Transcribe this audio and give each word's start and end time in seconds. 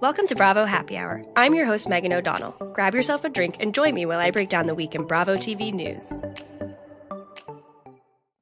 Welcome 0.00 0.26
to 0.28 0.34
Bravo 0.34 0.64
Happy 0.64 0.96
Hour. 0.96 1.22
I'm 1.36 1.52
your 1.52 1.66
host, 1.66 1.86
Megan 1.86 2.14
O'Donnell. 2.14 2.52
Grab 2.72 2.94
yourself 2.94 3.22
a 3.26 3.28
drink 3.28 3.56
and 3.60 3.74
join 3.74 3.92
me 3.92 4.06
while 4.06 4.18
I 4.18 4.30
break 4.30 4.48
down 4.48 4.66
the 4.66 4.74
week 4.74 4.94
in 4.94 5.06
Bravo 5.06 5.36
TV 5.36 5.74
news. 5.74 6.16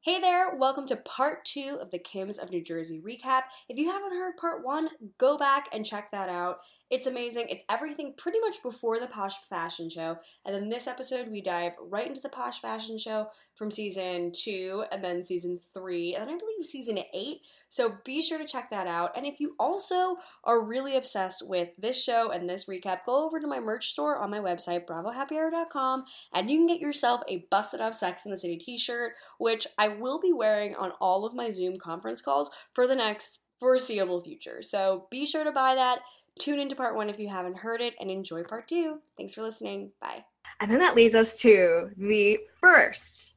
Hey 0.03 0.21
there, 0.21 0.55
welcome 0.55 0.87
to 0.87 0.95
part 0.95 1.45
two 1.45 1.77
of 1.81 1.91
the 1.91 1.99
Kims 1.99 2.41
of 2.41 2.51
New 2.51 2.63
Jersey 2.63 3.03
recap. 3.05 3.43
If 3.69 3.77
you 3.77 3.91
haven't 3.91 4.13
heard 4.13 4.37
part 4.37 4.65
one, 4.65 4.89
go 5.19 5.37
back 5.37 5.67
and 5.73 5.85
check 5.85 6.13
that 6.13 6.29
out. 6.29 6.59
It's 6.91 7.07
amazing. 7.07 7.47
It's 7.51 7.65
everything 7.69 8.15
pretty 8.17 8.41
much 8.41 8.63
before 8.63 8.99
the 8.99 9.07
Posh 9.07 9.35
Fashion 9.49 9.91
Show. 9.91 10.19
And 10.45 10.55
then 10.55 10.69
this 10.69 10.87
episode, 10.87 11.29
we 11.29 11.43
dive 11.43 11.73
right 11.81 12.07
into 12.07 12.21
the 12.21 12.29
Posh 12.29 12.61
Fashion 12.61 12.97
Show 12.99 13.29
from 13.55 13.71
season 13.71 14.33
two 14.33 14.85
and 14.91 15.05
then 15.05 15.23
season 15.23 15.59
three, 15.59 16.15
and 16.15 16.25
I 16.31 16.37
believe 16.37 16.65
season 16.65 16.99
eight. 17.13 17.43
So 17.69 17.99
be 18.05 18.23
sure 18.23 18.39
to 18.39 18.47
check 18.47 18.71
that 18.71 18.87
out. 18.87 19.17
And 19.17 19.27
if 19.27 19.39
you 19.39 19.55
also 19.59 20.17
are 20.45 20.65
really 20.65 20.97
obsessed 20.97 21.47
with 21.47 21.71
this 21.77 22.03
show 22.03 22.31
and 22.31 22.49
this 22.49 22.67
recap, 22.67 23.05
go 23.05 23.27
over 23.27 23.39
to 23.39 23.47
my 23.47 23.61
merch 23.61 23.89
store 23.89 24.17
on 24.19 24.31
my 24.31 24.39
website, 24.39 24.87
bravohappyhour.com, 24.87 26.05
and 26.33 26.51
you 26.51 26.59
can 26.59 26.67
get 26.67 26.81
yourself 26.81 27.21
a 27.29 27.47
Busted 27.51 27.81
Up 27.81 27.95
Sex 27.95 28.25
in 28.25 28.31
the 28.31 28.37
City 28.39 28.57
t 28.57 28.79
shirt, 28.79 29.13
which 29.39 29.67
I 29.77 29.89
will 29.89 30.21
be 30.21 30.33
wearing 30.33 30.75
on 30.75 30.93
all 31.01 31.27
of 31.27 31.35
my 31.35 31.51
Zoom 31.51 31.77
conference 31.77 32.23
calls 32.23 32.51
for 32.73 32.87
the 32.87 32.97
next 32.97 33.41
foreseeable 33.59 34.21
future. 34.21 34.63
So 34.63 35.07
be 35.11 35.27
sure 35.27 35.45
to 35.45 35.53
buy 35.53 35.75
that. 35.75 36.01
Tune 36.39 36.61
into 36.61 36.77
part 36.77 36.95
one 36.95 37.11
if 37.11 37.19
you 37.19 37.29
haven't 37.29 37.57
heard 37.57 37.81
it 37.81 37.95
and 38.01 38.11
enjoy 38.11 38.43
part 38.45 38.69
two. 38.69 38.99
Thanks 39.17 39.35
for 39.35 39.43
listening. 39.43 39.91
Bye. 40.01 40.25
And 40.61 40.71
then 40.71 40.79
that 40.79 40.95
leads 40.95 41.15
us 41.15 41.37
to 41.41 41.91
the 41.97 42.39
first 42.61 43.35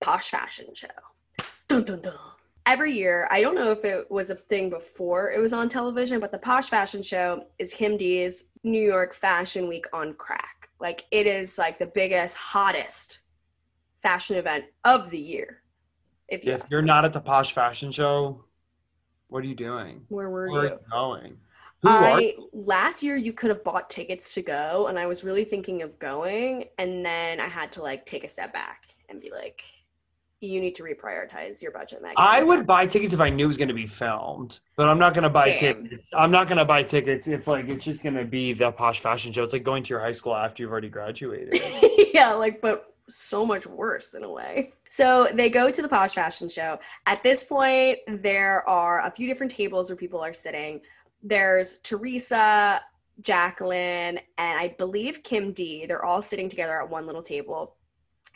posh 0.00 0.30
fashion 0.30 0.74
show. 0.74 0.88
Dun, 1.68 1.84
dun, 1.84 2.00
dun. 2.00 2.14
Every 2.66 2.92
year, 2.92 3.26
I 3.30 3.40
don't 3.40 3.54
know 3.54 3.70
if 3.70 3.84
it 3.84 4.10
was 4.10 4.30
a 4.30 4.34
thing 4.34 4.70
before 4.70 5.32
it 5.32 5.40
was 5.40 5.52
on 5.52 5.68
television, 5.68 6.20
but 6.20 6.30
the 6.30 6.38
posh 6.38 6.68
fashion 6.68 7.02
show 7.02 7.44
is 7.58 7.74
Kim 7.74 7.96
D's 7.96 8.44
New 8.62 8.82
York 8.82 9.14
Fashion 9.14 9.68
Week 9.68 9.86
on 9.92 10.14
crack. 10.14 10.68
Like 10.78 11.06
it 11.10 11.26
is 11.26 11.58
like 11.58 11.78
the 11.78 11.86
biggest, 11.86 12.36
hottest 12.36 13.18
fashion 14.02 14.36
event 14.36 14.64
of 14.84 15.10
the 15.10 15.18
year. 15.18 15.62
If, 16.28 16.44
you 16.44 16.52
if 16.52 16.70
you're 16.70 16.82
me. 16.82 16.86
not 16.86 17.04
at 17.04 17.12
the 17.12 17.20
posh 17.20 17.52
fashion 17.52 17.90
show, 17.90 18.44
what 19.28 19.44
are 19.44 19.46
you 19.46 19.54
doing? 19.54 20.04
Where 20.08 20.30
were 20.30 20.50
Where 20.50 20.62
you? 20.62 20.68
Are 20.68 20.72
you 20.72 20.78
going? 20.90 21.36
I 21.84 22.34
last 22.52 23.02
year 23.02 23.16
you 23.16 23.32
could 23.32 23.50
have 23.50 23.64
bought 23.64 23.88
tickets 23.88 24.34
to 24.34 24.42
go, 24.42 24.86
and 24.88 24.98
I 24.98 25.06
was 25.06 25.24
really 25.24 25.44
thinking 25.44 25.82
of 25.82 25.98
going, 25.98 26.66
and 26.78 27.04
then 27.04 27.40
I 27.40 27.48
had 27.48 27.72
to 27.72 27.82
like 27.82 28.06
take 28.06 28.24
a 28.24 28.28
step 28.28 28.52
back 28.52 28.88
and 29.08 29.20
be 29.20 29.30
like, 29.30 29.62
you 30.40 30.60
need 30.60 30.74
to 30.74 30.82
reprioritize 30.82 31.60
your 31.60 31.70
budget. 31.70 32.00
Megan. 32.02 32.16
I 32.18 32.42
would 32.42 32.66
buy 32.66 32.86
tickets 32.86 33.12
if 33.12 33.20
I 33.20 33.28
knew 33.28 33.44
it 33.44 33.48
was 33.48 33.58
going 33.58 33.68
to 33.68 33.74
be 33.74 33.86
filmed, 33.86 34.60
but 34.76 34.88
I'm 34.88 34.98
not 34.98 35.12
going 35.12 35.24
to 35.24 35.30
buy 35.30 35.56
Same. 35.56 35.84
tickets. 35.84 36.10
I'm 36.14 36.30
not 36.30 36.48
going 36.48 36.58
to 36.58 36.64
buy 36.64 36.82
tickets 36.82 37.28
if 37.28 37.46
like 37.46 37.68
it's 37.68 37.84
just 37.84 38.02
going 38.02 38.14
to 38.14 38.24
be 38.24 38.52
the 38.52 38.72
posh 38.72 39.00
fashion 39.00 39.32
show. 39.32 39.42
It's 39.42 39.52
like 39.52 39.62
going 39.62 39.82
to 39.82 39.90
your 39.90 40.00
high 40.00 40.12
school 40.12 40.34
after 40.34 40.62
you've 40.62 40.72
already 40.72 40.88
graduated. 40.88 41.60
yeah, 42.14 42.32
like 42.32 42.60
but 42.60 42.94
so 43.08 43.44
much 43.44 43.66
worse 43.66 44.14
in 44.14 44.24
a 44.24 44.30
way. 44.30 44.72
So 44.88 45.28
they 45.34 45.50
go 45.50 45.70
to 45.70 45.82
the 45.82 45.88
posh 45.88 46.14
fashion 46.14 46.48
show. 46.48 46.78
At 47.06 47.22
this 47.22 47.44
point, 47.44 47.98
there 48.06 48.66
are 48.68 49.06
a 49.06 49.10
few 49.10 49.26
different 49.26 49.52
tables 49.52 49.90
where 49.90 49.96
people 49.96 50.20
are 50.20 50.32
sitting 50.32 50.80
there's 51.22 51.78
Teresa, 51.78 52.80
Jacqueline, 53.20 54.18
and 54.38 54.58
I 54.58 54.74
believe 54.78 55.22
Kim 55.22 55.52
D. 55.52 55.86
They're 55.86 56.04
all 56.04 56.22
sitting 56.22 56.48
together 56.48 56.80
at 56.80 56.88
one 56.88 57.06
little 57.06 57.22
table. 57.22 57.76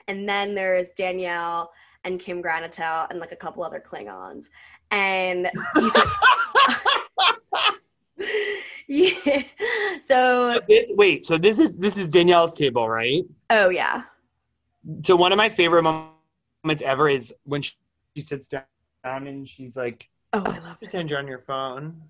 And 0.09 0.28
then 0.28 0.55
there's 0.55 0.91
Danielle 0.91 1.72
and 2.05 2.21
Kim 2.21 2.43
Granatel 2.43 3.09
and 3.11 3.19
like 3.19 3.33
a 3.33 3.37
couple 3.37 3.62
other 3.62 3.83
Klingons. 3.84 4.49
And 4.91 5.50
yeah. 8.87 9.43
So 10.03 10.61
wait, 10.91 11.25
so 11.25 11.39
this 11.39 11.59
is 11.59 11.77
this 11.77 11.97
is 11.97 12.09
Danielle's 12.09 12.55
table, 12.55 12.89
right? 12.89 13.25
Oh 13.51 13.71
yeah. 13.71 14.03
So 15.03 15.16
one 15.16 15.33
of 15.33 15.39
my 15.39 15.49
favorite 15.49 15.83
moments 15.83 16.83
ever 16.83 17.09
is 17.09 17.33
when 17.45 17.62
she, 17.62 17.72
she 18.15 18.22
sits 18.22 18.49
down 18.49 18.65
and 19.05 19.49
she's 19.49 19.77
like, 19.77 20.09
"Oh, 20.34 20.43
I 20.45 20.59
oh, 20.59 20.62
love 20.62 20.78
to 20.81 20.89
send 20.89 21.11
you 21.11 21.16
on 21.16 21.27
your 21.27 21.39
phone." 21.39 22.03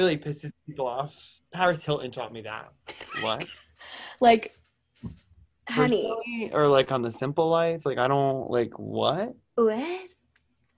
Really 0.00 0.16
pisses 0.16 0.50
people 0.66 0.86
off. 0.86 1.14
Paris 1.52 1.84
Hilton 1.84 2.10
taught 2.10 2.32
me 2.32 2.40
that. 2.42 2.72
What? 3.20 3.46
like, 4.20 4.56
honey, 5.68 6.08
Personally, 6.08 6.50
or 6.54 6.68
like 6.68 6.90
on 6.90 7.02
the 7.02 7.12
Simple 7.12 7.50
Life? 7.50 7.84
Like, 7.84 7.98
I 7.98 8.08
don't 8.08 8.50
like 8.50 8.72
what? 8.78 9.34
What? 9.56 10.08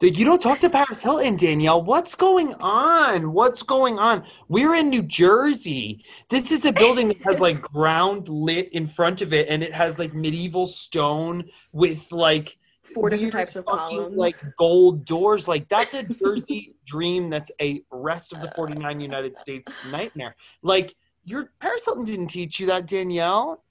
Like, 0.01 0.19
you 0.19 0.25
don't 0.25 0.43
talk 0.43 0.59
to 0.59 0.71
Paris 0.71 1.01
Hilton, 1.01 1.37
Danielle. 1.37 1.81
What's 1.81 2.17
going 2.17 2.55
on? 2.55 3.33
What's 3.33 3.63
going 3.63 4.01
on? 4.01 4.25
We're 4.49 4.75
in 4.75 4.91
New 4.91 5.05
Jersey. 5.05 6.05
This 6.29 6.51
is 6.51 6.65
a 6.65 6.73
building 6.73 7.09
that 7.09 7.23
has 7.23 7.39
like 7.39 7.63
ground 7.73 8.29
lit 8.29 8.73
in 8.73 8.89
front 8.89 9.21
of 9.21 9.33
it, 9.33 9.49
and 9.49 9.63
it 9.63 9.73
has 9.73 10.01
like 10.01 10.15
medieval 10.15 10.67
stone 10.67 11.45
with 11.71 12.11
like 12.11 12.59
four 12.95 13.11
different 13.11 13.33
types 13.33 13.57
of 13.57 13.67
columns, 13.67 14.17
like 14.17 14.37
gold 14.59 15.05
doors. 15.05 15.49
Like 15.49 15.69
that's 15.69 15.95
a 15.95 16.03
Jersey 16.03 16.75
dream. 16.87 17.31
That's 17.31 17.51
a 17.61 17.83
rest 17.91 18.33
of 18.33 18.43
the 18.43 18.49
uh. 18.49 18.55
49 18.55 19.01
United 19.01 19.37
States 19.37 19.69
nightmare. 19.91 20.37
Like 20.63 20.95
your 21.25 21.51
Paris 21.61 21.85
Hilton 21.85 22.05
didn't 22.05 22.29
teach 22.29 22.61
you 22.61 22.67
that, 22.67 22.87
Danielle. 22.87 23.63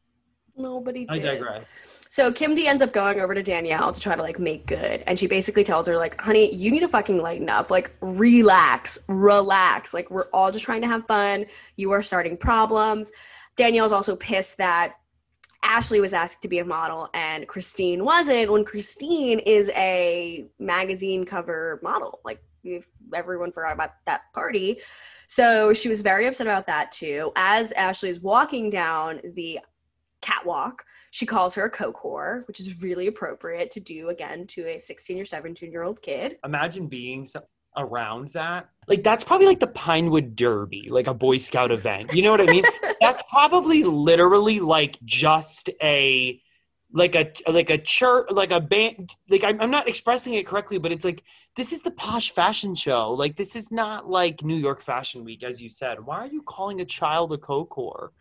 Nobody 0.56 1.06
did. 1.06 1.26
I 1.26 1.36
digress. 1.36 1.66
So 2.12 2.30
Kim 2.30 2.54
D 2.56 2.68
ends 2.68 2.82
up 2.82 2.92
going 2.92 3.22
over 3.22 3.34
to 3.34 3.42
Danielle 3.42 3.94
to 3.94 4.00
try 4.00 4.18
to 4.18 4.22
like 4.22 4.38
make 4.38 4.66
good. 4.66 5.02
And 5.08 5.18
she 5.18 5.28
basically 5.28 5.64
tells 5.64 5.88
her, 5.88 5.96
like, 5.96 6.20
honey, 6.20 6.54
you 6.54 6.70
need 6.70 6.82
to 6.82 6.90
fucking 6.90 7.18
lighten 7.18 7.50
up. 7.50 7.72
Like, 7.72 7.96
relax, 8.02 9.00
relax. 9.08 9.94
Like, 9.94 10.12
we're 10.12 10.28
all 10.34 10.52
just 10.52 10.66
trying 10.66 10.82
to 10.82 10.90
have 10.90 11.08
fun. 11.08 11.46
You 11.78 11.92
are 11.92 12.02
starting 12.02 12.36
problems. 12.36 13.14
Danielle's 13.56 13.94
also 13.94 14.18
pissed 14.18 14.58
that 14.58 14.96
Ashley 15.64 16.02
was 16.02 16.14
asked 16.14 16.42
to 16.42 16.48
be 16.48 16.60
a 16.60 16.66
model 16.66 17.10
and 17.14 17.48
Christine 17.48 18.04
wasn't 18.04 18.52
when 18.52 18.66
Christine 18.66 19.40
is 19.40 19.70
a 19.76 20.48
magazine 20.60 21.26
cover 21.26 21.80
model. 21.84 22.20
Like 22.26 22.44
everyone 23.14 23.52
forgot 23.52 23.74
about 23.74 23.92
that 24.06 24.22
party. 24.34 24.80
So 25.28 25.74
she 25.74 25.90
was 25.90 26.02
very 26.02 26.28
upset 26.28 26.48
about 26.48 26.66
that 26.66 26.92
too. 26.92 27.32
As 27.36 27.72
Ashley 27.74 28.10
is 28.10 28.20
walking 28.20 28.70
down 28.70 29.22
the 29.36 29.60
catwalk, 30.22 30.84
she 31.12 31.26
calls 31.26 31.56
her 31.56 31.66
a 31.66 31.70
coke 31.70 32.02
whore, 32.02 32.48
which 32.48 32.60
is 32.60 32.82
really 32.82 33.08
appropriate 33.08 33.70
to 33.72 33.80
do 33.80 34.10
again 34.10 34.48
to 34.48 34.68
a 34.68 34.78
16 34.78 35.20
or 35.20 35.26
17 35.26 35.72
year 35.72 35.84
old 35.84 36.02
kid. 36.02 36.38
Imagine 36.46 36.88
being 36.88 37.26
around 37.78 38.28
that. 38.30 38.70
Like 38.88 39.04
that's 39.04 39.24
probably 39.24 39.48
like 39.48 39.60
the 39.60 39.68
Pinewood 39.68 40.36
Derby, 40.36 40.90
like 40.90 41.08
a 41.08 41.14
Boy 41.14 41.38
Scout 41.38 41.72
event. 41.72 42.14
You 42.14 42.24
know 42.24 42.32
what 42.32 42.42
I 42.42 42.46
mean? 42.46 42.66
that's 43.02 43.22
probably 43.30 43.84
literally 43.84 44.60
like 44.60 44.98
just 45.04 45.70
a 45.82 46.42
like 46.94 47.16
a 47.16 47.32
like 47.50 47.70
a 47.70 47.78
church 47.78 48.28
like 48.32 48.52
a 48.52 48.60
band 48.60 49.16
like 49.30 49.46
I'm, 49.46 49.62
I'm 49.62 49.72
not 49.72 49.88
expressing 49.88 50.34
it 50.34 50.46
correctly 50.46 50.78
but 50.78 50.92
it's 50.92 51.06
like 51.06 51.24
this 51.56 51.72
is 51.72 51.82
the 51.82 51.92
posh 51.92 52.32
fashion 52.32 52.76
show 52.76 53.14
like 53.14 53.38
this 53.38 53.56
is 53.56 53.72
not 53.72 54.10
like 54.10 54.44
new 54.44 54.58
york 54.58 54.82
fashion 54.82 55.24
week 55.24 55.42
as 55.42 55.62
you 55.62 55.70
said 55.70 56.06
why 56.06 56.18
are 56.18 56.28
you 56.28 56.42
calling 56.42 56.82
a 56.82 56.86
child 56.86 57.32
a 57.32 57.38
co-core 57.38 58.12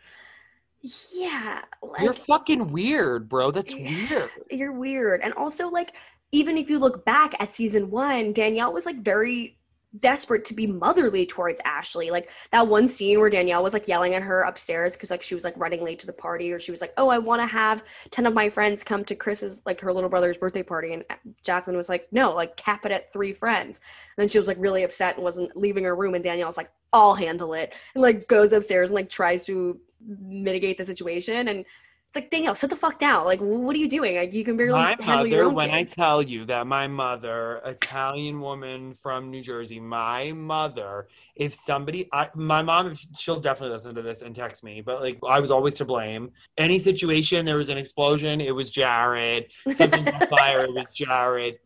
Yeah, 1.13 1.63
like 1.83 2.03
you're 2.03 2.15
fucking 2.15 2.71
weird 2.71 3.29
bro 3.29 3.51
that's 3.51 3.75
weird 3.75 4.31
you're 4.51 4.73
weird. 4.73 5.21
And 5.23 5.33
also, 5.35 5.69
like, 5.69 5.95
even 6.33 6.57
if 6.57 6.71
you 6.71 6.79
look 6.79 7.05
back 7.05 7.35
at 7.41 7.55
season 7.55 7.91
one, 7.91 8.33
Danielle 8.33 8.73
was 8.73 8.87
like 8.87 9.03
very 9.03 9.57
desperate 9.99 10.45
to 10.45 10.55
be 10.55 10.69
motherly 10.69 11.27
towards 11.27 11.61
Ashley. 11.65 12.11
Like 12.11 12.31
that 12.53 12.69
one 12.69 12.87
scene 12.87 13.19
where 13.19 13.31
Danielle 13.31 13.63
was 13.63 13.73
like 13.73 13.89
yelling 13.89 14.15
at 14.15 14.23
her 14.23 14.43
upstairs 14.43 14.95
because 14.95 15.11
like 15.11 15.23
she 15.23 15.35
was 15.35 15.43
like 15.43 15.55
running 15.57 15.83
late 15.85 15.99
to 16.01 16.07
the 16.07 16.13
party, 16.13 16.53
or 16.53 16.59
she 16.59 16.71
was 16.71 16.81
like, 16.81 16.93
"Oh, 16.97 17.09
I 17.09 17.19
want 17.19 17.43
to 17.43 17.47
have 17.47 17.83
ten 18.11 18.27
of 18.27 18.35
my 18.35 18.49
friends 18.49 18.85
come 18.85 19.05
to 19.05 19.17
Chris's 19.17 19.63
like 19.67 19.81
her 19.81 19.93
little 19.93 20.11
brother's 20.11 20.37
birthday 20.37 20.63
party," 20.63 20.93
and 20.93 21.05
uh, 21.11 21.17
Jacqueline 21.43 21.77
was 21.77 21.89
like, 21.89 22.07
"No, 22.13 22.33
like 22.35 22.57
cap 22.57 22.87
it 22.87 22.93
at 22.93 23.13
three 23.13 23.33
friends." 23.33 23.79
And 24.17 24.23
then 24.23 24.29
she 24.29 24.39
was 24.39 24.49
like 24.49 24.59
really 24.61 24.85
upset 24.85 25.17
and 25.17 25.25
wasn't 25.25 25.57
leaving 25.57 25.85
her 25.85 25.97
room, 25.97 26.15
and 26.15 26.23
Danielle's 26.23 26.57
like, 26.57 26.71
"I'll 26.93 27.15
handle 27.15 27.55
it," 27.55 27.75
and 27.95 28.03
like 28.03 28.29
goes 28.29 28.53
upstairs 28.53 28.91
and 28.91 28.95
like 28.95 29.11
tries 29.11 29.45
to 29.47 29.81
mitigate 30.21 30.79
the 30.79 30.85
situation 30.85 31.49
and. 31.49 31.65
It's 32.11 32.17
like 32.17 32.31
Danielle, 32.31 32.57
sit 32.57 32.71
the 32.71 32.77
fuck 32.77 32.99
down. 32.99 33.25
Like, 33.25 33.39
what 33.39 33.77
are 33.77 33.79
you 33.79 33.89
doing? 33.89 34.17
Like, 34.17 34.33
you 34.33 34.43
can 34.43 34.57
barely 34.57 34.73
my 34.73 34.97
handle 34.99 35.29
your 35.29 35.45
mother 35.45 35.49
own 35.51 35.55
when 35.55 35.71
i 35.71 35.85
tell 35.85 36.21
you 36.21 36.45
that 36.45 36.67
my 36.67 36.89
mother 36.89 37.61
italian 37.65 38.41
woman 38.41 38.95
from 38.95 39.31
new 39.31 39.41
jersey 39.41 39.79
my 39.79 40.33
mother 40.33 41.07
if 41.37 41.55
somebody 41.55 42.09
I, 42.13 42.29
my 42.35 42.63
mom 42.63 42.97
she'll 43.17 43.39
definitely 43.39 43.77
listen 43.77 43.95
to 43.95 44.03
this 44.03 44.23
and 44.23 44.35
text 44.35 44.65
me 44.65 44.81
but 44.81 45.01
like 45.01 45.21
i 45.29 45.39
was 45.39 45.53
always 45.53 45.75
to 45.75 45.85
blame. 45.85 46.33
Any 46.59 46.81
situation 46.81 47.47
there 47.47 47.57
was 47.57 47.69
an 47.69 47.79
explosion 47.79 48.41
it 48.41 48.55
was 48.55 48.73
jared. 48.73 49.47
Something 49.77 50.09
on 50.15 50.27
fire 50.27 50.65
it 50.65 50.75
was 50.75 50.87
jared. 50.93 51.61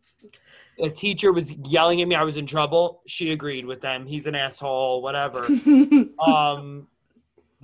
A 0.79 0.91
teacher 0.91 1.33
was 1.33 1.51
yelling 1.53 2.03
at 2.03 2.07
me 2.07 2.13
i 2.13 2.23
was 2.23 2.37
in 2.37 2.45
trouble. 2.45 3.01
She 3.07 3.31
agreed 3.31 3.65
with 3.65 3.81
them. 3.81 4.05
He's 4.05 4.27
an 4.27 4.35
asshole 4.35 5.01
whatever. 5.01 5.43
Um 6.19 6.87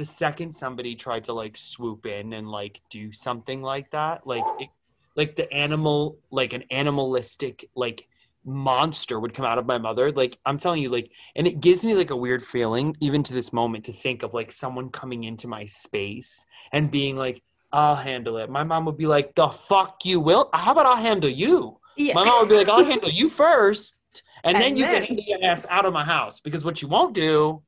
the 0.02 0.06
second 0.06 0.52
somebody 0.52 0.96
tried 0.96 1.24
to 1.24 1.32
like 1.32 1.56
swoop 1.56 2.08
in 2.08 2.34
and 2.34 2.50
like 2.50 2.82
do 2.90 3.12
something 3.12 3.62
like 3.62 3.92
that 3.92 4.26
like 4.26 4.42
it, 4.60 4.70
like 5.16 5.36
the 5.36 5.48
animal 5.54 6.18
like 6.32 6.54
an 6.54 6.64
animalistic 6.72 7.70
like 7.76 8.08
monster 8.44 9.20
would 9.20 9.36
come 9.36 9.46
out 9.46 9.60
of 9.60 9.68
my 9.68 9.78
mother 9.78 10.12
like 10.12 10.40
i'm 10.48 10.58
telling 10.58 10.82
you 10.82 10.90
like 10.90 11.12
and 11.36 11.46
it 11.46 11.60
gives 11.60 11.86
me 11.86 11.94
like 11.94 12.10
a 12.10 12.16
weird 12.16 12.44
feeling 12.44 12.98
even 13.00 13.22
to 13.22 13.32
this 13.32 13.54
moment 13.54 13.86
to 13.86 13.94
think 13.94 14.24
of 14.24 14.34
like 14.34 14.52
someone 14.52 14.90
coming 14.90 15.24
into 15.24 15.48
my 15.48 15.66
space 15.66 16.48
and 16.72 16.90
being 16.90 17.16
like 17.16 17.44
i'll 17.72 17.96
handle 17.96 18.38
it 18.38 18.50
my 18.50 18.64
mom 18.64 18.86
would 18.86 18.98
be 18.98 19.06
like 19.06 19.36
the 19.36 19.50
fuck 19.50 20.04
you 20.04 20.20
will 20.20 20.50
how 20.52 20.72
about 20.72 20.88
i'll 20.88 20.96
handle 20.96 21.30
you 21.30 21.78
yeah. 21.96 22.16
my 22.16 22.26
mom 22.26 22.40
would 22.40 22.50
be 22.50 22.56
like 22.56 22.70
i'll 22.70 22.84
handle 22.84 23.12
you 23.12 23.30
first 23.30 23.98
and, 24.44 24.56
then 24.56 24.64
And 24.64 24.80
you 24.80 24.86
then- 24.86 25.06
can 25.06 25.16
handle 25.16 25.26
your 25.28 25.44
ass 25.44 25.68
out 25.70 25.86
of 25.86 25.94
my 25.94 26.04
house 26.04 26.40
because 26.40 26.66
what 26.66 26.82
you 26.82 26.88
won't 26.88 27.14
do 27.14 27.62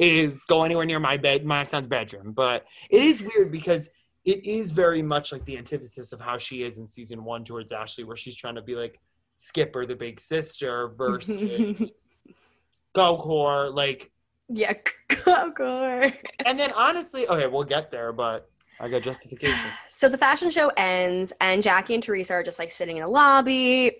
is 0.00 0.44
go 0.44 0.64
anywhere 0.64 0.86
near 0.86 0.98
my 0.98 1.16
bed, 1.16 1.44
my 1.44 1.62
son's 1.62 1.86
bedroom. 1.86 2.32
But 2.32 2.64
it 2.88 3.02
is 3.02 3.22
weird 3.22 3.52
because 3.52 3.90
it 4.24 4.44
is 4.46 4.70
very 4.70 5.02
much 5.02 5.30
like 5.30 5.44
the 5.44 5.58
antithesis 5.58 6.12
of 6.12 6.20
how 6.20 6.38
she 6.38 6.62
is 6.62 6.78
in 6.78 6.86
season 6.86 7.22
one 7.22 7.44
towards 7.44 7.70
Ashley, 7.70 8.04
where 8.04 8.16
she's 8.16 8.34
trying 8.34 8.54
to 8.54 8.62
be 8.62 8.74
like 8.74 8.98
Skipper, 9.36 9.86
the 9.86 9.94
big 9.94 10.20
sister, 10.20 10.88
versus 10.88 11.36
Gokor. 12.94 13.74
Like, 13.74 14.10
yeah, 14.48 14.72
Gokor. 15.10 16.16
and 16.46 16.58
then 16.58 16.72
honestly, 16.72 17.28
okay, 17.28 17.46
we'll 17.46 17.64
get 17.64 17.90
there, 17.90 18.12
but 18.12 18.50
I 18.80 18.88
got 18.88 19.02
justification. 19.02 19.70
So 19.88 20.08
the 20.08 20.18
fashion 20.18 20.50
show 20.50 20.68
ends, 20.78 21.32
and 21.40 21.62
Jackie 21.62 21.94
and 21.94 22.02
Teresa 22.02 22.34
are 22.34 22.42
just 22.42 22.58
like 22.58 22.70
sitting 22.70 22.96
in 22.96 23.02
the 23.02 23.08
lobby. 23.08 23.98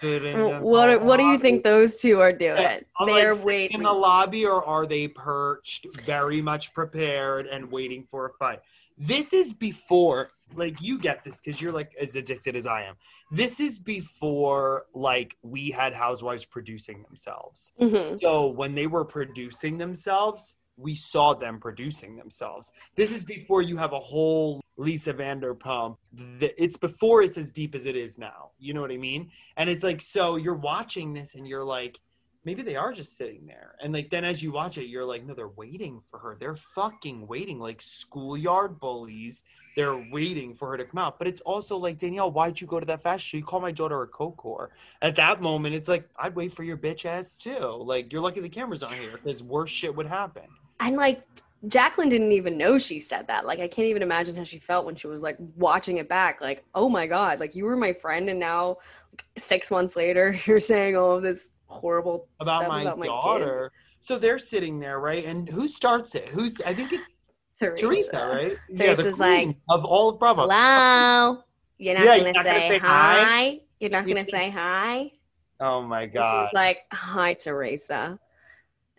What 0.00 1.02
What 1.02 1.16
do 1.16 1.24
you 1.24 1.38
think 1.38 1.62
those 1.62 2.00
two 2.00 2.20
are 2.20 2.32
doing? 2.32 2.84
I'm 2.98 3.06
They're 3.06 3.34
like 3.34 3.44
waiting. 3.44 3.78
in 3.78 3.82
the 3.82 3.92
lobby, 3.92 4.46
or 4.46 4.64
are 4.64 4.86
they 4.86 5.08
perched, 5.08 5.86
very 6.04 6.40
much 6.40 6.72
prepared 6.72 7.46
and 7.46 7.70
waiting 7.70 8.06
for 8.10 8.26
a 8.26 8.32
fight? 8.34 8.60
This 8.96 9.32
is 9.32 9.52
before, 9.52 10.30
like, 10.56 10.80
you 10.80 10.98
get 10.98 11.22
this 11.24 11.40
because 11.40 11.60
you're 11.60 11.72
like 11.72 11.94
as 12.00 12.16
addicted 12.16 12.56
as 12.56 12.66
I 12.66 12.82
am. 12.82 12.96
This 13.30 13.60
is 13.60 13.78
before, 13.78 14.86
like, 14.94 15.36
we 15.42 15.70
had 15.70 15.92
housewives 15.94 16.44
producing 16.44 17.02
themselves. 17.04 17.72
Mhm. 17.80 18.20
So 18.20 18.46
when 18.48 18.74
they 18.74 18.86
were 18.88 19.04
producing 19.04 19.78
themselves, 19.78 20.56
we 20.78 20.94
saw 20.94 21.34
them 21.34 21.58
producing 21.58 22.16
themselves. 22.16 22.72
This 22.94 23.12
is 23.12 23.24
before 23.24 23.62
you 23.62 23.76
have 23.76 23.92
a 23.92 23.98
whole 23.98 24.62
Lisa 24.76 25.12
Vanderpump. 25.12 25.96
It's 26.40 26.76
before 26.76 27.22
it's 27.22 27.36
as 27.36 27.50
deep 27.50 27.74
as 27.74 27.84
it 27.84 27.96
is 27.96 28.16
now. 28.16 28.50
You 28.58 28.74
know 28.74 28.80
what 28.80 28.92
I 28.92 28.96
mean? 28.96 29.30
And 29.56 29.68
it's 29.68 29.82
like, 29.82 30.00
so 30.00 30.36
you're 30.36 30.54
watching 30.54 31.12
this 31.12 31.34
and 31.34 31.46
you're 31.46 31.64
like, 31.64 31.98
maybe 32.44 32.62
they 32.62 32.76
are 32.76 32.92
just 32.92 33.16
sitting 33.16 33.44
there. 33.44 33.74
And 33.82 33.92
like, 33.92 34.08
then 34.08 34.24
as 34.24 34.42
you 34.42 34.52
watch 34.52 34.78
it, 34.78 34.86
you're 34.86 35.04
like, 35.04 35.26
no, 35.26 35.34
they're 35.34 35.48
waiting 35.48 36.00
for 36.10 36.18
her. 36.18 36.36
They're 36.38 36.56
fucking 36.56 37.26
waiting 37.26 37.58
like 37.58 37.82
schoolyard 37.82 38.78
bullies. 38.78 39.42
They're 39.74 40.06
waiting 40.12 40.54
for 40.54 40.70
her 40.70 40.76
to 40.76 40.84
come 40.84 40.98
out. 40.98 41.18
But 41.18 41.26
it's 41.26 41.40
also 41.40 41.76
like, 41.76 41.98
Danielle, 41.98 42.30
why'd 42.30 42.60
you 42.60 42.68
go 42.68 42.78
to 42.78 42.86
that 42.86 43.02
fashion 43.02 43.26
show? 43.28 43.36
You 43.38 43.44
call 43.44 43.60
my 43.60 43.72
daughter 43.72 44.00
a 44.02 44.06
co-core. 44.06 44.70
At 45.02 45.16
that 45.16 45.42
moment, 45.42 45.74
it's 45.74 45.88
like, 45.88 46.08
I'd 46.16 46.36
wait 46.36 46.52
for 46.52 46.62
your 46.62 46.76
bitch 46.76 47.04
ass 47.04 47.36
too. 47.36 47.58
Like, 47.58 48.12
you're 48.12 48.22
lucky 48.22 48.40
the 48.40 48.48
cameras 48.48 48.84
aren't 48.84 49.00
here 49.00 49.18
because 49.22 49.42
worse 49.42 49.70
shit 49.70 49.94
would 49.94 50.06
happen. 50.06 50.44
And 50.80 50.96
like 50.96 51.22
Jacqueline 51.66 52.08
didn't 52.08 52.32
even 52.32 52.56
know 52.56 52.78
she 52.78 53.00
said 53.00 53.26
that. 53.26 53.44
Like 53.46 53.58
I 53.58 53.66
can't 53.68 53.88
even 53.88 54.02
imagine 54.02 54.36
how 54.36 54.44
she 54.44 54.58
felt 54.58 54.86
when 54.86 54.94
she 54.94 55.06
was 55.08 55.22
like 55.22 55.36
watching 55.56 55.96
it 55.98 56.08
back. 56.08 56.40
Like, 56.40 56.64
oh 56.74 56.88
my 56.88 57.06
god, 57.06 57.40
like 57.40 57.54
you 57.56 57.64
were 57.64 57.76
my 57.76 57.92
friend, 57.92 58.28
and 58.30 58.38
now 58.38 58.76
like, 59.12 59.24
six 59.36 59.70
months 59.70 59.96
later 59.96 60.36
you're 60.46 60.60
saying 60.60 60.96
all 60.96 61.16
of 61.16 61.22
this 61.22 61.50
horrible 61.66 62.28
About 62.40 62.60
stuff 62.62 62.68
my 62.72 62.82
about 62.82 62.98
my 62.98 63.06
kid. 63.06 63.10
daughter. 63.10 63.72
So 64.00 64.16
they're 64.16 64.38
sitting 64.38 64.78
there, 64.78 65.00
right? 65.00 65.24
And 65.24 65.48
who 65.48 65.66
starts 65.66 66.14
it? 66.14 66.28
Who's, 66.28 66.60
I 66.64 66.72
think 66.72 66.92
it's 66.92 67.14
Teresa, 67.58 67.80
Teresa, 67.82 68.26
right? 68.32 68.52
yeah, 68.70 68.94
the 68.94 69.02
Teresa's 69.02 69.18
like, 69.18 69.56
of 69.68 69.84
all 69.84 70.10
of 70.10 70.20
Bravo. 70.20 70.42
Hello. 70.48 71.42
You're 71.78 71.94
not 71.94 72.04
Yeah, 72.04 72.18
gonna 72.18 72.24
you're 72.24 72.32
not 72.34 72.44
say, 72.44 72.52
gonna 72.52 72.68
say 72.68 72.78
hi. 72.78 73.24
hi? 73.24 73.60
You're 73.80 73.90
not 73.90 74.08
You 74.08 74.14
gonna 74.14 74.24
think- 74.24 74.36
say 74.36 74.50
hi. 74.50 75.12
Oh 75.60 75.82
my 75.82 76.06
god. 76.06 76.44
was 76.44 76.50
like, 76.54 76.78
Hi, 76.92 77.34
Teresa. 77.34 78.18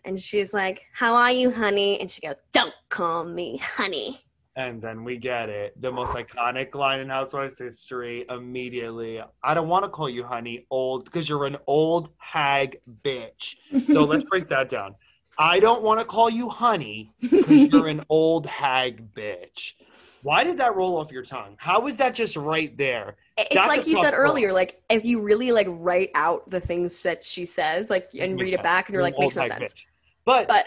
And 0.04 0.18
she's 0.18 0.52
like, 0.54 0.82
How 0.92 1.14
are 1.14 1.32
you, 1.32 1.50
honey? 1.50 2.00
And 2.00 2.10
she 2.10 2.20
goes, 2.20 2.40
Don't 2.52 2.74
call 2.88 3.24
me 3.24 3.58
honey. 3.58 4.20
And 4.56 4.82
then 4.82 5.04
we 5.04 5.16
get 5.16 5.48
it. 5.48 5.80
The 5.80 5.92
most 5.92 6.14
iconic 6.14 6.74
line 6.74 7.00
in 7.00 7.08
Housewives 7.08 7.58
history 7.58 8.24
immediately. 8.28 9.22
I 9.42 9.54
don't 9.54 9.68
want 9.68 9.84
to 9.84 9.88
call 9.88 10.08
you 10.08 10.24
honey, 10.24 10.66
old, 10.70 11.04
because 11.04 11.28
you're 11.28 11.46
an 11.46 11.56
old 11.66 12.10
hag 12.18 12.80
bitch. 13.02 13.54
So 13.86 14.04
let's 14.04 14.24
break 14.24 14.48
that 14.48 14.68
down. 14.68 14.96
I 15.38 15.60
don't 15.60 15.82
want 15.82 16.00
to 16.00 16.04
call 16.04 16.28
you 16.28 16.48
honey 16.48 17.14
because 17.20 17.48
you're 17.48 17.88
an 17.88 18.04
old 18.10 18.44
hag 18.46 19.14
bitch. 19.14 19.74
Why 20.22 20.44
did 20.44 20.58
that 20.58 20.76
roll 20.76 20.98
off 20.98 21.10
your 21.10 21.22
tongue? 21.22 21.56
How 21.58 21.80
was 21.80 21.96
that 21.96 22.14
just 22.14 22.36
right 22.36 22.76
there? 22.76 23.16
It's 23.38 23.54
That's 23.54 23.68
like 23.68 23.86
you 23.86 23.96
said 23.96 24.12
earlier, 24.12 24.52
like 24.52 24.82
if 24.90 25.04
you 25.06 25.22
really 25.22 25.50
like 25.50 25.66
write 25.70 26.10
out 26.14 26.50
the 26.50 26.60
things 26.60 27.02
that 27.04 27.24
she 27.24 27.46
says, 27.46 27.88
like 27.88 28.10
and 28.18 28.38
read 28.38 28.52
it 28.52 28.62
back 28.62 28.88
and 28.88 28.94
you're 28.94 29.02
like, 29.02 29.18
makes 29.18 29.36
no 29.36 29.44
sense. 29.44 29.72
bitch. 29.72 29.84
But 30.24 30.48
But 30.48 30.66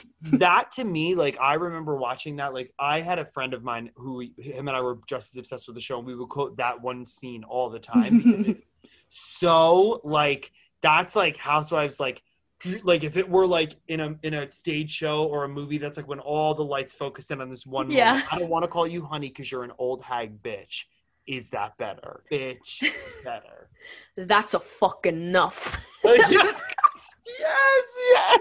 that 0.22 0.72
to 0.72 0.84
me, 0.84 1.14
like 1.14 1.38
I 1.40 1.54
remember 1.54 1.96
watching 1.96 2.36
that. 2.36 2.54
Like 2.54 2.72
I 2.78 3.00
had 3.00 3.18
a 3.18 3.24
friend 3.24 3.54
of 3.54 3.62
mine 3.62 3.90
who 3.96 4.20
him 4.38 4.68
and 4.68 4.76
I 4.76 4.80
were 4.80 4.98
just 5.06 5.32
as 5.34 5.38
obsessed 5.38 5.66
with 5.68 5.74
the 5.76 5.80
show, 5.80 5.98
and 5.98 6.06
we 6.06 6.14
would 6.14 6.28
quote 6.28 6.56
that 6.56 6.80
one 6.80 7.06
scene 7.06 7.44
all 7.44 7.70
the 7.70 7.78
time 7.78 8.18
because 8.18 8.46
it's 8.56 8.70
so 9.08 10.00
like 10.04 10.52
that's 10.80 11.14
like 11.16 11.36
Housewives 11.36 12.00
like 12.00 12.22
like 12.82 13.04
if 13.04 13.16
it 13.16 13.28
were 13.28 13.46
like 13.46 13.76
in 13.86 14.00
a 14.00 14.16
in 14.22 14.34
a 14.34 14.50
stage 14.50 14.90
show 14.90 15.24
or 15.26 15.44
a 15.44 15.48
movie 15.48 15.78
that's 15.78 15.96
like 15.96 16.08
when 16.08 16.18
all 16.18 16.54
the 16.54 16.64
lights 16.64 16.92
focus 16.92 17.30
in 17.30 17.40
on 17.40 17.50
this 17.50 17.64
one 17.66 17.90
Yeah. 17.90 18.14
moment. 18.14 18.32
I 18.32 18.38
don't 18.40 18.50
want 18.50 18.64
to 18.64 18.68
call 18.68 18.86
you 18.86 19.04
honey 19.04 19.28
because 19.28 19.50
you're 19.52 19.62
an 19.64 19.72
old 19.78 20.02
hag 20.02 20.42
bitch. 20.42 20.84
Is 21.28 21.50
that 21.50 21.76
better? 21.76 22.24
Bitch 22.32 22.82
better. 23.24 23.68
that's 24.16 24.54
a 24.54 24.58
fucking 24.58 25.14
enough. 25.14 25.86
yes, 26.02 26.30
yes, 26.30 27.82
yes. 28.10 28.40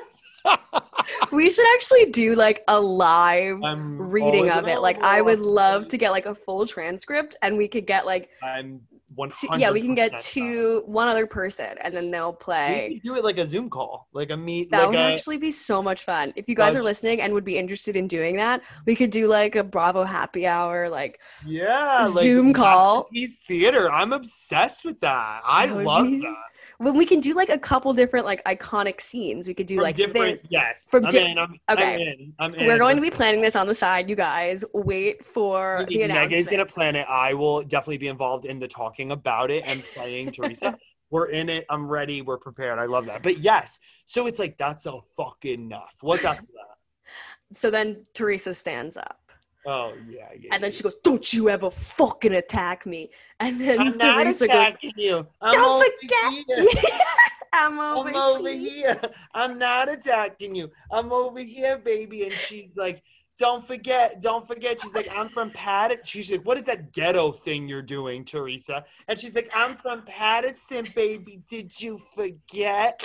We 1.32 1.50
should 1.50 1.66
actually 1.76 2.06
do 2.12 2.36
like 2.36 2.64
a 2.68 2.80
live 2.80 3.64
I'm 3.64 3.98
reading 4.00 4.50
of 4.50 4.68
it. 4.68 4.80
Like 4.80 5.02
I 5.04 5.22
would 5.22 5.40
love 5.40 5.88
to 5.90 5.98
get 5.98 6.12
like 6.12 6.26
a 6.26 6.36
full 6.36 6.66
transcript 6.66 7.36
and 7.42 7.58
we 7.58 7.68
could 7.68 7.86
get 7.88 8.06
like 8.06 8.30
I'm 8.44 8.82
one 9.16 9.30
two, 9.30 9.48
hundred. 9.48 9.62
yeah, 9.62 9.72
we 9.72 9.82
can 9.82 9.96
get 9.96 10.20
two 10.20 10.84
one 10.86 11.08
other 11.08 11.26
person 11.26 11.70
and 11.82 11.96
then 11.96 12.12
they'll 12.12 12.34
We 12.34 12.38
play. 12.38 12.90
could 13.02 13.04
do 13.04 13.16
it 13.16 13.24
like 13.24 13.40
a 13.40 13.48
Zoom 13.48 13.70
call, 13.70 14.08
like 14.14 14.30
a 14.32 14.38
meet, 14.38 14.70
That 14.70 14.80
like 14.82 14.90
would 14.90 14.98
a 14.98 15.14
actually 15.14 15.38
be 15.38 15.50
so 15.50 15.82
much 15.82 16.04
fun. 16.04 16.34
If 16.36 16.48
you 16.50 16.56
guys 16.56 16.76
are 16.76 16.84
listening 16.84 17.22
and 17.22 17.34
would 17.34 17.46
be 17.46 17.58
interested 17.58 17.96
in 17.96 18.08
doing 18.08 18.36
that, 18.38 18.62
we 18.86 18.96
could 18.96 19.10
do 19.10 19.28
like 19.28 19.56
a 19.56 19.64
Bravo 19.64 20.04
happy 20.04 20.46
hour. 20.46 20.90
Like 20.90 21.20
yeah, 21.46 22.08
like 22.14 22.24
Zoom 22.24 22.54
call. 22.54 23.08
Masterpiece 23.12 23.40
theater. 23.48 23.90
I'm 23.92 24.14
obsessed 24.14 24.84
with 24.86 25.00
that. 25.02 25.42
I 25.46 25.68
That 25.68 25.84
love 25.86 26.06
be- 26.06 26.22
that. 26.22 26.36
When 26.80 26.96
we 26.96 27.06
can 27.06 27.20
do 27.20 27.34
like 27.34 27.50
a 27.50 27.58
couple 27.58 27.92
different 27.94 28.26
like 28.26 28.44
iconic 28.46 29.02
scenes. 29.02 29.48
We 29.48 29.54
could 29.54 29.66
do 29.66 29.76
From 29.76 29.84
like 29.84 29.96
different, 29.96 30.42
this. 30.42 30.48
yes. 30.50 30.86
from 30.88 31.06
I'm 31.06 31.12
di- 31.12 31.32
in, 31.32 31.38
I'm, 31.38 31.60
okay. 31.70 31.94
I'm 31.94 32.00
in. 32.02 32.34
I'm 32.40 32.54
in. 32.56 32.68
We're 32.68 32.78
going 32.78 32.96
to 32.96 33.02
be 33.02 33.10
planning 33.10 33.42
this 33.42 33.56
on 33.56 33.68
the 33.68 33.74
side, 33.74 34.10
you 34.10 34.16
guys. 34.16 34.64
Wait 34.74 35.26
for 35.26 35.86
the 35.90 36.04
announcement. 36.04 36.32
Megan's 36.32 36.48
gonna 36.48 36.66
plan 36.66 36.96
it. 36.96 37.08
I 37.10 37.34
will 37.34 37.64
definitely 37.64 37.98
be 37.98 38.08
involved 38.08 38.46
in 38.46 38.60
the 38.60 38.68
talking 38.68 39.12
about 39.12 39.50
it 39.52 39.64
and 39.66 39.82
playing 39.96 40.32
Teresa. 40.32 40.78
We're 41.10 41.28
in 41.28 41.48
it. 41.50 41.66
I'm 41.70 41.88
ready. 41.88 42.22
We're 42.22 42.38
prepared. 42.38 42.80
I 42.80 42.86
love 42.86 43.06
that. 43.06 43.24
But 43.24 43.38
yes, 43.40 43.80
so 44.06 44.28
it's 44.28 44.40
like 44.40 44.58
that's 44.58 44.86
a 44.86 45.00
fucking 45.16 45.54
enough. 45.54 45.94
What's 46.02 46.26
after 46.26 46.42
that? 46.42 47.58
So 47.58 47.72
then 47.72 48.06
Teresa 48.14 48.54
stands 48.54 48.98
up. 48.98 49.27
Oh 49.68 49.94
yeah, 50.10 50.30
yeah. 50.40 50.56
And 50.56 50.64
then 50.64 50.72
she 50.72 50.82
goes, 50.82 50.96
Don't 50.96 51.34
you 51.34 51.50
ever 51.50 51.70
fucking 51.70 52.34
attack 52.34 52.86
me. 52.86 53.10
And 53.42 53.60
then 53.60 53.80
I'm 53.80 53.98
not 53.98 54.24
Teresa 54.24 54.48
goes, 54.48 54.74
you. 54.96 55.28
I'm 55.42 55.52
Don't 55.52 55.94
forget. 56.02 56.46
I'm 57.54 57.80
over, 57.80 58.10
I'm 58.10 58.16
over 58.16 58.50
here. 58.50 58.70
here. 58.70 59.02
I'm 59.34 59.58
not 59.58 59.90
attacking 59.90 60.56
you. 60.56 60.72
I'm 60.90 61.12
over 61.12 61.40
here, 61.40 61.78
baby. 61.78 62.24
And 62.24 62.32
she's 62.32 62.70
like, 62.78 63.04
don't 63.38 63.66
forget, 63.66 64.22
don't 64.22 64.48
forget. 64.48 64.82
She's 64.82 64.94
like, 64.94 65.08
I'm 65.12 65.30
from 65.30 65.52
Paterson. 65.52 66.04
She's 66.06 66.32
like, 66.32 66.46
what 66.46 66.58
is 66.58 66.64
that 66.66 66.92
ghetto 66.92 67.32
thing 67.32 67.68
you're 67.68 67.82
doing, 67.82 68.26
Teresa? 68.26 68.84
And 69.08 69.20
she's 69.20 69.36
like, 69.36 69.50
I'm 69.56 69.76
from 69.76 70.02
Paterson, 70.04 70.88
baby. 70.96 71.42
Did 71.48 71.80
you 71.80 72.00
forget? 72.16 73.02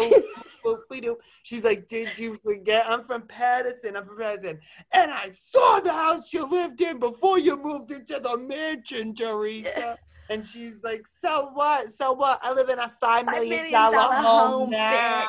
She's 1.43 1.65
like, 1.65 1.89
did 1.89 2.19
you 2.19 2.39
forget? 2.43 2.87
I'm 2.89 3.05
from 3.05 3.23
Paterson. 3.23 3.97
I'm 3.97 4.07
from 4.07 4.19
Paterson. 4.19 4.59
And 4.93 5.11
I 5.11 5.31
saw 5.31 5.81
the 5.81 5.93
house 5.93 6.33
you 6.33 6.47
lived 6.49 6.81
in 6.81 6.99
before 6.99 7.39
you 7.39 7.57
moved 7.63 7.93
into 7.93 8.19
the 8.19 8.39
mansion, 8.39 9.15
Teresa. 9.15 9.99
And 10.31 10.47
she's 10.47 10.83
like, 10.83 11.05
so 11.21 11.51
what? 11.53 11.91
So 11.91 12.13
what? 12.13 12.41
I 12.43 12.53
live 12.53 12.71
in 12.71 12.79
a 12.79 12.91
five 13.01 13.27
Five 13.27 13.35
million 13.35 13.51
million 13.51 13.73
dollar 13.73 13.99
home 13.99 14.51
home, 14.61 14.71
now 14.71 15.27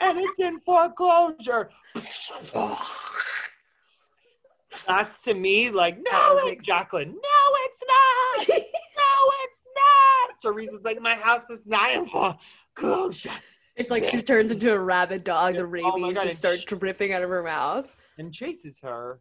and 0.00 0.18
it's 0.18 0.32
in 0.38 0.60
foreclosure. 0.60 1.70
That's 4.86 5.22
to 5.22 5.34
me 5.34 5.70
like, 5.70 5.98
no, 5.98 6.38
it's 6.46 6.64
Jacqueline. 6.64 7.12
No, 7.12 7.56
it's 7.64 7.82
not. 7.88 8.48
no, 8.58 9.32
it's 9.44 9.62
not. 9.74 10.40
Teresa's 10.40 10.84
like, 10.84 11.00
my 11.00 11.14
house 11.14 11.48
is 11.50 11.60
foreclosure. 12.10 13.30
It's 13.76 13.90
like 13.90 14.04
she 14.04 14.22
turns 14.22 14.52
into 14.52 14.72
a 14.72 14.78
rabid 14.78 15.24
dog. 15.24 15.54
The 15.54 15.62
Oh 15.62 15.66
rabies 15.66 16.16
God, 16.16 16.24
just 16.24 16.36
start 16.36 16.58
dripping 16.66 17.12
out 17.12 17.22
of 17.22 17.30
her 17.30 17.42
mouth. 17.42 17.88
And 18.18 18.32
chases 18.32 18.80
her. 18.80 19.20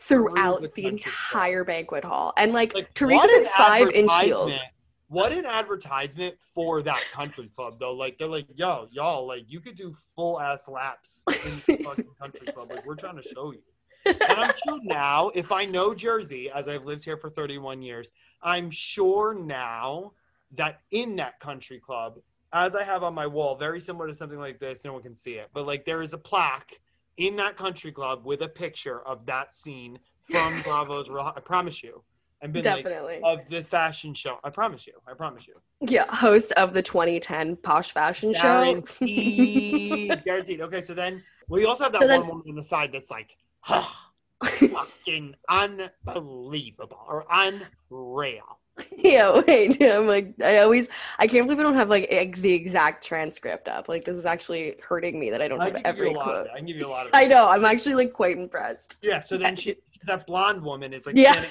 Throughout 0.00 0.62
the 0.62 0.70
the, 0.74 0.86
entire 0.86 1.64
banquet 1.64 2.04
hall. 2.04 2.32
And 2.36 2.52
like, 2.52 2.74
Like, 2.74 2.92
Teresa's 2.94 3.30
in 3.30 3.44
five 3.44 3.90
inch 3.90 4.12
heels. 4.20 4.60
What 5.08 5.32
an 5.32 5.46
advertisement 5.46 6.36
for 6.54 6.82
that 6.82 7.02
country 7.14 7.50
club, 7.56 7.78
though. 7.80 7.94
Like 7.94 8.18
they're 8.18 8.28
like, 8.28 8.46
yo, 8.54 8.88
y'all, 8.92 9.26
like 9.26 9.44
you 9.48 9.60
could 9.60 9.76
do 9.76 9.94
full 10.14 10.38
ass 10.38 10.68
laps 10.68 11.24
in 11.28 11.34
the 11.34 11.82
fucking 11.84 12.10
country 12.20 12.46
club. 12.48 12.70
Like 12.70 12.84
we're 12.84 12.94
trying 12.94 13.16
to 13.16 13.22
show 13.22 13.52
you. 13.52 13.62
And 14.08 14.38
I'm 14.40 14.52
sure 14.66 14.78
now, 14.82 15.30
if 15.34 15.52
I 15.52 15.64
know 15.64 15.94
Jersey, 15.94 16.50
as 16.50 16.68
I've 16.68 16.84
lived 16.84 17.04
here 17.04 17.16
for 17.16 17.30
31 17.30 17.82
years, 17.82 18.10
I'm 18.42 18.70
sure 18.70 19.34
now 19.34 20.12
that 20.56 20.80
in 20.90 21.16
that 21.16 21.38
country 21.40 21.78
club, 21.78 22.18
as 22.52 22.74
I 22.74 22.82
have 22.82 23.02
on 23.02 23.14
my 23.14 23.26
wall, 23.26 23.56
very 23.56 23.80
similar 23.80 24.06
to 24.08 24.14
something 24.14 24.38
like 24.38 24.58
this, 24.58 24.84
no 24.84 24.92
one 24.94 25.02
can 25.02 25.14
see 25.14 25.34
it, 25.34 25.50
but 25.52 25.66
like 25.66 25.84
there 25.84 26.00
is 26.02 26.12
a 26.14 26.18
plaque 26.18 26.80
in 27.18 27.36
that 27.36 27.56
country 27.56 27.92
club 27.92 28.24
with 28.24 28.42
a 28.42 28.48
picture 28.48 29.00
of 29.02 29.26
that 29.26 29.52
scene 29.54 29.98
from 30.30 30.60
Bravo's. 30.64 31.08
Real- 31.10 31.32
I 31.36 31.40
promise 31.40 31.82
you, 31.82 32.02
and 32.40 32.52
been 32.52 32.64
like 32.64 32.84
Definitely. 32.84 33.20
of 33.24 33.40
the 33.50 33.62
fashion 33.62 34.14
show. 34.14 34.38
I 34.44 34.50
promise 34.50 34.86
you. 34.86 34.94
I 35.06 35.12
promise 35.14 35.46
you. 35.46 35.54
yeah, 35.80 36.06
host 36.14 36.52
of 36.52 36.72
the 36.72 36.80
2010 36.82 37.56
Posh 37.56 37.90
Fashion 37.90 38.32
Show. 38.32 38.40
Guaranteed. 38.42 40.22
Guaranteed. 40.24 40.60
Okay, 40.62 40.80
so 40.80 40.94
then 40.94 41.22
we 41.48 41.64
also 41.64 41.84
have 41.84 41.92
that 41.92 42.02
So 42.02 42.06
then- 42.08 42.20
one 42.20 42.28
woman 42.28 42.44
on 42.50 42.54
the 42.54 42.62
side 42.64 42.92
that's 42.92 43.10
like, 43.10 43.36
fucking 43.68 45.34
unbelievable 45.48 47.04
or 47.08 47.26
unreal. 47.30 48.58
yeah, 48.96 49.40
wait. 49.46 49.82
I'm 49.82 50.06
like, 50.06 50.34
I 50.42 50.58
always, 50.58 50.88
I 51.18 51.26
can't 51.26 51.46
believe 51.46 51.58
I 51.58 51.62
don't 51.64 51.74
have 51.74 51.90
like 51.90 52.06
ex- 52.10 52.38
the 52.38 52.52
exact 52.52 53.04
transcript 53.04 53.66
up. 53.68 53.88
Like, 53.88 54.04
this 54.04 54.16
is 54.16 54.24
actually 54.24 54.76
hurting 54.82 55.18
me 55.18 55.30
that 55.30 55.42
I 55.42 55.48
don't 55.48 55.60
I 55.60 55.64
have 55.64 55.74
can 55.74 55.82
give 55.82 55.98
you 55.98 56.04
every 56.04 56.14
a 56.14 56.18
of 56.18 56.22
quote. 56.24 56.46
I 56.52 56.56
can 56.58 56.66
give 56.66 56.76
you 56.76 56.86
a 56.86 56.88
lot 56.88 57.06
of 57.06 57.10
I 57.14 57.26
know. 57.26 57.48
I'm 57.48 57.64
actually 57.64 57.94
like 57.94 58.12
quite 58.12 58.36
impressed. 58.38 58.96
Yeah. 59.02 59.20
So 59.20 59.36
then 59.36 59.56
she, 59.62 59.74
that 60.04 60.26
blonde 60.26 60.62
woman 60.62 60.92
is 60.92 61.06
like, 61.06 61.16
Yeah. 61.16 61.44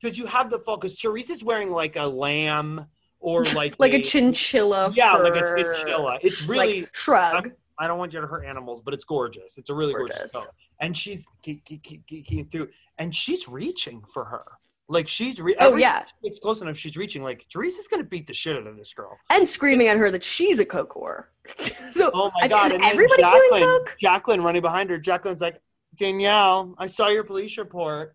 because 0.00 0.18
you 0.18 0.26
have 0.26 0.50
the 0.50 0.58
full. 0.58 0.76
Because 0.76 0.96
Teresa's 0.96 1.44
wearing 1.44 1.70
like 1.70 1.96
a 1.96 2.06
lamb 2.06 2.86
or 3.20 3.44
like 3.54 3.76
Like 3.78 3.92
a 3.94 4.02
chinchilla. 4.02 4.92
Yeah, 4.94 5.12
like 5.14 5.36
a 5.36 5.54
chinchilla. 5.56 6.18
It's 6.22 6.42
really. 6.42 6.80
like 6.82 6.94
shrug. 6.94 7.52
I 7.82 7.88
don't 7.88 7.98
want 7.98 8.12
you 8.12 8.20
to 8.20 8.26
hurt 8.28 8.44
animals, 8.46 8.80
but 8.80 8.94
it's 8.94 9.04
gorgeous. 9.04 9.58
It's 9.58 9.68
a 9.70 9.74
really 9.74 9.92
gorgeous, 9.92 10.16
Gorgeous. 10.18 10.32
coat. 10.32 10.54
And 10.80 10.96
she's 10.96 11.26
through, 11.44 12.68
and 12.98 13.14
she's 13.14 13.48
reaching 13.48 14.02
for 14.14 14.24
her. 14.24 14.44
Like 14.88 15.08
she's 15.08 15.40
re- 15.40 15.56
Oh 15.58 15.76
yeah, 15.76 16.04
it's 16.22 16.38
close 16.38 16.60
enough. 16.60 16.76
She's 16.76 16.96
reaching. 16.96 17.22
Like 17.22 17.46
Teresa's 17.50 17.88
gonna 17.88 18.04
beat 18.04 18.26
the 18.26 18.34
shit 18.34 18.56
out 18.56 18.66
of 18.66 18.76
this 18.76 18.92
girl. 18.92 19.16
and 19.30 19.48
screaming 19.48 19.88
at 19.88 19.96
her 19.96 20.10
that 20.10 20.22
she's 20.22 20.60
a 20.60 20.64
coke 20.64 20.94
whore. 20.94 21.24
so 21.92 22.10
Oh 22.14 22.30
my 22.40 22.46
god! 22.48 22.72
and 22.72 22.82
everybody 22.84 23.22
doing 23.22 23.32
Jacqueline, 23.32 23.62
coke? 23.62 23.96
Jacqueline 24.00 24.42
running 24.42 24.62
behind 24.62 24.90
her. 24.90 24.98
Jacqueline's 24.98 25.40
like, 25.40 25.60
Danielle, 25.96 26.74
I 26.78 26.86
saw 26.86 27.08
your 27.08 27.24
police 27.24 27.56
report. 27.58 28.14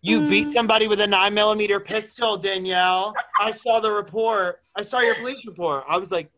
You 0.00 0.26
beat 0.28 0.48
Mm. 0.48 0.52
somebody 0.52 0.86
with 0.88 1.00
a 1.00 1.06
nine 1.06 1.34
millimeter 1.34 1.80
pistol, 1.80 2.36
Danielle. 2.36 3.12
I 3.40 3.50
saw 3.50 3.80
the 3.80 3.90
report. 3.90 4.62
I 4.74 4.82
saw 4.82 5.00
your 5.00 5.16
police 5.16 5.44
report. 5.46 5.84
I 5.88 5.96
was 5.98 6.10
like, 6.12 6.30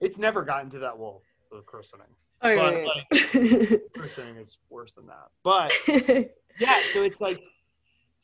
it's 0.00 0.18
never 0.18 0.42
gotten 0.42 0.68
to 0.70 0.78
that 0.80 0.98
well, 0.98 1.22
the 1.50 1.60
christening. 1.62 2.06
Oh, 2.42 2.56
But 2.56 2.84
like, 2.84 3.82
christening 3.94 4.36
is 4.36 4.58
worse 4.70 4.92
than 4.94 5.06
that. 5.06 5.28
But 5.42 5.72
yeah, 6.60 6.78
so 6.92 7.02
it's 7.02 7.20
like, 7.20 7.40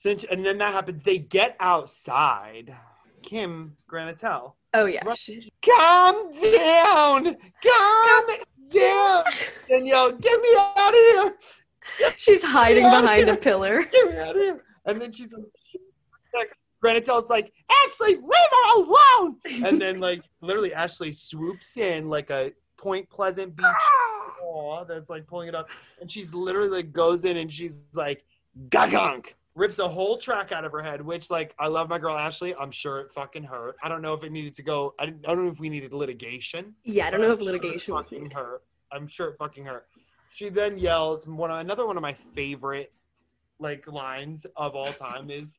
since, 0.02 0.24
and 0.30 0.44
then 0.44 0.58
that 0.58 0.72
happens. 0.72 1.02
They 1.02 1.18
get 1.18 1.56
outside. 1.60 2.74
Kim 3.22 3.76
Granitel. 3.90 4.52
oh 4.74 4.84
yeah. 4.86 5.02
Right. 5.04 5.16
She- 5.18 5.50
Calm 5.64 6.30
down. 6.32 7.24
Calm 7.64 8.26
down. 8.70 9.24
Danielle, 9.68 10.12
get 10.12 10.40
me 10.40 10.48
out 10.58 10.88
of 10.88 10.94
here. 10.94 11.36
She's 12.16 12.42
hiding 12.42 12.84
behind 12.84 13.28
a 13.30 13.36
pillar. 13.36 13.82
Get 13.84 14.10
me 14.10 14.16
out 14.18 14.36
of 14.36 14.42
here. 14.42 14.62
And 14.86 15.00
then 15.00 15.10
she's 15.10 15.32
like, 16.34 16.50
Granitel's 16.84 17.30
like, 17.30 17.50
Ashley, 17.84 18.16
leave 18.16 18.22
her 18.26 18.80
alone. 18.82 19.36
And 19.64 19.80
then, 19.80 20.00
like, 20.00 20.22
literally, 20.42 20.74
Ashley 20.74 21.12
swoops 21.12 21.78
in 21.78 22.08
like 22.10 22.28
a 22.30 22.52
Point 22.84 23.08
Pleasant 23.08 23.56
Beach 23.56 23.64
ah! 23.66 24.34
aw 24.42 24.84
that's 24.84 25.08
like 25.08 25.26
pulling 25.26 25.48
it 25.48 25.54
up. 25.54 25.70
And 26.02 26.12
she's 26.12 26.34
literally 26.34 26.68
like 26.68 26.92
goes 26.92 27.24
in 27.24 27.38
and 27.38 27.50
she's 27.50 27.86
like, 27.94 28.26
gagunk. 28.68 29.32
Rips 29.54 29.78
a 29.78 29.88
whole 29.88 30.18
track 30.18 30.52
out 30.52 30.66
of 30.66 30.72
her 30.72 30.82
head, 30.82 31.00
which, 31.00 31.30
like, 31.30 31.54
I 31.58 31.68
love 31.68 31.88
my 31.88 31.98
girl 31.98 32.14
Ashley. 32.14 32.54
I'm 32.56 32.72
sure 32.72 33.00
it 33.00 33.12
fucking 33.12 33.44
hurt. 33.44 33.76
I 33.82 33.88
don't 33.88 34.02
know 34.02 34.12
if 34.12 34.22
it 34.22 34.32
needed 34.32 34.54
to 34.56 34.62
go. 34.62 34.94
I, 34.98 35.06
didn't, 35.06 35.26
I 35.26 35.34
don't 35.34 35.44
know 35.44 35.50
if 35.50 35.60
we 35.60 35.70
needed 35.70 35.94
litigation. 35.94 36.74
Yeah, 36.82 37.06
I 37.06 37.10
don't 37.10 37.20
know 37.20 37.28
I'm 37.28 37.32
if 37.34 37.38
sure 37.38 37.52
litigation 37.52 37.94
was 37.94 38.08
fucking 38.08 38.24
needed. 38.24 38.36
hurt. 38.36 38.62
I'm 38.92 39.06
sure 39.06 39.28
it 39.28 39.36
fucking 39.38 39.64
hurt. 39.64 39.86
She 40.34 40.50
then 40.50 40.76
yells 40.76 41.26
one 41.26 41.50
of, 41.50 41.60
another 41.60 41.86
one 41.86 41.96
of 41.96 42.02
my 42.02 42.12
favorite 42.12 42.92
like 43.60 43.86
lines 43.86 44.44
of 44.56 44.74
all 44.74 44.92
time 44.92 45.30
is 45.30 45.58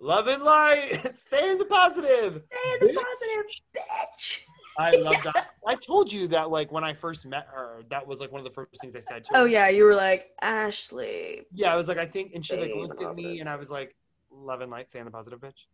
love 0.00 0.26
and 0.26 0.42
light, 0.42 0.98
stay 1.14 1.52
in 1.52 1.58
the 1.58 1.66
positive. 1.66 2.42
Stay 2.50 2.72
in 2.80 2.86
the 2.88 2.94
positive, 2.94 3.46
bitch. 3.76 4.40
I 4.78 4.96
love 4.96 5.16
that. 5.24 5.50
I 5.66 5.74
told 5.74 6.12
you 6.12 6.28
that 6.28 6.50
like 6.50 6.70
when 6.70 6.84
I 6.84 6.94
first 6.94 7.26
met 7.26 7.48
her, 7.52 7.82
that 7.90 8.06
was 8.06 8.20
like 8.20 8.30
one 8.30 8.40
of 8.40 8.44
the 8.44 8.52
first 8.52 8.80
things 8.80 8.94
I 8.94 9.00
said 9.00 9.24
to 9.24 9.30
oh, 9.32 9.38
her. 9.38 9.42
Oh 9.42 9.44
yeah, 9.44 9.68
you 9.68 9.84
were 9.84 9.94
like 9.94 10.30
Ashley. 10.40 11.42
Yeah, 11.52 11.72
I 11.72 11.76
was 11.76 11.88
like, 11.88 11.98
I 11.98 12.06
think, 12.06 12.32
and 12.34 12.44
she 12.44 12.56
like 12.56 12.72
looked 12.74 13.02
at 13.02 13.14
me, 13.14 13.40
and 13.40 13.48
I 13.48 13.56
was 13.56 13.68
like, 13.68 13.96
"Love 14.30 14.60
and 14.60 14.70
light, 14.70 14.88
stay 14.88 15.00
in 15.00 15.04
the 15.04 15.10
positive, 15.10 15.40
bitch." 15.40 15.66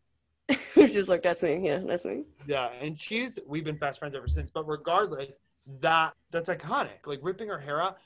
she 0.91 0.97
was 0.97 1.09
like, 1.09 1.23
"That's 1.23 1.43
me. 1.43 1.61
Yeah, 1.63 1.81
that's 1.85 2.05
me." 2.05 2.25
Yeah, 2.47 2.71
and 2.81 2.99
she's 2.99 3.39
we've 3.47 3.65
been 3.65 3.79
fast 3.79 3.99
friends 3.99 4.15
ever 4.15 4.29
since. 4.29 4.51
But 4.51 4.67
regardless, 4.67 5.39
that 5.81 6.15
that's 6.31 6.49
iconic. 6.49 7.07
Like 7.07 7.21
ripping 7.23 7.49
her 7.49 7.59
hair 7.59 7.83
out. 7.83 7.99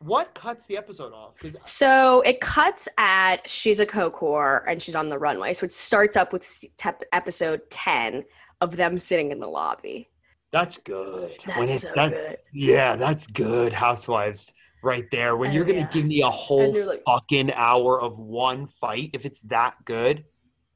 What 0.00 0.34
cuts 0.34 0.66
the 0.66 0.76
episode 0.76 1.14
off? 1.14 1.34
So 1.64 2.20
it 2.22 2.40
cuts 2.40 2.88
at 2.98 3.48
she's 3.48 3.80
a 3.80 3.86
coke 3.86 4.16
whore 4.16 4.62
and 4.68 4.82
she's 4.82 4.94
on 4.94 5.08
the 5.08 5.18
runway. 5.18 5.54
So 5.54 5.64
it 5.64 5.72
starts 5.72 6.16
up 6.16 6.32
with 6.32 6.46
tep- 6.76 7.04
episode 7.12 7.62
ten 7.70 8.24
of 8.60 8.76
them 8.76 8.98
sitting 8.98 9.30
in 9.30 9.40
the 9.40 9.48
lobby. 9.48 10.10
That's 10.54 10.78
good. 10.78 11.32
When 11.44 11.66
That's 11.66 11.72
it's 11.74 11.82
so 11.82 11.92
that- 11.96 12.10
good. 12.10 12.38
Yeah, 12.52 12.94
that's 12.96 13.26
good. 13.26 13.72
Housewives, 13.72 14.54
right 14.84 15.04
there. 15.10 15.36
When 15.36 15.50
Oh, 15.50 15.52
you're 15.54 15.64
gonna 15.64 15.80
yeah. 15.80 15.90
give 15.92 16.04
me 16.06 16.22
a 16.22 16.30
whole 16.30 16.72
like- 16.86 17.02
fucking 17.04 17.52
hour 17.52 18.00
of 18.00 18.18
one 18.18 18.68
fight, 18.68 19.10
if 19.12 19.26
it's 19.26 19.40
that 19.42 19.74
good, 19.84 20.24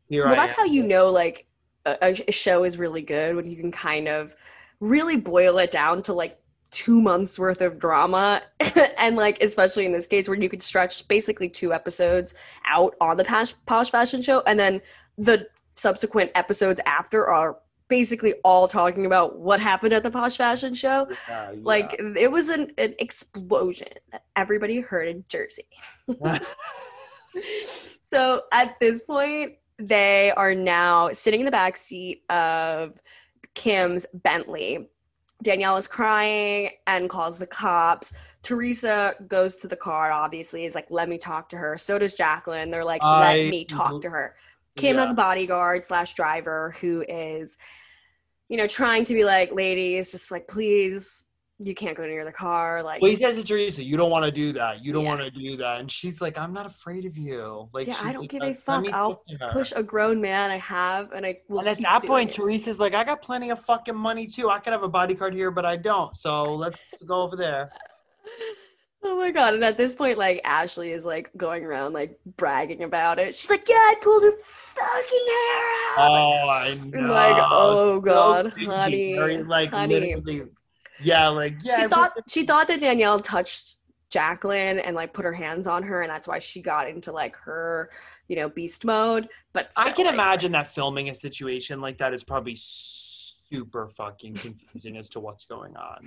here 0.08 0.24
Well, 0.24 0.32
I 0.32 0.36
that's 0.46 0.58
am. 0.58 0.66
how 0.66 0.72
you 0.72 0.82
know 0.82 1.10
like 1.10 1.46
a, 1.86 2.16
a 2.28 2.32
show 2.32 2.64
is 2.64 2.76
really 2.76 3.02
good 3.02 3.36
when 3.36 3.48
you 3.48 3.56
can 3.56 3.70
kind 3.70 4.08
of 4.08 4.34
really 4.80 5.16
boil 5.16 5.58
it 5.58 5.70
down 5.70 6.02
to 6.02 6.12
like 6.12 6.38
two 6.70 7.00
months 7.00 7.38
worth 7.38 7.60
of 7.62 7.78
drama 7.78 8.42
and 8.98 9.16
like 9.16 9.42
especially 9.42 9.86
in 9.86 9.92
this 9.92 10.06
case 10.06 10.28
where 10.28 10.38
you 10.38 10.48
could 10.50 10.62
stretch 10.62 11.06
basically 11.08 11.48
two 11.48 11.72
episodes 11.72 12.34
out 12.66 12.94
on 13.00 13.16
the 13.16 13.24
posh, 13.24 13.54
posh 13.64 13.90
fashion 13.90 14.20
show 14.20 14.42
and 14.46 14.58
then 14.60 14.80
the 15.16 15.46
subsequent 15.76 16.30
episodes 16.34 16.78
after 16.84 17.26
are 17.28 17.58
basically 17.88 18.34
all 18.44 18.68
talking 18.68 19.06
about 19.06 19.38
what 19.38 19.60
happened 19.60 19.92
at 19.92 20.02
the 20.02 20.10
Posh 20.10 20.36
Fashion 20.36 20.74
Show. 20.74 21.08
Yeah, 21.28 21.50
yeah. 21.52 21.58
Like 21.62 21.96
it 21.98 22.30
was 22.30 22.50
an, 22.50 22.72
an 22.78 22.94
explosion 22.98 23.88
that 24.12 24.24
everybody 24.36 24.80
heard 24.80 25.08
in 25.08 25.24
Jersey. 25.28 25.68
so 28.02 28.42
at 28.52 28.78
this 28.80 29.02
point, 29.02 29.54
they 29.78 30.32
are 30.32 30.54
now 30.54 31.10
sitting 31.12 31.40
in 31.40 31.46
the 31.46 31.52
back 31.52 31.76
seat 31.76 32.24
of 32.30 33.00
Kim's 33.54 34.06
Bentley. 34.14 34.88
Danielle 35.42 35.76
is 35.76 35.86
crying 35.86 36.70
and 36.88 37.08
calls 37.08 37.38
the 37.38 37.46
cops. 37.46 38.12
Teresa 38.42 39.14
goes 39.28 39.54
to 39.56 39.68
the 39.68 39.76
car, 39.76 40.10
obviously, 40.10 40.64
is 40.64 40.74
like, 40.74 40.86
let 40.90 41.08
me 41.08 41.16
talk 41.16 41.48
to 41.50 41.56
her. 41.56 41.78
So 41.78 41.96
does 41.98 42.14
Jacqueline. 42.14 42.70
They're 42.70 42.84
like, 42.84 43.02
let 43.02 43.36
I- 43.36 43.48
me 43.50 43.64
talk 43.64 44.00
to 44.02 44.10
her. 44.10 44.34
Kim 44.76 44.96
Yeah. 44.96 45.02
has 45.02 45.12
a 45.12 45.16
bodyguard 45.16 45.84
slash 45.84 46.14
driver 46.14 46.74
who 46.80 47.04
is, 47.08 47.56
you 48.48 48.56
know, 48.56 48.66
trying 48.66 49.04
to 49.04 49.14
be 49.14 49.24
like, 49.24 49.52
ladies, 49.52 50.12
just 50.12 50.30
like, 50.30 50.46
please, 50.48 51.24
you 51.60 51.74
can't 51.74 51.96
go 51.96 52.06
near 52.06 52.24
the 52.24 52.30
car. 52.30 52.84
Like, 52.84 53.02
Well, 53.02 53.10
he 53.10 53.16
says 53.16 53.34
to 53.36 53.42
Teresa, 53.42 53.82
"You 53.82 53.96
don't 53.96 54.12
want 54.12 54.24
to 54.24 54.30
do 54.30 54.52
that. 54.52 54.84
You 54.84 54.92
don't 54.92 55.02
Yeah. 55.02 55.08
want 55.08 55.20
to 55.22 55.30
do 55.32 55.56
that." 55.56 55.80
And 55.80 55.90
she's 55.90 56.20
like, 56.20 56.38
"I'm 56.38 56.52
not 56.52 56.66
afraid 56.66 57.04
of 57.04 57.16
you." 57.18 57.68
Like, 57.72 57.88
yeah, 57.88 57.96
I 58.00 58.12
don't 58.12 58.22
like, 58.22 58.30
give 58.30 58.42
a 58.44 58.54
fuck. 58.54 58.84
I'll 58.92 59.14
talk 59.14 59.26
to 59.26 59.36
her." 59.40 59.48
push 59.52 59.72
a 59.74 59.82
grown 59.82 60.20
man 60.20 60.52
I 60.52 60.58
have, 60.58 61.10
and 61.10 61.26
I 61.26 61.40
will. 61.48 61.58
And 61.58 61.68
at 61.68 61.80
that 61.80 62.04
point, 62.04 62.30
it. 62.30 62.36
Teresa's 62.36 62.78
like, 62.78 62.94
"I 62.94 63.02
got 63.02 63.22
plenty 63.22 63.50
of 63.50 63.58
fucking 63.58 63.96
money 63.96 64.28
too. 64.28 64.50
I 64.50 64.60
could 64.60 64.72
have 64.72 64.84
a 64.84 64.88
bodyguard 64.88 65.34
here, 65.34 65.50
but 65.50 65.66
I 65.66 65.74
don't. 65.76 66.16
So 66.16 66.54
let's 66.54 66.78
go 67.04 67.22
over 67.22 67.34
there." 67.34 67.72
Oh 69.02 69.16
my 69.16 69.30
god! 69.30 69.54
And 69.54 69.64
at 69.64 69.78
this 69.78 69.94
point, 69.94 70.18
like 70.18 70.40
Ashley 70.44 70.90
is 70.90 71.04
like 71.04 71.30
going 71.36 71.64
around 71.64 71.92
like 71.92 72.18
bragging 72.36 72.82
about 72.82 73.18
it. 73.18 73.34
She's 73.34 73.48
like, 73.50 73.68
"Yeah, 73.68 73.76
I 73.76 73.94
pulled 74.00 74.24
her 74.24 74.32
fucking 74.42 75.26
hair 75.28 75.98
out." 75.98 76.10
Oh, 76.10 76.48
I 76.50 76.74
know. 76.82 76.98
I'm 76.98 77.08
like, 77.08 77.46
oh, 77.50 77.96
So 77.96 78.00
God, 78.00 78.52
honey, 78.58 79.14
Very, 79.14 79.42
like 79.44 79.70
honey. 79.70 80.14
literally, 80.16 80.50
yeah, 81.00 81.28
like 81.28 81.54
yeah. 81.62 81.76
she 81.78 81.84
I 81.84 81.88
thought 81.88 82.12
she 82.28 82.44
thought 82.44 82.66
that 82.68 82.80
Danielle 82.80 83.20
touched 83.20 83.76
Jacqueline 84.10 84.78
and 84.80 84.96
like 84.96 85.12
put 85.12 85.24
her 85.24 85.32
hands 85.32 85.66
on 85.68 85.82
her, 85.84 86.02
and 86.02 86.10
that's 86.10 86.26
why 86.26 86.40
she 86.40 86.60
got 86.60 86.88
into 86.88 87.12
like 87.12 87.36
her, 87.36 87.90
you 88.26 88.34
know, 88.36 88.48
beast 88.48 88.84
mode. 88.84 89.28
But 89.52 89.70
I 89.76 89.92
can 89.92 90.06
like, 90.06 90.14
imagine 90.14 90.52
that 90.52 90.74
filming 90.74 91.08
a 91.08 91.14
situation 91.14 91.80
like 91.80 91.98
that 91.98 92.12
is 92.14 92.24
probably 92.24 92.56
super 92.56 93.88
fucking 93.88 94.34
confusing 94.34 94.96
as 94.96 95.08
to 95.10 95.20
what's 95.20 95.44
going 95.44 95.76
on. 95.76 96.06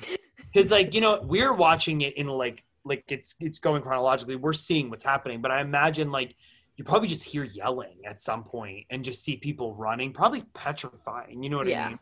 Because 0.53 0.69
like 0.71 0.93
you 0.93 1.00
know 1.01 1.21
we're 1.24 1.53
watching 1.53 2.01
it 2.01 2.17
in 2.17 2.27
like 2.27 2.63
like 2.83 3.03
it's 3.09 3.35
it's 3.39 3.59
going 3.59 3.81
chronologically. 3.81 4.35
We're 4.35 4.53
seeing 4.53 4.89
what's 4.89 5.03
happening, 5.03 5.41
but 5.41 5.51
I 5.51 5.61
imagine 5.61 6.11
like 6.11 6.35
you 6.77 6.83
probably 6.83 7.07
just 7.07 7.23
hear 7.23 7.43
yelling 7.43 7.97
at 8.05 8.19
some 8.19 8.43
point 8.43 8.85
and 8.89 9.03
just 9.03 9.23
see 9.23 9.38
people 9.38 9.75
running, 9.75 10.13
probably 10.13 10.43
petrifying. 10.53 11.43
You 11.43 11.50
know 11.50 11.57
what 11.57 11.67
I 11.67 11.71
Yeah. 11.71 11.89
mean? 11.89 12.00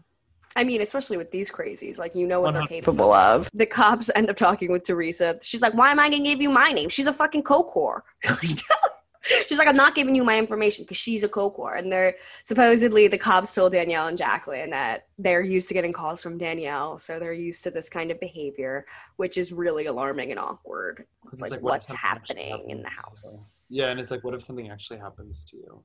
I 0.55 0.63
mean, 0.63 0.81
especially 0.81 1.17
with 1.17 1.31
these 1.31 1.51
crazies, 1.51 1.99
like 1.99 2.15
you 2.15 2.25
know 2.25 2.41
what 2.41 2.53
they're 2.53 2.63
capable 2.63 3.13
of. 3.13 3.49
The 3.53 3.65
cops 3.65 4.09
end 4.15 4.29
up 4.29 4.35
talking 4.35 4.71
with 4.71 4.83
Teresa. 4.83 5.37
She's 5.43 5.61
like, 5.61 5.73
"Why 5.73 5.91
am 5.91 5.99
I 5.99 6.09
gonna 6.09 6.23
give 6.23 6.41
you 6.41 6.49
my 6.49 6.71
name? 6.71 6.89
She's 6.89 7.07
a 7.07 7.13
fucking 7.13 7.43
co-core." 7.43 8.03
she's 9.21 9.57
like, 9.57 9.67
"I'm 9.67 9.75
not 9.75 9.95
giving 9.95 10.15
you 10.15 10.23
my 10.23 10.37
information 10.37 10.83
because 10.83 10.97
she's 10.97 11.23
a 11.23 11.29
co-core." 11.29 11.75
And 11.75 11.91
they're 11.91 12.15
supposedly 12.43 13.07
the 13.07 13.17
cops 13.17 13.53
told 13.53 13.71
Danielle 13.71 14.07
and 14.07 14.17
Jacqueline 14.17 14.69
that 14.71 15.07
they're 15.17 15.41
used 15.41 15.67
to 15.69 15.73
getting 15.73 15.93
calls 15.93 16.21
from 16.21 16.37
Danielle, 16.37 16.97
so 16.97 17.19
they're 17.19 17.33
used 17.33 17.63
to 17.63 17.71
this 17.71 17.89
kind 17.89 18.11
of 18.11 18.19
behavior, 18.19 18.85
which 19.17 19.37
is 19.37 19.51
really 19.51 19.87
alarming 19.87 20.31
and 20.31 20.39
awkward. 20.39 21.05
It's 21.31 21.41
like, 21.41 21.51
what 21.61 21.63
what's 21.63 21.91
happening 21.91 22.69
in 22.69 22.81
the 22.81 22.89
happens 22.89 23.23
to 23.25 23.27
you? 23.27 23.31
house? 23.31 23.65
Yeah, 23.69 23.91
and 23.91 23.99
it's 23.99 24.11
like, 24.11 24.23
what 24.23 24.33
if 24.33 24.43
something 24.43 24.69
actually 24.69 24.99
happens 24.99 25.45
to 25.45 25.57
you? 25.57 25.83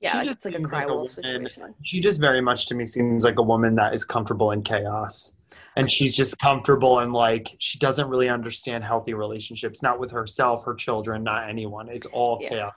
Yeah, 0.00 0.12
She 0.12 0.16
like, 0.18 0.26
just 0.26 0.36
it's 0.36 0.46
like 0.46 0.54
a 0.54 0.62
cry 0.62 0.84
like 0.84 1.08
a 1.08 1.10
situation. 1.10 1.74
She 1.82 2.00
just 2.00 2.20
very 2.20 2.40
much 2.40 2.66
to 2.68 2.74
me 2.74 2.84
seems 2.84 3.24
like 3.24 3.38
a 3.38 3.42
woman 3.42 3.74
that 3.76 3.94
is 3.94 4.04
comfortable 4.04 4.50
in 4.50 4.62
chaos. 4.62 5.36
And 5.76 5.92
she's 5.92 6.16
just 6.16 6.38
comfortable 6.38 7.00
and 7.00 7.12
like 7.12 7.54
she 7.58 7.78
doesn't 7.78 8.08
really 8.08 8.30
understand 8.30 8.82
healthy 8.82 9.12
relationships, 9.12 9.82
not 9.82 10.00
with 10.00 10.10
herself, 10.10 10.64
her 10.64 10.74
children, 10.74 11.22
not 11.22 11.48
anyone. 11.48 11.88
It's 11.88 12.06
all 12.06 12.38
Yeah. 12.40 12.48
chaos. 12.48 12.72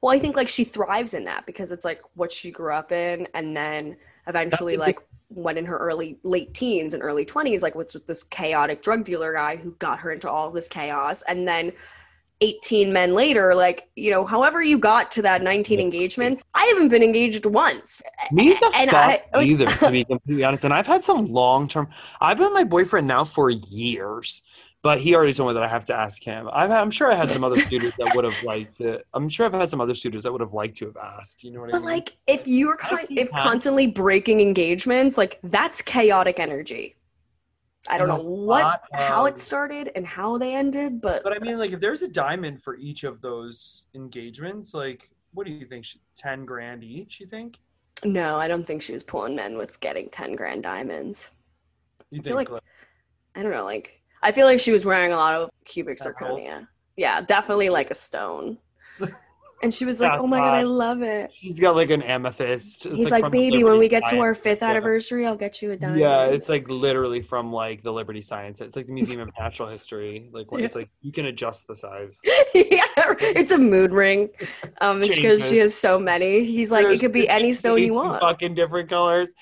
Well, 0.00 0.12
I 0.12 0.18
think 0.18 0.36
like 0.36 0.48
she 0.48 0.64
thrives 0.64 1.14
in 1.14 1.24
that 1.24 1.46
because 1.46 1.70
it's 1.70 1.84
like 1.84 2.02
what 2.14 2.32
she 2.32 2.50
grew 2.50 2.72
up 2.72 2.90
in, 2.90 3.28
and 3.34 3.56
then 3.56 3.96
eventually, 4.26 4.76
like 4.76 4.98
when 5.28 5.56
in 5.56 5.64
her 5.64 5.78
early 5.78 6.18
late 6.24 6.52
teens 6.54 6.92
and 6.92 7.02
early 7.02 7.24
twenties, 7.24 7.62
like 7.62 7.74
with, 7.74 7.94
with 7.94 8.06
this 8.06 8.24
chaotic 8.24 8.82
drug 8.82 9.04
dealer 9.04 9.32
guy 9.32 9.56
who 9.56 9.70
got 9.78 10.00
her 10.00 10.10
into 10.10 10.28
all 10.28 10.50
this 10.50 10.68
chaos, 10.68 11.22
and 11.22 11.46
then. 11.46 11.72
18 12.40 12.92
men 12.92 13.12
later, 13.14 13.54
like, 13.54 13.88
you 13.96 14.10
know, 14.10 14.24
however 14.24 14.62
you 14.62 14.78
got 14.78 15.10
to 15.12 15.22
that 15.22 15.42
19 15.42 15.80
engagements, 15.80 16.42
I 16.54 16.64
haven't 16.66 16.88
been 16.88 17.02
engaged 17.02 17.46
once. 17.46 18.02
Me 18.32 18.52
the 18.54 18.70
And 18.74 18.90
fuck 18.90 19.22
I, 19.34 19.42
either 19.42 19.66
to 19.66 19.90
be 19.90 20.04
completely 20.10 20.44
honest 20.44 20.64
and 20.64 20.74
i've 20.74 20.86
had 20.86 21.02
some 21.04 21.26
long 21.26 21.68
term. 21.68 21.88
I've 22.20 22.36
been 22.36 22.46
with 22.46 22.54
my 22.54 22.64
boyfriend 22.64 23.06
now 23.06 23.24
for 23.24 23.50
years, 23.50 24.42
but 24.82 25.00
he 25.00 25.14
already 25.14 25.32
told 25.32 25.48
me 25.48 25.54
that 25.54 25.62
I 25.62 25.68
have 25.68 25.86
to 25.86 25.96
ask 25.96 26.22
him. 26.22 26.48
I've, 26.52 26.70
I'm 26.70 26.90
sure 26.90 27.10
I 27.10 27.14
had 27.14 27.30
some 27.30 27.42
other 27.44 27.58
suitors 27.58 27.94
that 27.98 28.14
would 28.14 28.24
have 28.24 28.42
liked 28.42 28.76
to. 28.78 29.02
I'm 29.14 29.30
sure 29.30 29.46
I've 29.46 29.54
had 29.54 29.70
some 29.70 29.80
other 29.80 29.94
suitors 29.94 30.24
that 30.24 30.32
would 30.32 30.42
have 30.42 30.52
liked 30.52 30.76
to 30.78 30.86
have 30.86 30.96
asked. 30.98 31.42
You 31.42 31.52
know 31.52 31.60
what 31.60 31.70
I 31.70 31.72
But 31.72 31.78
mean? 31.78 31.86
like, 31.88 32.16
if 32.26 32.46
you're 32.46 32.76
I 32.82 32.88
con- 32.88 33.06
if 33.16 33.30
constantly 33.30 33.86
breaking 33.86 34.40
engagements, 34.42 35.16
like 35.16 35.38
that's 35.42 35.80
chaotic 35.80 36.38
energy. 36.38 36.96
I 37.88 37.98
don't 37.98 38.08
know 38.08 38.16
what, 38.16 38.62
lot 38.62 38.80
how 38.94 39.26
it 39.26 39.38
started 39.38 39.90
and 39.94 40.06
how 40.06 40.38
they 40.38 40.54
ended, 40.54 41.00
but 41.00 41.22
But 41.22 41.36
I 41.36 41.38
mean, 41.38 41.58
like, 41.58 41.72
if 41.72 41.80
there's 41.80 42.02
a 42.02 42.08
diamond 42.08 42.62
for 42.62 42.76
each 42.76 43.04
of 43.04 43.20
those 43.20 43.84
engagements, 43.94 44.72
like, 44.72 45.10
what 45.32 45.46
do 45.46 45.52
you 45.52 45.66
think? 45.66 45.86
Ten 46.16 46.46
grand 46.46 46.82
each? 46.82 47.20
You 47.20 47.26
think? 47.26 47.58
No, 48.04 48.36
I 48.36 48.48
don't 48.48 48.66
think 48.66 48.82
she 48.82 48.92
was 48.92 49.02
pulling 49.02 49.34
men 49.34 49.56
with 49.56 49.80
getting 49.80 50.08
10 50.10 50.34
grand 50.34 50.62
diamonds. 50.62 51.30
You 52.10 52.20
I 52.20 52.22
think? 52.22 52.50
like- 52.50 52.62
I 53.36 53.42
don't 53.42 53.50
know, 53.52 53.64
like 53.64 54.00
I 54.22 54.30
feel 54.30 54.46
like 54.46 54.60
she 54.60 54.72
was 54.72 54.84
wearing 54.84 55.12
a 55.12 55.16
lot 55.16 55.34
of 55.34 55.50
cubic 55.64 55.98
zirconia. 55.98 56.68
Yeah, 56.96 57.20
definitely 57.20 57.68
like 57.68 57.90
a 57.90 57.94
stone. 57.94 58.58
And 59.64 59.72
she 59.72 59.86
was 59.86 59.98
like, 59.98 60.12
"Oh 60.20 60.26
my 60.26 60.36
god, 60.36 60.54
I 60.54 60.62
love 60.62 61.00
it." 61.00 61.30
He's 61.32 61.58
got 61.58 61.74
like 61.74 61.88
an 61.88 62.02
amethyst. 62.02 62.84
It's 62.84 62.94
He's 62.94 63.10
like, 63.10 63.24
the 63.24 63.30
"Baby, 63.30 63.64
when 63.64 63.78
we 63.78 63.88
get 63.88 64.04
to 64.08 64.18
our 64.18 64.34
fifth 64.34 64.60
Yeah. 64.60 64.68
anniversary, 64.68 65.26
I'll 65.26 65.36
get 65.36 65.62
you 65.62 65.70
a 65.72 65.76
diamond." 65.76 66.00
Yeah, 66.00 66.26
it's 66.26 66.50
like 66.50 66.68
literally 66.68 67.22
from 67.22 67.50
like 67.50 67.82
the 67.82 67.90
Liberty 67.90 68.20
Science. 68.20 68.60
It's 68.60 68.76
like 68.76 68.86
the 68.86 68.92
Museum 68.92 69.20
of 69.20 69.30
Natural 69.38 69.70
History. 69.70 70.28
Like, 70.32 70.48
Yeah. 70.52 70.66
it's 70.66 70.74
like 70.74 70.90
you 71.00 71.12
can 71.12 71.24
adjust 71.26 71.66
the 71.66 71.74
size. 71.74 72.20
yeah, 72.54 72.82
it's 72.94 73.52
a 73.52 73.58
mood 73.58 73.92
ring. 73.92 74.28
Um, 74.82 74.98
it's 75.02 75.16
because 75.16 75.48
she 75.48 75.56
has 75.56 75.74
so 75.74 75.98
many. 75.98 76.44
He's 76.44 76.70
like, 76.70 76.86
it 76.86 77.00
could 77.00 77.12
be 77.12 77.26
any 77.26 77.54
stone 77.54 77.82
you 77.82 77.94
want. 77.94 78.20
Fucking 78.20 78.54
different 78.54 78.90
colors. 78.90 79.32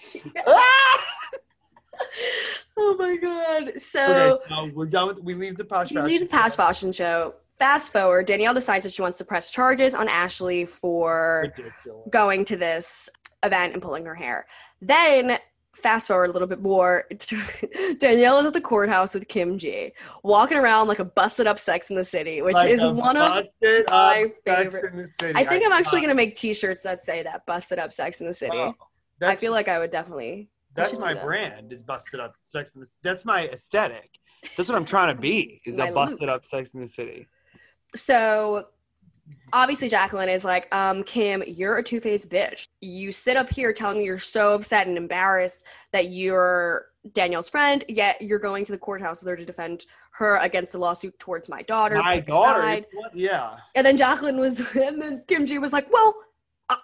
oh 2.77 2.97
my 2.97 3.17
god! 3.17 3.81
So 3.81 4.39
okay, 4.39 4.45
so 4.49 4.71
we're 4.73 4.87
done 4.87 5.09
with. 5.09 5.19
We 5.21 5.35
leave 5.35 5.57
the 5.57 5.65
posh. 5.65 5.91
you 5.91 6.01
leave 6.01 6.21
the 6.21 6.27
past 6.27 6.57
fashion 6.57 6.93
show. 6.93 7.35
Fast 7.63 7.93
forward, 7.93 8.27
Danielle 8.27 8.55
decides 8.55 8.83
that 8.83 8.93
she 8.93 9.03
wants 9.03 9.19
to 9.19 9.25
press 9.25 9.49
charges 9.49 9.95
on 9.95 10.09
Ashley 10.09 10.65
for 10.65 11.43
Ridiculous. 11.57 12.09
going 12.11 12.45
to 12.47 12.57
this 12.57 13.09
event 13.45 13.73
and 13.75 13.81
pulling 13.81 14.05
her 14.05 14.17
hair. 14.17 14.49
Then 14.81 15.39
fast 15.77 16.09
forward 16.09 16.31
a 16.31 16.33
little 16.33 16.49
bit 16.49 16.61
more. 16.61 17.05
Danielle 17.99 18.41
is 18.41 18.47
at 18.47 18.53
the 18.53 18.61
courthouse 18.61 19.15
with 19.15 19.29
Kim 19.29 19.59
G, 19.59 19.93
walking 20.25 20.59
around 20.59 20.89
like 20.89 20.99
a 20.99 21.05
busted 21.05 21.47
up 21.47 21.57
Sex 21.57 21.89
in 21.89 21.95
the 21.95 22.03
City, 22.03 22.43
which 22.43 22.57
Like 22.57 22.69
is 22.69 22.85
one 22.85 23.17
of 23.17 23.29
my 23.29 24.33
favorite- 24.45 24.93
in 24.93 24.97
the 24.97 25.09
City. 25.21 25.33
I 25.37 25.45
think 25.45 25.65
I'm 25.65 25.71
actually 25.71 26.01
gonna 26.01 26.17
make 26.17 26.35
T-shirts 26.35 26.83
that 26.83 27.05
say 27.05 27.23
that 27.23 27.47
busted 27.47 27.79
up 27.79 27.93
Sex 27.93 28.21
in 28.21 28.27
the 28.27 28.35
City. 28.35 28.57
Wow. 28.57 28.75
I 29.21 29.37
feel 29.37 29.53
like 29.53 29.69
I 29.69 29.79
would 29.79 29.93
definitely. 29.93 30.49
That's 30.75 30.99
my 30.99 31.15
that. 31.15 31.23
brand. 31.23 31.73
Is 31.73 31.85
busted 31.85 32.19
up 32.19 32.35
Sex 32.45 32.73
in 32.75 32.81
the. 32.81 32.89
That's 33.05 33.25
my 33.25 33.47
aesthetic. 33.47 34.19
That's 34.57 34.69
what 34.69 34.75
I'm 34.75 34.85
trying 34.85 35.15
to 35.15 35.21
be. 35.23 35.61
Is 35.65 35.79
a 35.79 35.93
busted 35.93 36.29
up 36.29 36.45
Sex 36.45 36.75
in 36.75 36.81
the 36.81 36.89
City. 36.89 37.29
So 37.95 38.69
obviously 39.53 39.89
Jacqueline 39.89 40.29
is 40.29 40.45
like, 40.45 40.73
um, 40.75 41.03
Kim, 41.05 41.43
you're 41.47 41.79
a 41.79 41.83
two-faced 41.83 42.31
bitch. 42.31 42.67
You 42.81 43.13
sit 43.13 43.37
up 43.37 43.51
here 43.51 43.73
telling 43.73 43.99
me 43.99 44.05
you're 44.05 44.19
so 44.19 44.55
upset 44.55 44.87
and 44.87 44.97
embarrassed 44.97 45.67
that 45.93 46.11
you're 46.11 46.87
Danielle's 47.13 47.49
friend, 47.49 47.85
yet 47.89 48.23
you're 48.23 48.39
going 48.39 48.65
to 48.65 48.73
the 48.73 48.79
courthouse 48.79 49.21
there 49.21 49.37
to 49.37 49.45
defend 49.45 49.87
her 50.13 50.37
against 50.37 50.73
the 50.73 50.79
lawsuit 50.79 51.19
towards 51.19 51.49
my 51.49 51.63
daughter. 51.63 51.97
My 51.97 52.21
daughter. 52.21 52.85
Yeah. 53.13 53.57
And 53.75 53.85
then 53.87 53.97
Jacqueline 53.97 54.39
was, 54.39 54.61
and 54.77 55.01
then 55.01 55.23
Kim 55.27 55.47
G 55.47 55.59
was 55.59 55.73
like, 55.73 55.93
well, 55.93 56.15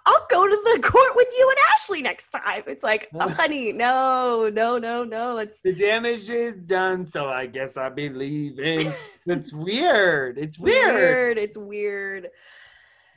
I'll 0.05 0.27
go 0.29 0.47
to 0.47 0.55
the 0.75 0.81
court 0.87 1.15
with 1.15 1.27
you 1.37 1.49
and 1.49 1.57
Ashley 1.73 2.01
next 2.01 2.29
time. 2.29 2.63
It's 2.67 2.83
like, 2.83 3.07
oh, 3.15 3.29
honey, 3.41 3.71
no, 3.71 4.49
no, 4.53 4.77
no, 4.77 5.03
no. 5.03 5.37
It's 5.37 5.61
The 5.61 5.73
damage 5.73 6.29
is 6.29 6.55
done, 6.57 7.05
so 7.07 7.29
I 7.29 7.45
guess 7.45 7.77
I'll 7.77 7.89
be 7.89 8.09
leaving. 8.09 8.91
it's 9.25 9.53
weird. 9.53 10.37
It's 10.37 10.57
weird. 10.59 10.93
weird. 10.93 11.37
It's 11.37 11.57
weird. 11.57 12.29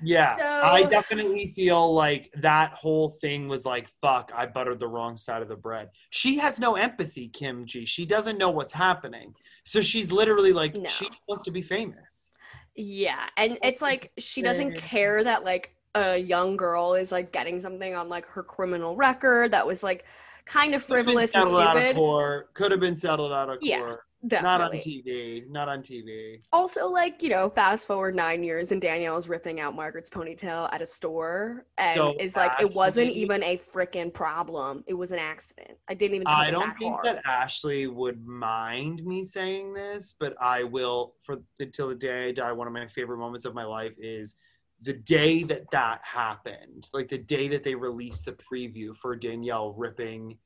Yeah. 0.05 0.37
So- 0.37 0.63
I 0.63 0.83
definitely 0.85 1.53
feel 1.55 1.93
like 1.95 2.31
that 2.41 2.73
whole 2.73 3.11
thing 3.11 3.49
was 3.49 3.65
like, 3.65 3.89
fuck, 4.01 4.33
I 4.35 4.47
buttered 4.47 4.81
the 4.81 4.89
wrong 4.89 5.17
side 5.17 5.43
of 5.43 5.49
the 5.49 5.57
bread. 5.57 5.91
She 6.11 6.39
has 6.39 6.59
no 6.59 6.75
empathy, 6.77 7.29
Kim 7.29 7.67
G. 7.67 7.85
She 7.87 8.05
doesn't 8.05 8.39
know 8.39 8.51
what's 8.51 8.73
happening. 8.73 9.35
So 9.65 9.81
she's 9.81 10.11
literally 10.11 10.53
like, 10.53 10.75
No. 10.75 10.89
she 10.89 11.09
wants 11.29 11.45
to 11.45 11.51
be 11.53 11.63
famous. 11.63 12.33
Yeah, 12.75 13.27
and 13.37 13.59
it's 13.63 13.83
like 13.83 14.11
she 14.19 14.41
doesn't 14.41 14.77
care 14.77 15.23
that 15.23 15.45
like 15.45 15.75
a 15.95 16.17
young 16.17 16.57
girl 16.57 16.95
is 16.95 17.13
like 17.13 17.33
getting 17.33 17.61
something 17.61 17.95
on 17.95 18.09
like 18.09 18.27
her 18.27 18.43
criminal 18.43 18.97
record 18.97 19.53
that 19.53 19.67
was 19.67 19.83
like 19.83 20.05
kind 20.45 20.75
of 20.75 20.87
Could 20.87 20.97
have 20.97 21.07
been 21.07 21.15
frivolous 21.15 21.35
and 21.35 21.45
settled 21.45 21.63
out 21.63 21.77
of 21.77 21.83
stupid. 21.83 22.55
Could 22.55 22.71
have 22.71 22.81
been 22.81 22.97
settled 22.97 23.33
out 23.33 23.49
of 23.51 23.61
court. 23.61 23.63
Yeah, 23.63 23.81
court. 23.81 24.01
Not 24.25 24.63
on 24.63 24.71
TV. 24.73 25.49
Not 25.51 25.69
on 25.69 25.83
TV. 25.83 26.41
Also, 26.53 26.89
like, 26.89 27.23
you 27.23 27.29
know, 27.29 27.51
fast 27.51 27.89
forward 27.89 28.15
nine 28.15 28.45
years 28.45 28.71
and 28.71 28.81
Danielle's 28.81 29.29
ripping 29.29 29.59
out 29.59 29.75
Margaret's 29.75 30.11
ponytail 30.11 30.73
at 30.73 30.81
a 30.81 30.87
store 30.87 31.67
and 31.77 31.97
So 31.97 32.15
is 32.21 32.37
like, 32.37 32.53
it 32.61 32.73
wasn't 32.73 33.11
even 33.11 33.43
a 33.43 33.57
freaking 33.57 34.15
problem. 34.15 34.85
It 34.87 34.95
was 34.95 35.11
an 35.11 35.19
accident. 35.19 35.77
I 35.89 35.95
didn't 35.95 36.15
even 36.15 36.27
think 36.27 36.39
I 36.39 36.51
don't 36.53 36.69
that 36.69 36.79
think 36.79 36.95
hard. 36.95 37.07
that 37.07 37.23
Ashley 37.27 37.89
would 37.89 38.25
mind 38.25 39.05
me 39.05 39.25
saying 39.25 39.75
this, 39.75 40.15
but 40.19 40.37
I 40.41 40.63
will 40.63 41.15
for 41.25 41.39
until 41.59 41.89
the 41.89 41.97
day 41.97 42.29
I 42.29 42.33
die. 42.33 42.53
One 42.53 42.69
of 42.69 42.73
my 42.73 42.87
favorite 42.87 43.19
moments 43.19 43.45
of 43.45 43.55
my 43.55 43.65
life 43.65 43.95
is 43.99 44.37
the 44.83 44.95
day 44.95 45.45
that 45.45 45.71
that 45.71 46.01
happened, 46.03 46.89
like 46.93 47.09
the 47.09 47.19
day 47.19 47.49
that 47.49 47.65
they 47.65 47.75
released 47.75 48.25
the 48.25 48.33
preview 48.33 48.97
for 48.97 49.17
Danielle 49.17 49.75
ripping 49.75 50.39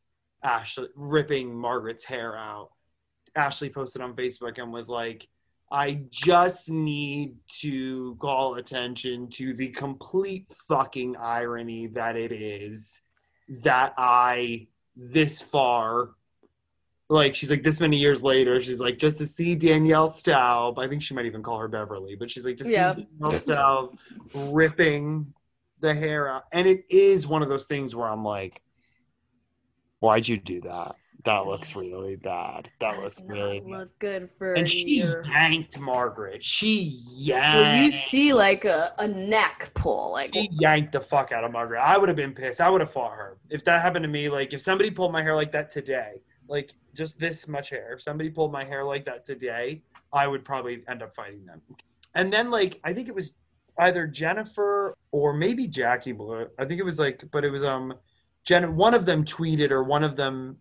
Ashley 0.43 0.89
ripping 0.95 1.55
Margaret's 1.55 2.05
hair 2.05 2.37
out. 2.37 2.71
Ashley 3.35 3.71
posted 3.71 4.03
on 4.03 4.15
Facebook 4.15 4.59
and 4.59 4.73
was 4.73 4.89
like, 4.89 5.27
I 5.71 6.03
just 6.11 6.71
need 6.71 7.35
to 7.61 8.17
call 8.21 8.55
attention 8.55 9.29
to 9.31 9.55
the 9.55 9.69
complete 9.69 10.47
fucking 10.69 11.17
irony 11.17 11.89
that 11.89 12.17
it 12.17 12.33
is 12.33 13.01
that 13.63 13.95
I 13.99 14.69
this 14.95 15.43
far 15.43 16.11
like 17.09 17.35
she's 17.35 17.51
like 17.51 17.63
this 17.63 17.79
many 17.81 17.97
years 17.97 18.23
later 18.23 18.61
she's 18.61 18.81
like 18.81 18.99
just 18.99 19.19
to 19.19 19.27
see 19.27 19.55
Danielle 19.55 20.09
Staub 20.09 20.79
I 20.79 20.89
think 20.89 21.03
she 21.03 21.15
might 21.15 21.27
even 21.27 21.43
call 21.43 21.59
her 21.59 21.69
Beverly 21.69 22.17
but 22.17 22.31
she's 22.31 22.45
like 22.45 22.57
to 22.59 22.65
see 22.65 22.73
Yeah. 22.73 22.93
Danielle 22.93 23.31
Staub 23.31 23.99
ripping 24.51 25.33
the 25.81 25.95
hair 25.95 26.29
out 26.29 26.45
and 26.53 26.67
it 26.67 26.85
is 26.91 27.27
one 27.27 27.43
of 27.43 27.49
those 27.49 27.67
things 27.67 27.95
where 27.95 28.09
I'm 28.09 28.25
like 28.25 28.61
why'd 30.01 30.27
you 30.27 30.37
do 30.39 30.61
that 30.63 30.95
that 31.25 31.47
looks 31.47 31.75
really 31.75 32.15
bad 32.17 32.71
that 32.81 33.01
looks 33.01 33.21
really 33.27 33.61
bad 33.61 33.69
look 33.71 33.99
good 33.99 34.29
for 34.39 34.55
and 34.55 34.69
she 34.69 34.99
your- 35.01 35.23
yanked 35.27 35.79
Margaret 35.79 36.43
she 36.43 37.01
yanked 37.17 37.57
Well, 37.57 37.83
you 37.85 37.91
see 37.91 38.33
like 38.33 38.65
a, 38.65 38.93
a 38.99 39.07
neck 39.09 39.71
pull, 39.75 40.13
like 40.13 40.35
He 40.35 40.49
yanked 40.53 40.93
the 40.93 41.01
fuck 41.01 41.31
out 41.33 41.45
of 41.45 41.53
Margaret. 41.53 41.81
I 41.81 41.99
would 41.99 42.09
have 42.09 42.17
been 42.17 42.33
pissed. 42.33 42.61
I 42.61 42.69
would 42.71 42.81
have 42.81 42.91
fought 42.93 43.13
her. 43.13 43.39
If 43.51 43.65
that 43.65 43.83
happened 43.83 44.03
to 44.05 44.09
me, 44.09 44.29
like 44.29 44.53
if 44.53 44.61
somebody 44.61 44.91
pulled 44.91 45.13
my 45.13 45.23
hair 45.23 45.35
like 45.35 45.51
that 45.53 45.69
today, 45.71 46.23
like 46.49 46.75
just 46.95 47.19
this 47.19 47.49
much 47.49 47.71
hair, 47.71 47.95
if 47.95 48.03
somebody 48.03 48.31
pulled 48.31 48.53
my 48.53 48.65
hair 48.65 48.85
like 48.85 49.05
that 49.07 49.25
today, 49.25 49.83
I 50.13 50.27
would 50.27 50.45
probably 50.45 50.83
end 50.89 51.03
up 51.03 51.15
fighting 51.15 51.45
them. 51.47 51.61
And 52.15 52.33
then 52.33 52.51
like 52.51 52.81
I 52.85 52.93
think 52.93 53.09
it 53.09 53.15
was 53.15 53.33
either 53.79 54.07
Jennifer 54.07 54.95
or 55.13 55.33
maybe 55.33 55.67
Jackie 55.67 56.13
Blue. 56.13 56.47
I 56.59 56.65
think 56.65 56.81
it 56.81 56.85
was 56.85 56.99
like 56.99 57.25
but 57.31 57.45
it 57.45 57.51
was 57.51 57.63
um 57.63 57.95
Jen 58.45 58.77
one 58.77 58.95
of 58.95 59.07
them 59.07 59.25
tweeted 59.25 59.71
or 59.71 59.83
one 59.83 60.05
of 60.05 60.17
them 60.17 60.59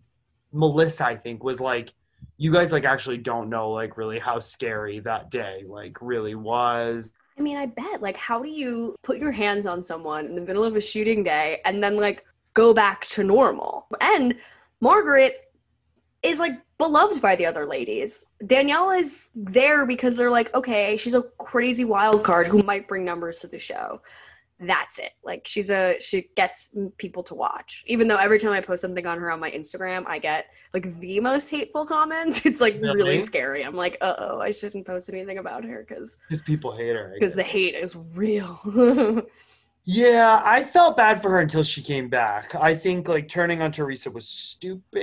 Melissa 0.52 1.06
I 1.06 1.16
think 1.16 1.42
was 1.42 1.60
like 1.60 1.92
you 2.36 2.52
guys 2.52 2.72
like 2.72 2.84
actually 2.84 3.18
don't 3.18 3.48
know 3.48 3.70
like 3.70 3.96
really 3.96 4.18
how 4.18 4.38
scary 4.38 5.00
that 5.00 5.30
day 5.30 5.64
like 5.66 5.96
really 6.00 6.34
was. 6.34 7.10
I 7.38 7.42
mean, 7.42 7.56
I 7.56 7.66
bet. 7.66 8.00
Like, 8.00 8.16
how 8.16 8.42
do 8.42 8.48
you 8.48 8.96
put 9.02 9.18
your 9.18 9.32
hands 9.32 9.66
on 9.66 9.82
someone 9.82 10.26
in 10.26 10.34
the 10.34 10.40
middle 10.40 10.64
of 10.64 10.74
a 10.76 10.80
shooting 10.80 11.22
day 11.22 11.60
and 11.64 11.82
then 11.82 11.96
like 11.96 12.24
go 12.54 12.72
back 12.72 13.04
to 13.08 13.22
normal? 13.22 13.86
And 14.00 14.34
Margaret 14.80 15.45
is 16.26 16.38
like 16.40 16.60
beloved 16.78 17.20
by 17.22 17.36
the 17.36 17.46
other 17.46 17.66
ladies. 17.66 18.24
Danielle 18.46 18.90
is 18.90 19.28
there 19.34 19.86
because 19.86 20.16
they're 20.16 20.30
like, 20.30 20.54
okay, 20.54 20.96
she's 20.96 21.14
a 21.14 21.22
crazy 21.38 21.84
wild 21.84 22.24
card 22.24 22.46
who 22.46 22.62
might 22.62 22.86
bring 22.88 23.04
numbers 23.04 23.38
to 23.40 23.46
the 23.46 23.58
show. 23.58 24.00
That's 24.58 24.98
it. 24.98 25.12
Like 25.22 25.46
she's 25.46 25.68
a 25.70 25.96
she 26.00 26.28
gets 26.34 26.68
people 26.96 27.22
to 27.24 27.34
watch. 27.34 27.84
Even 27.86 28.08
though 28.08 28.16
every 28.16 28.38
time 28.38 28.52
I 28.52 28.62
post 28.62 28.80
something 28.80 29.06
on 29.06 29.18
her 29.18 29.30
on 29.30 29.38
my 29.38 29.50
Instagram, 29.50 30.04
I 30.06 30.18
get 30.18 30.46
like 30.72 30.98
the 31.00 31.20
most 31.20 31.50
hateful 31.50 31.84
comments. 31.84 32.40
It's 32.46 32.60
like 32.62 32.74
really, 32.80 33.02
Really? 33.02 33.20
scary. 33.20 33.62
I'm 33.64 33.76
like, 33.76 33.98
uh 34.00 34.14
oh, 34.18 34.40
I 34.40 34.50
shouldn't 34.52 34.86
post 34.86 35.10
anything 35.10 35.36
about 35.38 35.62
her 35.64 35.84
because 35.86 36.16
Because 36.28 36.42
people 36.42 36.74
hate 36.74 36.96
her. 36.96 37.12
Because 37.18 37.34
the 37.34 37.42
hate 37.42 37.74
is 37.74 37.96
real. 38.14 39.24
Yeah, 39.88 40.42
I 40.44 40.64
felt 40.64 40.96
bad 40.96 41.22
for 41.22 41.30
her 41.30 41.40
until 41.40 41.62
she 41.62 41.80
came 41.80 42.08
back. 42.08 42.56
I 42.56 42.74
think 42.74 43.06
like 43.08 43.28
turning 43.28 43.62
on 43.62 43.70
Teresa 43.70 44.10
was 44.10 44.26
stupid. 44.28 44.96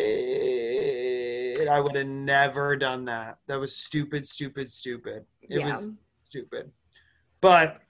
I 1.67 1.79
would 1.79 1.95
have 1.95 2.07
never 2.07 2.75
done 2.75 3.05
that. 3.05 3.37
That 3.47 3.59
was 3.59 3.75
stupid, 3.75 4.27
stupid, 4.27 4.71
stupid. 4.71 5.25
It 5.41 5.61
Yeah. 5.61 5.67
was 5.67 5.89
stupid. 6.25 6.71
But 7.41 7.81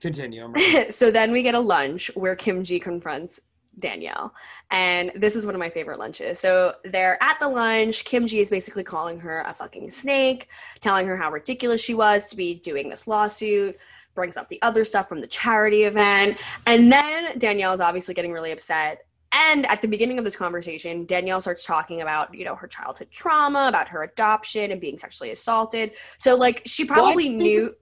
continue. 0.00 0.52
So 0.90 1.10
then 1.10 1.32
we 1.32 1.42
get 1.42 1.54
a 1.54 1.60
lunch 1.60 2.10
where 2.14 2.36
Kim 2.36 2.62
G 2.62 2.78
confronts 2.78 3.40
Danielle. 3.78 4.32
And 4.70 5.12
this 5.16 5.36
is 5.36 5.46
one 5.46 5.54
of 5.54 5.58
my 5.58 5.70
favorite 5.70 5.98
lunches. 5.98 6.38
So 6.38 6.74
they're 6.84 7.20
at 7.22 7.38
the 7.40 7.48
lunch. 7.48 8.04
Kim 8.04 8.26
G 8.26 8.40
is 8.40 8.50
basically 8.50 8.84
calling 8.84 9.18
her 9.20 9.42
a 9.46 9.54
fucking 9.54 9.90
snake, 9.90 10.48
telling 10.80 11.06
her 11.06 11.16
how 11.16 11.30
ridiculous 11.30 11.82
she 11.82 11.94
was 11.94 12.26
to 12.26 12.36
be 12.36 12.54
doing 12.54 12.88
this 12.88 13.06
lawsuit, 13.08 13.76
brings 14.14 14.36
up 14.36 14.48
the 14.48 14.62
other 14.62 14.84
stuff 14.84 15.08
from 15.08 15.20
the 15.20 15.26
charity 15.26 15.84
event. 15.84 16.38
And 16.66 16.90
then 16.92 17.36
Danielle 17.38 17.72
is 17.72 17.80
obviously 17.80 18.14
getting 18.14 18.32
really 18.32 18.52
upset. 18.52 19.06
And 19.34 19.66
at 19.66 19.82
the 19.82 19.88
beginning 19.88 20.18
of 20.18 20.24
this 20.24 20.36
conversation, 20.36 21.06
Danielle 21.06 21.40
starts 21.40 21.66
talking 21.66 22.02
about, 22.02 22.32
you 22.32 22.44
know, 22.44 22.54
her 22.54 22.68
childhood 22.68 23.08
trauma, 23.10 23.66
about 23.68 23.88
her 23.88 24.04
adoption 24.04 24.70
and 24.70 24.80
being 24.80 24.96
sexually 24.96 25.32
assaulted. 25.32 25.92
So 26.18 26.36
like 26.36 26.62
she 26.66 26.84
probably 26.84 27.28
knew 27.28 27.74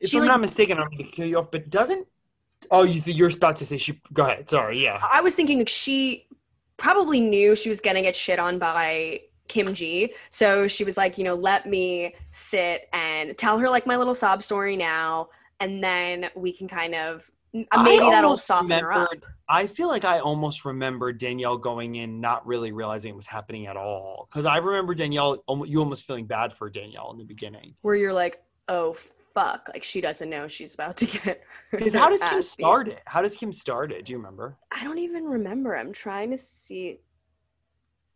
if 0.00 0.14
I'm 0.14 0.20
like- 0.20 0.28
not 0.28 0.40
mistaken, 0.40 0.78
I'm 0.78 0.88
going 0.88 1.04
to 1.04 1.04
kill 1.04 1.26
you 1.26 1.38
off. 1.38 1.50
But 1.50 1.68
doesn't? 1.68 2.06
Oh, 2.70 2.84
you 2.84 3.02
you're 3.04 3.30
about 3.30 3.56
to 3.56 3.66
say 3.66 3.76
she? 3.76 4.00
Go 4.14 4.24
ahead. 4.24 4.48
Sorry. 4.48 4.82
Yeah. 4.82 4.98
I 5.12 5.20
was 5.20 5.34
thinking 5.34 5.58
like 5.58 5.68
she 5.68 6.26
probably 6.78 7.20
knew 7.20 7.54
she 7.54 7.68
was 7.68 7.80
gonna 7.80 8.02
get 8.02 8.16
shit 8.16 8.38
on 8.38 8.58
by 8.58 9.20
Kim 9.48 9.74
G. 9.74 10.14
So 10.30 10.66
she 10.66 10.82
was 10.82 10.96
like, 10.96 11.18
you 11.18 11.24
know, 11.24 11.34
let 11.34 11.66
me 11.66 12.14
sit 12.30 12.88
and 12.92 13.36
tell 13.36 13.58
her 13.58 13.68
like 13.68 13.86
my 13.86 13.96
little 13.96 14.14
sob 14.14 14.42
story 14.42 14.76
now, 14.76 15.28
and 15.60 15.84
then 15.84 16.30
we 16.34 16.52
can 16.52 16.66
kind 16.66 16.94
of 16.94 17.30
Uh, 17.72 17.82
maybe 17.82 18.06
I 18.06 18.10
that'll 18.10 18.38
soften 18.38 18.78
her 18.78 18.92
up. 18.92 19.08
I 19.48 19.66
feel 19.66 19.88
like 19.88 20.04
I 20.04 20.18
almost 20.18 20.64
remember 20.64 21.12
Danielle 21.12 21.56
going 21.56 21.96
in 21.96 22.20
not 22.20 22.46
really 22.46 22.72
realizing 22.72 23.10
it 23.10 23.16
was 23.16 23.26
happening 23.26 23.66
at 23.66 23.76
all. 23.76 24.28
Because 24.30 24.44
I 24.44 24.56
remember 24.56 24.94
Danielle, 24.94 25.42
you 25.64 25.78
almost 25.78 26.04
feeling 26.04 26.26
bad 26.26 26.52
for 26.52 26.68
Danielle 26.68 27.10
in 27.12 27.18
the 27.18 27.24
beginning. 27.24 27.74
Where 27.82 27.94
you're 27.94 28.12
like, 28.12 28.42
oh 28.68 28.94
fuck, 29.34 29.68
like 29.72 29.84
she 29.84 30.00
doesn't 30.00 30.28
know 30.28 30.48
she's 30.48 30.74
about 30.74 30.96
to 30.96 31.06
get. 31.24 31.42
Because 31.70 31.94
how 31.94 32.10
does 32.10 32.20
Kim 32.20 32.42
start 32.42 32.88
it? 32.88 33.00
How 33.06 33.22
does 33.22 33.36
Kim 33.36 33.52
start 33.52 33.92
it? 33.92 34.06
Do 34.06 34.12
you 34.12 34.18
remember? 34.18 34.54
I 34.72 34.82
don't 34.82 34.98
even 34.98 35.24
remember. 35.24 35.76
I'm 35.76 35.92
trying 35.92 36.30
to 36.30 36.38
see. 36.38 37.00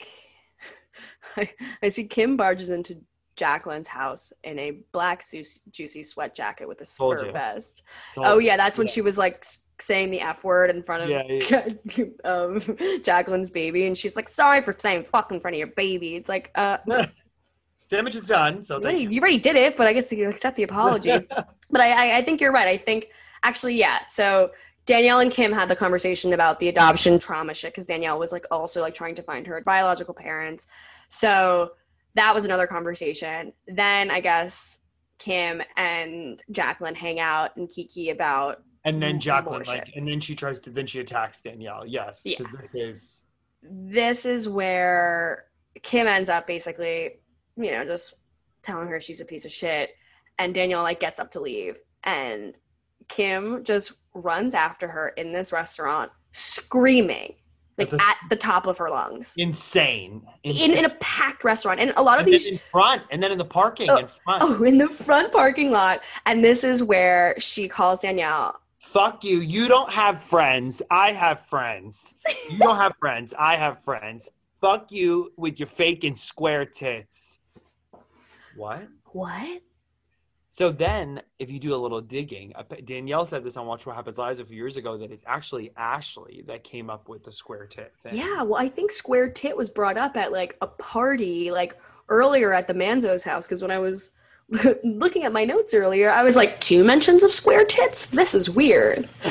I, 1.37 1.51
I 1.83 1.89
see 1.89 2.07
Kim 2.07 2.37
barges 2.37 2.71
into 2.71 2.99
Jacqueline's 3.41 3.89
house 3.89 4.33
in 4.45 4.59
a 4.59 4.71
black 4.93 5.23
su- 5.23 5.43
juicy 5.71 6.03
sweat 6.03 6.35
jacket 6.35 6.69
with 6.69 6.81
a 6.83 6.85
spur 6.85 7.33
vest. 7.33 7.83
Told 8.15 8.27
Oh 8.27 8.39
yeah, 8.39 8.59
that's 8.59 8.77
when 8.77 8.87
Yeah. 8.87 8.93
she 8.93 9.01
was 9.01 9.17
like 9.17 9.45
saying 9.81 10.11
the 10.11 10.21
f 10.21 10.45
word 10.45 10.69
in 10.69 10.83
front 10.83 11.05
of 11.05 11.09
Yeah, 11.09 11.67
of 12.25 12.71
Jacqueline's 13.03 13.49
baby, 13.49 13.87
and 13.87 13.97
she's 13.97 14.15
like, 14.15 14.29
"Sorry 14.29 14.61
for 14.61 14.75
saying 14.75 15.05
fuck 15.05 15.33
in 15.33 15.41
front 15.41 15.55
of 15.55 15.59
your 15.59 15.69
baby." 15.69 16.17
It's 16.17 16.29
like, 16.29 16.51
uh, 16.55 16.77
Damage 17.89 18.15
is 18.15 18.27
done. 18.27 18.63
So 18.63 18.77
you 18.77 18.83
already, 18.83 19.01
you. 19.01 19.09
you 19.11 19.21
already 19.21 19.39
did 19.41 19.57
it, 19.57 19.75
but 19.77 19.87
I 19.89 19.93
guess 19.95 20.13
you 20.13 20.29
accept 20.29 20.57
the 20.57 20.63
apology. 20.63 21.11
but 21.71 21.81
I, 21.81 21.91
I, 21.91 22.17
I 22.19 22.23
think 22.23 22.41
you're 22.41 22.53
right. 22.53 22.69
I 22.69 22.77
think 22.77 23.09
actually, 23.43 23.77
yeah. 23.77 24.01
So 24.07 24.53
Danielle 24.87 25.21
and 25.21 25.33
Kim 25.33 25.51
had 25.53 25.69
the 25.69 25.75
conversation 25.75 26.33
about 26.33 26.61
the 26.61 26.69
adoption 26.69 27.19
trauma 27.19 27.53
shit 27.55 27.73
because 27.73 27.87
Danielle 27.87 28.19
was 28.19 28.31
like 28.33 28.47
also 28.51 28.81
like 28.81 28.95
trying 28.95 29.15
to 29.17 29.23
find 29.23 29.47
her 29.47 29.61
biological 29.63 30.15
parents. 30.15 30.67
So 31.09 31.73
that 32.15 32.35
was 32.35 32.45
another 32.45 32.67
conversation. 32.67 33.53
Then 33.69 34.11
I 34.11 34.21
guess 34.21 34.79
Kim 35.19 35.63
and 35.77 36.43
Jacqueline 36.51 36.95
hang 36.95 37.21
out 37.21 37.57
and 37.57 37.69
Kiki 37.69 38.11
about 38.11 38.63
And 38.85 39.03
then 39.03 39.17
mm, 39.17 39.21
Jacqueline, 39.21 39.65
shit. 39.65 39.75
like, 39.75 39.93
and 39.97 40.09
then 40.09 40.21
she 40.21 40.35
tries 40.35 40.59
to, 40.61 40.71
then 40.71 40.87
she 40.87 41.01
attacks 41.01 41.41
Danielle. 41.41 41.87
Yes, 41.87 42.23
Yeah. 42.25 42.37
because 42.39 42.53
this 42.61 42.75
is 42.75 43.23
this 43.63 44.25
is 44.25 44.49
where 44.49 45.45
Kim 45.83 46.07
ends 46.07 46.31
up 46.31 46.47
basically, 46.47 47.21
you 47.57 47.71
know, 47.73 47.85
just 47.85 48.15
telling 48.63 48.89
her 48.89 48.99
she's 49.01 49.21
a 49.21 49.25
piece 49.25 49.45
of 49.45 49.51
shit. 49.53 49.91
And 50.39 50.55
Danielle 50.55 50.83
like 50.83 51.01
gets 51.01 51.19
up 51.19 51.31
to 51.33 51.41
leave. 51.41 51.77
And 52.05 52.55
Kim 53.09 53.63
just 53.63 53.93
runs 54.15 54.55
after 54.55 54.89
her 54.89 55.11
in 55.11 55.33
this 55.33 55.53
restaurant, 55.53 56.11
screaming, 56.33 57.35
like 57.81 57.93
At 57.93 57.99
the- 57.99 58.03
at 58.05 58.17
the 58.31 58.37
top 58.37 58.67
of 58.67 58.79
her 58.79 58.89
lungs. 58.91 59.35
insane. 59.37 60.23
In, 60.43 60.53
insane. 60.53 60.77
in 60.79 60.85
a 60.85 60.91
packed 61.01 61.45
restaurant. 61.45 61.81
And 61.81 61.93
a 61.97 62.03
lot 62.03 62.19
of 62.21 62.27
and 62.27 62.33
these 62.35 62.51
in 62.51 62.59
front, 62.71 63.03
and 63.11 63.23
then 63.23 63.33
in 63.33 63.39
the 63.39 63.45
parking 63.45 63.91
Oh, 63.91 63.97
in 63.97 64.07
front. 64.09 64.43
Oh, 64.45 64.63
in 64.63 64.79
the 64.79 64.89
front 64.89 65.33
parking 65.33 65.71
lot. 65.71 66.01
And 66.27 66.45
this 66.45 66.65
is 66.65 66.83
where 66.85 67.35
she 67.39 67.69
calls 67.69 68.01
Danielle. 68.01 68.61
Fuck 68.79 69.25
you. 69.25 69.41
You 69.41 69.69
don't 69.69 69.91
have 69.91 70.23
friends. 70.23 70.81
I 70.91 71.13
have 71.13 71.41
friends. 71.47 72.15
You 72.51 72.59
don't 72.59 72.77
have 72.77 72.95
friends. 72.99 73.35
I 73.39 73.57
have 73.57 73.83
friends. 73.85 74.29
Fuck 74.61 74.91
you 74.93 75.33
with 75.37 75.59
your 75.61 75.67
fake 75.69 76.05
and 76.05 76.19
square 76.19 76.65
tits. 76.65 77.39
What? 78.57 78.89
What? 79.13 79.63
So 80.53 80.73
then, 80.73 81.23
if 81.39 81.49
you 81.49 81.61
do 81.61 81.73
a 81.73 81.77
little 81.77 82.01
digging, 82.01 82.53
Danielle 82.85 83.25
said 83.25 83.45
this 83.45 83.57
on 83.57 83.67
Watch 83.67 83.87
What 83.87 83.95
Happens 83.95 84.19
Live 84.19 84.41
a 84.41 84.45
few 84.45 84.57
years 84.57 84.77
ago 84.77 84.99
that 84.99 85.13
it's 85.13 85.23
actually 85.25 85.71
Ashley 85.77 86.43
that 86.49 86.65
came 86.65 86.91
up 86.91 87.09
with 87.09 87.23
the 87.23 87.31
square 87.31 87.67
tit 87.67 87.95
thing. 88.03 88.17
Yeah, 88.17 88.43
well, 88.43 88.61
I 88.61 88.69
think 88.69 88.91
square 88.91 89.31
tit 89.31 89.57
was 89.57 89.71
brought 89.71 89.97
up 89.97 90.17
at 90.17 90.33
like 90.33 90.57
a 90.61 90.67
party, 90.67 91.53
like 91.53 91.79
earlier 92.09 92.53
at 92.53 92.67
the 92.67 92.75
Manzo's 92.75 93.23
house. 93.23 93.47
Because 93.47 93.63
when 93.63 93.71
I 93.71 93.79
was 93.79 94.11
looking 94.83 95.23
at 95.23 95.33
my 95.33 95.45
notes 95.45 95.73
earlier, 95.73 96.11
I 96.11 96.25
was 96.25 96.35
like, 96.35 96.59
two 96.59 96.83
mentions 96.83 97.23
of 97.23 97.31
square 97.31 97.65
tits. 97.65 98.07
This 98.07 98.35
is 98.35 98.51
weird. 98.51 99.09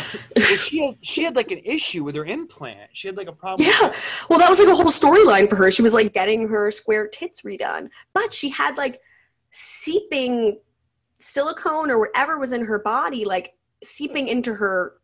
She 0.58 0.86
had 0.86 0.96
she 1.02 1.24
had 1.24 1.36
like 1.36 1.52
an 1.52 1.60
issue 1.66 2.06
with 2.06 2.16
her 2.16 2.24
implant. 2.24 2.92
She 2.94 3.10
had 3.10 3.18
like 3.18 3.28
a 3.28 3.34
problem. 3.34 3.68
Yeah. 3.68 3.94
Well, 4.30 4.40
that 4.40 4.48
was 4.48 4.60
like 4.60 4.70
a 4.70 4.76
whole 4.76 4.86
storyline 4.86 5.50
for 5.50 5.58
her. 5.58 5.70
She 5.70 5.82
was 5.82 5.94
like 5.94 6.14
getting 6.14 6.48
her 6.48 6.72
square 6.72 7.10
tits 7.10 7.42
redone, 7.42 7.90
but 8.14 8.34
she 8.34 8.48
had 8.48 8.78
like 8.78 9.02
seeping 9.52 10.60
silicone 11.20 11.92
or 11.92 12.00
whatever 12.00 12.38
was 12.38 12.52
in 12.52 12.66
her 12.66 12.80
body, 12.80 13.26
like 13.26 13.54
seeping 13.84 14.28
into 14.28 14.54
her 14.54 14.96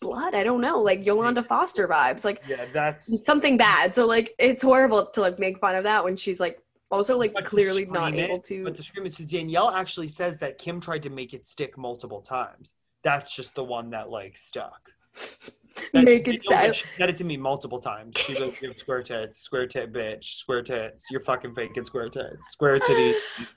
blood. 0.00 0.34
I 0.34 0.42
don't 0.42 0.60
know, 0.60 0.78
like 0.80 1.04
Yolanda 1.06 1.42
Foster 1.42 1.88
vibes, 1.88 2.24
like 2.24 2.42
Yeah, 2.46 2.66
that's 2.72 3.24
something 3.24 3.56
bad. 3.56 3.94
So 3.94 4.06
like 4.06 4.34
it's 4.38 4.62
horrible 4.62 5.06
to 5.06 5.20
like 5.20 5.38
make 5.38 5.58
fun 5.58 5.74
of 5.74 5.84
that 5.84 6.02
when 6.04 6.16
she's 6.16 6.40
like 6.40 6.62
also 6.90 7.16
like 7.16 7.32
but 7.32 7.44
clearly 7.44 7.86
not 7.86 8.08
scream 8.08 8.24
able 8.24 8.40
to. 8.40 8.64
But 8.64 8.76
the 8.76 8.82
scream 8.82 9.06
it. 9.06 9.14
So 9.14 9.24
Danielle 9.24 9.70
actually 9.70 10.08
says 10.08 10.38
that 10.38 10.58
Kim 10.58 10.80
tried 10.80 11.02
to 11.04 11.10
make 11.10 11.34
it 11.34 11.46
stick 11.46 11.78
multiple 11.78 12.20
times. 12.20 12.74
That's 13.02 13.34
just 13.34 13.54
the 13.54 13.64
one 13.64 13.90
that 13.90 14.10
like 14.10 14.36
stuck. 14.36 14.90
That- 15.92 16.04
Make 16.04 16.28
it 16.28 16.42
sound- 16.42 16.74
She 16.76 16.84
said 16.98 17.10
it 17.10 17.16
to 17.16 17.24
me 17.24 17.36
multiple 17.36 17.78
times. 17.80 18.18
She 18.18 18.34
goes, 18.34 18.60
"You 18.60 18.68
have 18.68 18.76
square 18.76 19.02
tits, 19.02 19.40
square 19.40 19.66
tit 19.66 19.92
bitch, 19.92 20.24
square 20.24 20.62
tits. 20.62 21.06
You're 21.10 21.20
fucking 21.20 21.54
faking 21.54 21.84
square 21.84 22.08
tits, 22.08 22.50
square 22.50 22.78
titty." 22.86 23.14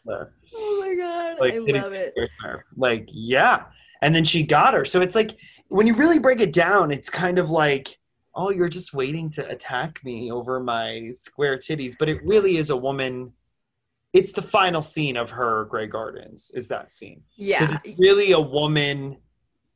oh 0.10 0.80
my 0.82 0.96
god, 0.96 1.40
Like, 1.40 1.54
I 1.54 1.58
love 1.82 1.94
it. 1.94 2.14
Like, 2.78 3.10
yeah. 3.12 3.66
And 4.02 4.14
then 4.16 4.26
she 4.26 4.44
got 4.44 4.74
her. 4.74 4.86
So 4.86 5.02
it's 5.02 5.16
like 5.16 5.32
when 5.70 5.88
you 5.88 5.94
really 5.96 6.20
break 6.20 6.42
it 6.42 6.52
down, 6.54 6.92
it's 6.92 7.10
kind 7.10 7.40
of 7.40 7.50
like, 7.50 7.98
oh, 8.36 8.50
you're 8.52 8.70
just 8.70 8.94
waiting 8.94 9.30
to 9.32 9.48
attack 9.50 10.04
me 10.04 10.32
over 10.32 10.60
my 10.60 11.12
square 11.16 11.58
titties. 11.58 11.94
But 11.98 12.10
it 12.10 12.20
really 12.26 12.58
is 12.58 12.70
a 12.70 12.76
woman. 12.78 13.32
It's 14.12 14.32
the 14.32 14.42
final 14.42 14.82
scene 14.82 15.18
of 15.18 15.30
her 15.32 15.66
Grey 15.66 15.88
Gardens, 15.88 16.52
is 16.54 16.68
that 16.68 16.92
scene. 16.92 17.24
Yeah, 17.36 17.80
it's 17.84 17.98
really 18.00 18.34
a 18.34 18.40
woman. 18.40 19.18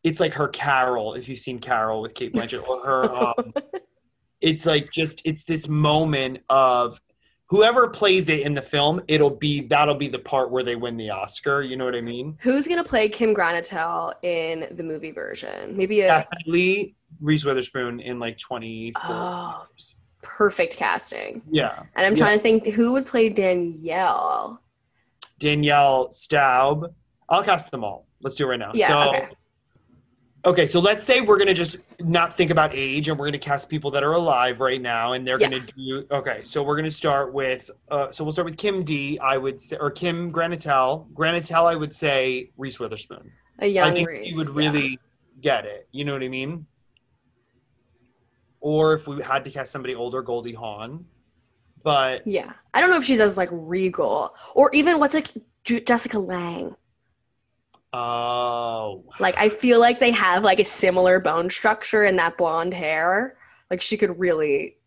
It's 0.07 0.19
like 0.21 0.33
her 0.33 0.47
Carol, 0.47 1.15
if 1.15 1.27
you've 1.27 1.39
seen 1.39 1.59
Carol 1.59 2.01
with 2.01 2.13
Cate 2.13 2.33
Blanchett, 2.33 2.65
or 2.67 2.85
her. 2.85 3.03
Um, 3.37 3.53
it's 4.39 4.65
like 4.65 4.91
just 4.91 5.21
it's 5.25 5.43
this 5.43 5.67
moment 5.67 6.39
of 6.49 7.01
whoever 7.47 7.87
plays 7.87 8.29
it 8.29 8.41
in 8.41 8.53
the 8.53 8.61
film 8.61 9.01
it'll 9.07 9.31
be 9.31 9.61
that'll 9.61 9.95
be 9.95 10.07
the 10.07 10.19
part 10.19 10.51
where 10.51 10.61
they 10.61 10.75
win 10.75 10.95
the 10.95 11.09
oscar 11.09 11.63
you 11.63 11.75
know 11.75 11.85
what 11.85 11.95
i 11.95 12.01
mean 12.01 12.37
who's 12.41 12.67
gonna 12.67 12.83
play 12.83 13.09
Kim 13.09 13.33
Granatel 13.33 14.13
in 14.21 14.67
the 14.75 14.83
movie 14.83 15.09
version? 15.09 15.75
Maybe 15.75 16.01
a 16.01 16.07
definitely 16.07 16.95
reese 17.19 17.43
witherspoon 17.45 17.99
in 17.99 18.19
like 18.19 18.37
24 18.37 19.01
Oh. 19.09 19.65
perfect 20.21 20.75
casting. 20.77 21.41
yeah 21.49 21.81
And 21.95 22.05
I'm 22.05 22.13
Yeah. 22.15 22.23
trying 22.25 22.37
to 22.37 22.43
think 22.43 22.67
who 22.67 22.91
would 22.93 23.07
play 23.07 23.29
Danielle. 23.29 24.61
danielle 25.39 26.11
staub 26.11 26.93
i'll 27.29 27.43
cast 27.43 27.71
them 27.71 27.83
all 27.83 28.05
let's 28.21 28.35
do 28.35 28.45
it 28.45 28.49
right 28.49 28.59
now 28.59 28.71
Yeah, 28.75 28.87
so 28.89 29.09
okay. 29.09 29.27
Okay 30.47 30.65
so 30.65 30.79
let's 30.79 31.03
say 31.03 31.19
we're 31.19 31.37
gonna 31.37 31.53
just 31.53 31.75
not 31.99 32.33
think 32.33 32.51
about 32.51 32.71
age 32.73 33.09
and 33.09 33.19
we're 33.19 33.25
gonna 33.27 33.37
cast 33.37 33.67
people 33.67 33.91
that 33.91 34.01
are 34.01 34.13
alive 34.13 34.61
right 34.61 34.81
now 34.81 35.11
and 35.11 35.27
they're 35.27 35.37
Yeah. 35.41 35.49
gonna 35.49 35.65
do 35.75 36.05
okay 36.09 36.39
so 36.43 36.63
we're 36.63 36.77
gonna 36.77 36.89
start 36.89 37.33
with 37.33 37.69
uh 37.89 38.13
so 38.13 38.23
we'll 38.23 38.31
start 38.31 38.45
with 38.45 38.55
kim 38.55 38.83
d 38.85 39.19
i 39.19 39.35
would 39.35 39.59
say 39.59 39.75
or 39.77 39.91
kim 39.91 40.31
granitel 40.31 41.11
granitel 41.11 41.65
i 41.65 41.75
would 41.75 41.93
say 41.93 42.49
reese 42.55 42.79
witherspoon 42.79 43.29
A 43.59 43.67
young 43.67 43.89
I 43.89 43.91
think 43.91 44.07
Reese. 44.07 44.29
he 44.29 44.37
would 44.37 44.47
yeah. 44.47 44.53
really 44.71 44.99
get 45.41 45.65
it. 45.65 45.89
You 45.91 46.05
know 46.05 46.13
what 46.13 46.23
I 46.23 46.29
mean? 46.29 46.65
Or 48.61 48.93
if 48.93 49.05
we 49.05 49.21
had 49.21 49.43
to 49.45 49.51
cast 49.51 49.71
somebody 49.71 49.93
older, 49.95 50.21
Goldie 50.21 50.53
Hawn. 50.53 51.05
But 51.83 52.25
Yeah. 52.25 52.53
I 52.73 52.79
don't 52.81 52.89
know 52.89 52.97
if 52.97 53.03
she's 53.03 53.19
as 53.19 53.35
like 53.37 53.49
regal 53.51 54.33
or 54.55 54.69
even 54.73 54.97
what's 54.99 55.13
like 55.13 55.27
Jessica 55.63 56.17
Lange. 56.19 56.75
Oh, 57.93 59.03
Like 59.19 59.37
I 59.37 59.49
feel 59.49 59.79
like 59.79 59.99
they 59.99 60.11
have 60.11 60.43
like 60.43 60.59
a 60.59 60.63
similar 60.63 61.19
bone 61.19 61.49
structure 61.49 62.03
and 62.03 62.17
that 62.19 62.37
blonde 62.37 62.73
hair. 62.73 63.37
Like 63.69 63.81
she 63.81 63.97
could 63.97 64.17
really 64.19 64.77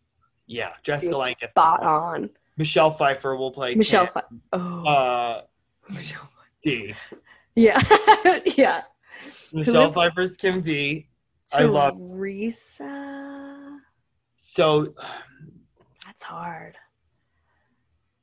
yeah, 0.47 0.73
Jessica 0.83 1.15
Lange. 1.17 1.35
spot 1.49 1.83
on. 1.83 2.29
Michelle 2.57 2.91
Pfeiffer 2.91 3.35
will 3.35 3.51
play 3.51 3.75
Michelle. 3.75 4.07
Kim. 4.07 4.41
Oh. 4.53 4.85
uh, 4.85 5.41
Michelle. 5.89 6.29
D. 6.63 6.93
Yeah. 7.55 7.81
yeah. 8.57 8.83
Michelle 9.53 9.91
Pfeiffer's 9.91 10.37
Kim 10.37 10.61
D. 10.61 11.07
I 11.53 11.63
love- 11.63 11.97
Teresa. 11.97 13.79
So 14.39 14.93
That's 16.05 16.23
hard. 16.23 16.77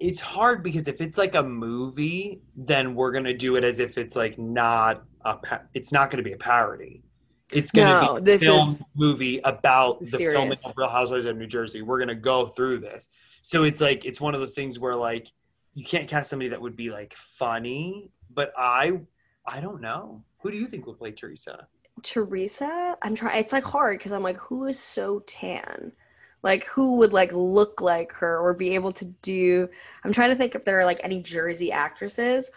It's 0.01 0.21
hard 0.21 0.63
because 0.63 0.87
if 0.87 1.01
it's 1.01 1.19
like 1.19 1.35
a 1.35 1.43
movie, 1.43 2.41
then 2.57 2.95
we're 2.95 3.13
gonna 3.13 3.35
do 3.35 3.57
it 3.57 3.65
as 3.65 3.79
if 3.79 3.99
it's 3.99 4.15
like 4.17 4.39
not 4.39 5.03
a. 5.25 5.37
Pa- 5.37 5.63
it's 5.75 5.91
not 5.93 6.11
gonna 6.11 6.23
be 6.23 6.33
a 6.33 6.39
parody. 6.39 7.03
It's 7.51 7.71
gonna 7.71 8.01
No, 8.01 8.15
be 8.15 8.19
a 8.19 8.21
this 8.21 8.43
film 8.43 8.69
movie 8.95 9.41
about 9.45 10.01
the 10.01 10.19
filming 10.19 10.59
of 10.65 10.73
Real 10.77 10.89
Housewives 10.89 11.25
of 11.25 11.37
New 11.37 11.47
Jersey. 11.47 11.83
We're 11.83 11.99
gonna 11.99 12.15
go 12.15 12.47
through 12.47 12.81
this, 12.81 13.09
so 13.43 13.65
it's 13.65 13.81
like 13.81 14.05
it's 14.05 14.21
one 14.21 14.35
of 14.35 14.41
those 14.41 14.55
things 14.55 14.79
where 14.79 14.95
like 14.95 15.29
you 15.75 15.85
can't 15.85 16.09
cast 16.09 16.31
somebody 16.31 16.51
that 16.51 16.61
would 16.61 16.77
be 16.77 16.91
like 16.91 17.15
funny, 17.15 18.11
but 18.33 18.53
I, 18.57 19.01
I 19.47 19.61
don't 19.61 19.81
know. 19.81 20.25
Who 20.43 20.51
do 20.51 20.57
you 20.57 20.67
think 20.67 20.87
would 20.87 20.99
play 20.99 21.13
Teresa? 21.13 21.67
Teresa. 22.03 22.97
I'm 23.03 23.15
trying. 23.15 23.41
It's 23.41 23.53
like 23.53 23.65
hard 23.65 23.99
because 23.99 24.13
I'm 24.13 24.23
like, 24.23 24.37
who 24.37 24.67
is 24.67 24.79
so 24.79 25.21
tan? 25.21 25.93
Like, 26.43 26.65
who 26.67 26.97
would 26.99 27.13
like 27.13 27.33
look 27.33 27.81
like 27.81 28.13
her 28.13 28.39
or 28.39 28.55
be 28.55 28.75
able 28.75 28.93
to 28.93 29.05
do? 29.23 29.69
I'm 30.05 30.13
trying 30.13 30.31
to 30.31 30.37
think 30.37 30.55
if 30.55 30.65
there 30.65 30.79
are 30.81 30.85
like 30.85 31.01
any 31.03 31.21
Jersey 31.23 31.73
actresses. 31.73 32.51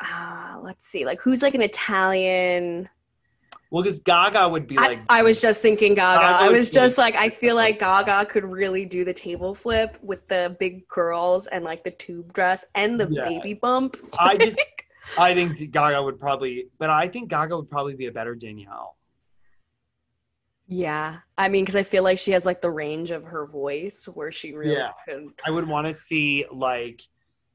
Ah, 0.00 0.58
let's 0.62 0.86
see. 0.86 1.04
Like, 1.04 1.20
who's 1.20 1.42
like 1.42 1.54
an 1.54 1.62
Italian? 1.62 2.88
Well, 3.70 3.82
because 3.82 4.00
Gaga 4.00 4.48
would 4.48 4.66
be 4.66 4.76
like. 4.76 4.98
I, 5.08 5.20
I 5.20 5.22
was 5.22 5.40
just 5.40 5.62
thinking 5.62 5.94
Gaga. 5.94 6.20
Gaga 6.20 6.44
I 6.44 6.48
was 6.50 6.70
just 6.70 6.98
like- 6.98 7.14
like, 7.14 7.22
I 7.22 7.30
feel 7.30 7.54
like 7.54 7.78
Gaga 7.80 8.26
could 8.26 8.44
really 8.44 8.84
do 8.84 9.04
the 9.04 9.14
table 9.14 9.54
flip 9.54 9.96
with 10.02 10.26
the 10.28 10.56
big 10.58 10.88
curls 10.88 11.46
and 11.46 11.64
like 11.64 11.84
the 11.84 11.90
tube 11.92 12.32
dress 12.32 12.64
and 12.74 13.00
the 13.00 13.08
Yeah. 13.10 13.24
baby 13.28 13.54
bump. 13.54 13.96
I 14.18 14.36
just, 14.38 14.58
I 15.18 15.34
think 15.34 15.70
Gaga 15.70 16.02
would 16.02 16.18
probably, 16.20 16.66
but 16.78 16.90
I 16.90 17.06
think 17.08 17.30
Gaga 17.30 17.56
would 17.56 17.70
probably 17.70 17.94
be 17.94 18.06
a 18.06 18.12
better 18.12 18.34
Danielle. 18.34 18.96
Yeah. 20.72 21.18
I 21.36 21.48
mean, 21.48 21.64
because 21.64 21.76
I 21.76 21.82
feel 21.82 22.02
like 22.02 22.18
she 22.18 22.30
has 22.32 22.46
like 22.46 22.60
the 22.62 22.70
range 22.70 23.10
of 23.10 23.24
her 23.24 23.46
voice 23.46 24.06
where 24.06 24.32
she 24.32 24.52
really 24.54 24.74
Yeah. 24.76 24.92
could. 25.06 25.28
I 25.44 25.50
would 25.50 25.68
want 25.68 25.86
to 25.86 25.92
see 25.94 26.46
like 26.50 27.02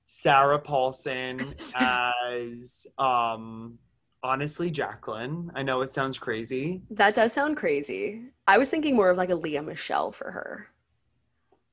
Sarah 0.05 0.59
Paulson 0.59 1.41
as 1.75 2.85
um 2.97 3.79
honestly 4.23 4.69
Jacqueline. 4.69 5.51
I 5.55 5.63
know 5.63 5.81
it 5.81 5.91
sounds 5.91 6.19
crazy. 6.19 6.81
That 6.91 7.15
does 7.15 7.33
sound 7.33 7.57
crazy. 7.57 8.21
I 8.47 8.57
was 8.57 8.69
thinking 8.69 8.95
more 8.95 9.09
of 9.09 9.17
like 9.17 9.29
a 9.29 9.35
Lea 9.35 9.59
Michele 9.61 10.11
for 10.11 10.31
her, 10.31 10.67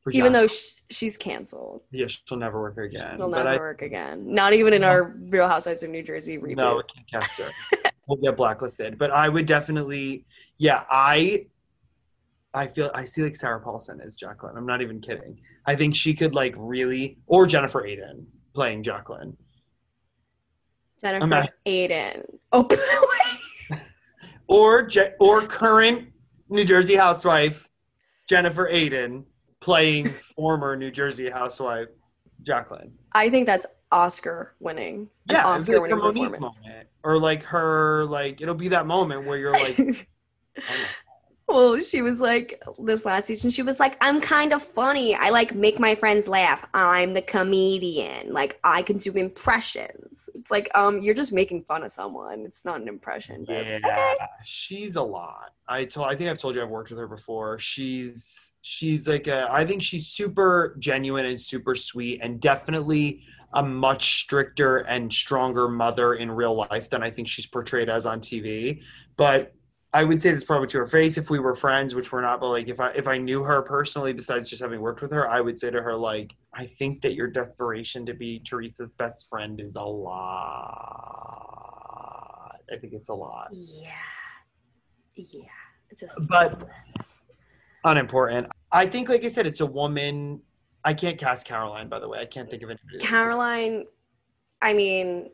For 0.02 0.12
even 0.12 0.32
though 0.32 0.46
she's 0.90 1.16
canceled. 1.16 1.82
yeah, 1.90 2.06
she'll 2.08 2.38
never 2.38 2.60
work 2.60 2.78
again. 2.78 3.16
She'll 3.16 3.28
never 3.28 3.48
I, 3.48 3.56
work 3.58 3.82
again. 3.82 4.32
Not 4.32 4.52
even 4.54 4.72
in 4.72 4.80
No. 4.82 4.88
our 4.88 5.02
Real 5.28 5.48
Housewives 5.48 5.82
of 5.82 5.90
New 5.90 6.02
Jersey 6.02 6.38
reboot. 6.38 6.56
no, 6.56 6.76
we 6.76 6.82
can't 6.94 7.10
cast 7.10 7.38
her. 7.40 7.50
we'll 8.06 8.18
get 8.18 8.36
blacklisted. 8.36 8.98
But 8.98 9.10
I 9.10 9.28
would 9.28 9.46
definitely, 9.46 10.26
yeah, 10.58 10.84
I, 10.90 11.46
I 12.52 12.66
feel 12.68 12.90
I 12.94 13.04
see 13.04 13.22
like 13.22 13.36
Sarah 13.36 13.60
Paulson 13.60 14.00
as 14.00 14.16
Jacqueline. 14.16 14.56
I'm 14.56 14.66
not 14.66 14.82
even 14.82 15.00
kidding. 15.00 15.40
I 15.66 15.74
think 15.74 15.94
she 15.94 16.14
could 16.14 16.34
like 16.34 16.54
really, 16.56 17.18
or 17.26 17.46
Jennifer 17.46 17.82
Aydin 17.82 18.24
playing 18.54 18.82
Jacqueline. 18.82 19.36
Jennifer 21.00 21.48
Aydin. 21.66 22.24
Oh, 22.52 22.68
or 24.46 24.86
Je- 24.86 25.12
or 25.20 25.46
current 25.46 26.08
New 26.48 26.64
Jersey 26.64 26.94
housewife 26.94 27.68
Jennifer 28.28 28.68
Aydin 28.70 29.24
playing 29.60 30.08
former 30.36 30.76
New 30.76 30.90
Jersey 30.90 31.30
housewife 31.30 31.88
Jacqueline. 32.42 32.92
I 33.12 33.30
think 33.30 33.46
that's 33.46 33.66
Oscar 33.94 34.54
winning. 34.60 35.08
Yeah, 35.26 35.38
it's 35.56 35.68
Oscar 35.68 35.80
winning 35.80 35.98
Mo'Nique 35.98 36.30
performance. 36.30 36.58
moment, 36.58 36.88
or 37.04 37.18
like 37.18 37.42
her 37.44 38.04
like 38.06 38.40
it'll 38.40 38.54
be 38.54 38.68
that 38.68 38.86
moment 38.86 39.24
where 39.26 39.38
you're 39.38 39.52
like, 39.52 40.08
oh, 40.58 40.86
well, 41.48 41.80
she 41.80 42.02
was 42.02 42.20
like 42.20 42.60
this 42.82 43.04
last 43.04 43.26
season. 43.26 43.50
She 43.50 43.62
was 43.62 43.78
like, 43.78 43.96
"I'm 44.00 44.20
kind 44.20 44.52
of 44.52 44.62
funny. 44.62 45.14
I 45.14 45.30
like 45.30 45.54
make 45.54 45.78
my 45.78 45.94
friends 45.94 46.26
laugh. 46.26 46.66
I'm 46.74 47.14
the 47.14 47.22
comedian. 47.22 48.32
Like 48.32 48.58
I 48.64 48.82
can 48.82 48.98
do 48.98 49.12
impressions." 49.12 50.28
It's 50.34 50.50
like, 50.50 50.68
um, 50.74 51.00
you're 51.00 51.14
just 51.14 51.32
making 51.32 51.62
fun 51.64 51.84
of 51.84 51.92
someone. 51.92 52.40
It's 52.40 52.64
not 52.64 52.80
an 52.80 52.88
impression. 52.88 53.44
But 53.46 53.64
Yeah, 53.64 53.78
okay. 53.84 54.14
she's 54.44 54.96
a 54.96 55.02
lot. 55.02 55.52
I 55.68 55.84
told. 55.84 56.08
I 56.08 56.14
think 56.16 56.30
I've 56.30 56.38
told 56.38 56.54
you 56.56 56.62
I've 56.62 56.68
worked 56.68 56.90
with 56.90 56.98
her 56.98 57.06
before. 57.08 57.58
She's 57.58 58.52
she's 58.62 59.06
like 59.06 59.26
a. 59.26 59.46
I 59.50 59.64
think 59.64 59.82
she's 59.82 60.06
super 60.08 60.76
genuine 60.80 61.26
and 61.26 61.40
super 61.40 61.74
sweet, 61.74 62.20
and 62.22 62.40
definitely 62.40 63.22
a 63.54 63.62
much 63.64 64.20
stricter 64.20 64.78
and 64.78 65.12
stronger 65.12 65.68
mother 65.68 66.14
in 66.14 66.30
real 66.30 66.54
life 66.54 66.90
than 66.90 67.02
I 67.02 67.10
think 67.10 67.28
she's 67.28 67.46
portrayed 67.46 67.88
as 67.88 68.04
on 68.04 68.20
TV. 68.20 68.82
But 69.16 69.54
I 69.92 70.02
would 70.02 70.20
say 70.20 70.32
this 70.32 70.42
probably 70.42 70.66
to 70.68 70.78
her 70.78 70.86
face 70.88 71.16
if 71.18 71.30
we 71.30 71.38
were 71.38 71.54
friends, 71.54 71.94
which 71.94 72.10
we're 72.12 72.20
not. 72.20 72.40
But 72.40 72.48
like 72.48 72.68
if 72.68 72.80
I 72.80 72.90
if 72.90 73.06
I 73.06 73.16
knew 73.16 73.44
her 73.44 73.62
personally, 73.62 74.12
besides 74.12 74.50
just 74.50 74.60
having 74.60 74.80
worked 74.80 75.00
with 75.02 75.12
her, 75.12 75.28
I 75.28 75.40
would 75.40 75.56
say 75.58 75.70
to 75.70 75.80
her 75.80 75.94
like, 75.94 76.34
I 76.52 76.66
think 76.66 77.00
that 77.02 77.14
your 77.14 77.28
desperation 77.28 78.04
to 78.06 78.14
be 78.14 78.40
Teresa's 78.40 78.94
best 78.96 79.28
friend 79.30 79.60
is 79.60 79.76
a 79.76 79.82
lot. 81.24 82.56
I 82.72 82.76
think 82.78 82.92
it's 82.92 83.08
a 83.08 83.14
lot. 83.14 83.48
Yeah. 83.52 83.90
Yeah. 85.14 85.42
Just 85.96 86.14
But- 86.28 86.66
unimportant. 87.84 88.48
I 88.72 88.86
think, 88.86 89.08
like 89.08 89.22
I 89.24 89.28
said, 89.28 89.46
it's 89.46 89.60
a 89.60 89.66
woman. 89.66 90.42
I 90.84 90.92
can't 90.94 91.18
cast 91.18 91.46
Caroline, 91.46 91.88
by 91.88 91.98
the 91.98 92.08
way. 92.08 92.18
I 92.20 92.26
can't 92.26 92.48
think 92.50 92.62
of 92.62 92.70
anybody. 92.70 92.98
Caroline, 92.98 93.86
I 94.60 94.74
mean, 94.74 95.30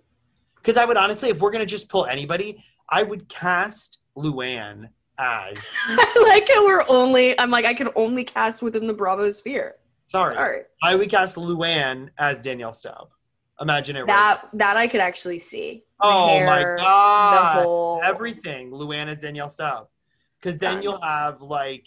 Because 0.56 0.76
I 0.76 0.84
would 0.84 0.96
honestly, 0.96 1.30
if 1.30 1.40
we're 1.40 1.50
gonna 1.50 1.66
just 1.66 1.88
pull 1.88 2.06
anybody, 2.06 2.62
I 2.88 3.02
would 3.02 3.28
cast 3.28 3.98
Luann 4.16 4.88
as. 5.18 5.58
I 5.88 6.24
like 6.28 6.48
how 6.48 6.64
we're 6.64 6.84
only 6.88 7.38
I'm 7.38 7.50
like, 7.50 7.64
I 7.64 7.74
can 7.74 7.88
only 7.96 8.24
cast 8.24 8.62
within 8.62 8.86
the 8.86 8.94
Bravo 8.94 9.30
sphere. 9.30 9.76
Sorry, 10.06 10.34
Sorry. 10.34 10.62
I 10.82 10.94
would 10.96 11.08
cast 11.10 11.36
Luann 11.36 12.08
as 12.18 12.42
Danielle 12.42 12.72
Staub. 12.72 13.10
Imagine 13.60 13.96
it. 13.96 14.00
right 14.00 14.06
That 14.06 14.48
that 14.54 14.76
I 14.76 14.86
could 14.88 15.00
actually 15.00 15.38
see. 15.38 15.84
Oh 16.00 16.44
my 16.46 16.62
God. 16.78 17.56
The 17.56 17.62
whole 17.62 18.00
everything. 18.02 18.70
Luann 18.70 19.08
as 19.08 19.18
Danielle 19.18 19.50
Staub. 19.50 19.88
Because 20.40 20.58
then 20.58 20.82
you'll 20.82 21.00
have 21.02 21.42
like 21.42 21.86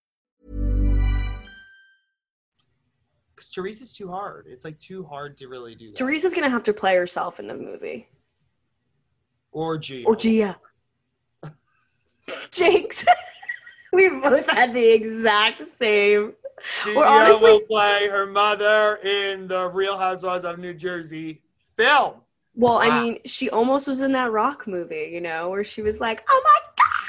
Teresa's 3.51 3.93
too 3.93 4.09
hard. 4.09 4.45
It's 4.49 4.63
like 4.65 4.79
too 4.79 5.03
hard 5.03 5.37
to 5.37 5.47
really 5.47 5.75
do 5.75 5.87
that. 5.87 5.95
Teresa's 5.95 6.33
gonna 6.33 6.49
have 6.49 6.63
to 6.63 6.73
play 6.73 6.95
herself 6.95 7.39
in 7.39 7.47
the 7.47 7.55
movie. 7.55 8.07
or 9.51 9.77
G. 9.77 10.05
Or 10.05 10.15
Gia. 10.15 10.57
Jinx. 12.51 13.05
we 13.93 14.09
both 14.09 14.49
had 14.49 14.73
the 14.73 14.91
exact 14.93 15.65
same. 15.67 16.33
Gia 16.85 16.95
Or 16.95 17.05
honestly- 17.05 17.51
will 17.51 17.59
play 17.61 18.07
her 18.07 18.25
mother 18.25 18.95
in 19.03 19.47
the 19.47 19.67
Real 19.67 19.97
Housewives 19.97 20.45
of 20.45 20.59
New 20.59 20.73
Jersey 20.73 21.41
film. 21.75 22.15
Well, 22.53 22.77
I 22.77 23.01
mean, 23.01 23.19
she 23.25 23.49
almost 23.49 23.87
was 23.87 24.01
in 24.01 24.11
that 24.11 24.31
rock 24.31 24.67
movie, 24.67 25.09
you 25.13 25.21
know, 25.21 25.49
where 25.49 25.63
she 25.63 25.81
was 25.81 26.01
like, 26.01 26.23
"Oh 26.29 26.41
my 26.43 26.59
god!" 26.77 27.00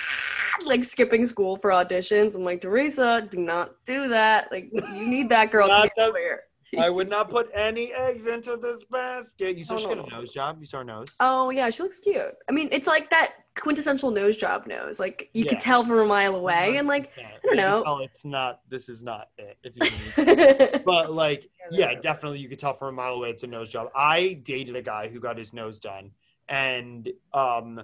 Like 0.64 0.84
skipping 0.84 1.26
school 1.26 1.56
for 1.56 1.70
auditions. 1.70 2.34
I'm 2.36 2.44
like, 2.44 2.60
Teresa, 2.60 3.26
do 3.30 3.38
not 3.38 3.74
do 3.84 4.08
that. 4.08 4.50
Like, 4.52 4.70
you 4.72 5.06
need 5.08 5.28
that 5.30 5.50
girl 5.50 5.66
to 5.68 5.72
Not 5.74 5.84
get 5.84 6.06
the- 6.06 6.10
clear. 6.12 6.42
I 6.78 6.88
would 6.88 7.10
not 7.10 7.28
put 7.28 7.50
any 7.52 7.92
eggs 7.92 8.26
into 8.26 8.56
this 8.56 8.82
basket. 8.90 9.58
You 9.58 9.64
saw 9.64 9.74
Oh, 9.74 9.78
she 9.78 9.84
got 9.94 10.06
a 10.08 10.10
nose 10.10 10.32
job. 10.32 10.56
You 10.58 10.64
saw 10.64 10.78
her 10.78 10.84
nose. 10.84 11.14
Oh 11.20 11.50
yeah, 11.50 11.68
she 11.68 11.82
looks 11.82 11.98
cute. 11.98 12.34
I 12.48 12.52
mean, 12.52 12.70
it's 12.72 12.86
like 12.86 13.10
that 13.10 13.34
quintessential 13.60 14.10
nose 14.10 14.38
job 14.38 14.66
nose. 14.66 14.98
Like 14.98 15.28
you 15.34 15.44
Yeah. 15.44 15.50
could 15.50 15.60
tell 15.60 15.84
from 15.84 15.98
a 15.98 16.06
mile 16.06 16.34
away, 16.34 16.78
and 16.78 16.88
like, 16.88 17.10
I 17.18 17.32
don't 17.44 17.58
know. 17.58 17.82
Oh, 17.84 17.98
it's 17.98 18.24
not. 18.24 18.60
This 18.70 18.88
is 18.88 19.02
not 19.02 19.28
it. 19.36 19.58
If 19.64 19.74
you 19.76 20.80
but 20.86 21.12
like 21.12 21.50
Yeah, 21.70 21.90
yeah 21.90 22.00
definitely 22.00 22.38
you 22.38 22.48
could 22.48 22.58
tell 22.58 22.72
from 22.72 22.88
a 22.88 22.92
mile 22.92 23.14
away 23.16 23.28
it's 23.28 23.42
a 23.42 23.46
nose 23.46 23.68
job 23.68 23.90
i 23.94 24.40
dated 24.42 24.74
a 24.74 24.82
guy 24.82 25.08
who 25.08 25.20
got 25.20 25.36
his 25.36 25.52
nose 25.52 25.78
done 25.78 26.10
and 26.48 27.10
um 27.34 27.82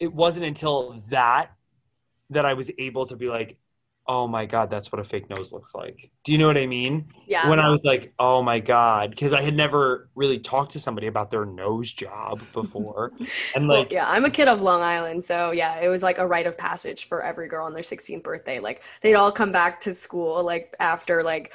it 0.00 0.12
wasn't 0.12 0.44
until 0.44 1.02
that 1.10 1.52
that 2.30 2.44
i 2.44 2.54
was 2.54 2.70
able 2.78 3.06
to 3.06 3.16
be 3.16 3.28
like 3.28 3.58
oh 4.06 4.26
my 4.26 4.46
god 4.46 4.70
that's 4.70 4.90
what 4.90 5.00
a 5.00 5.04
fake 5.04 5.28
nose 5.28 5.52
looks 5.52 5.74
like 5.74 6.10
do 6.24 6.32
you 6.32 6.38
know 6.38 6.46
what 6.46 6.56
i 6.56 6.66
mean 6.66 7.06
yeah. 7.26 7.48
when 7.48 7.60
i 7.60 7.68
was 7.68 7.84
like 7.84 8.12
oh 8.18 8.42
my 8.42 8.58
god 8.58 9.10
because 9.10 9.34
i 9.34 9.42
had 9.42 9.54
never 9.54 10.08
really 10.14 10.38
talked 10.38 10.72
to 10.72 10.80
somebody 10.80 11.06
about 11.08 11.30
their 11.30 11.44
nose 11.44 11.92
job 11.92 12.40
before 12.54 13.12
and 13.54 13.68
Well, 13.68 13.80
like 13.80 13.92
yeah, 13.92 14.08
I'm 14.08 14.24
a 14.24 14.30
kid 14.30 14.48
of 14.48 14.62
Long 14.62 14.82
Island, 14.82 15.22
so 15.22 15.50
yeah, 15.50 15.78
it 15.80 15.88
was 15.88 16.02
like 16.02 16.18
a 16.18 16.26
rite 16.26 16.46
of 16.46 16.56
passage 16.56 17.06
for 17.06 17.22
every 17.22 17.48
girl 17.48 17.66
on 17.66 17.74
their 17.74 17.82
16th 17.82 18.22
birthday. 18.22 18.60
Like 18.60 18.82
they'd 19.00 19.14
all 19.14 19.32
come 19.32 19.50
back 19.50 19.80
to 19.80 19.94
school 19.94 20.42
like 20.42 20.74
after 20.80 21.22
like 21.22 21.52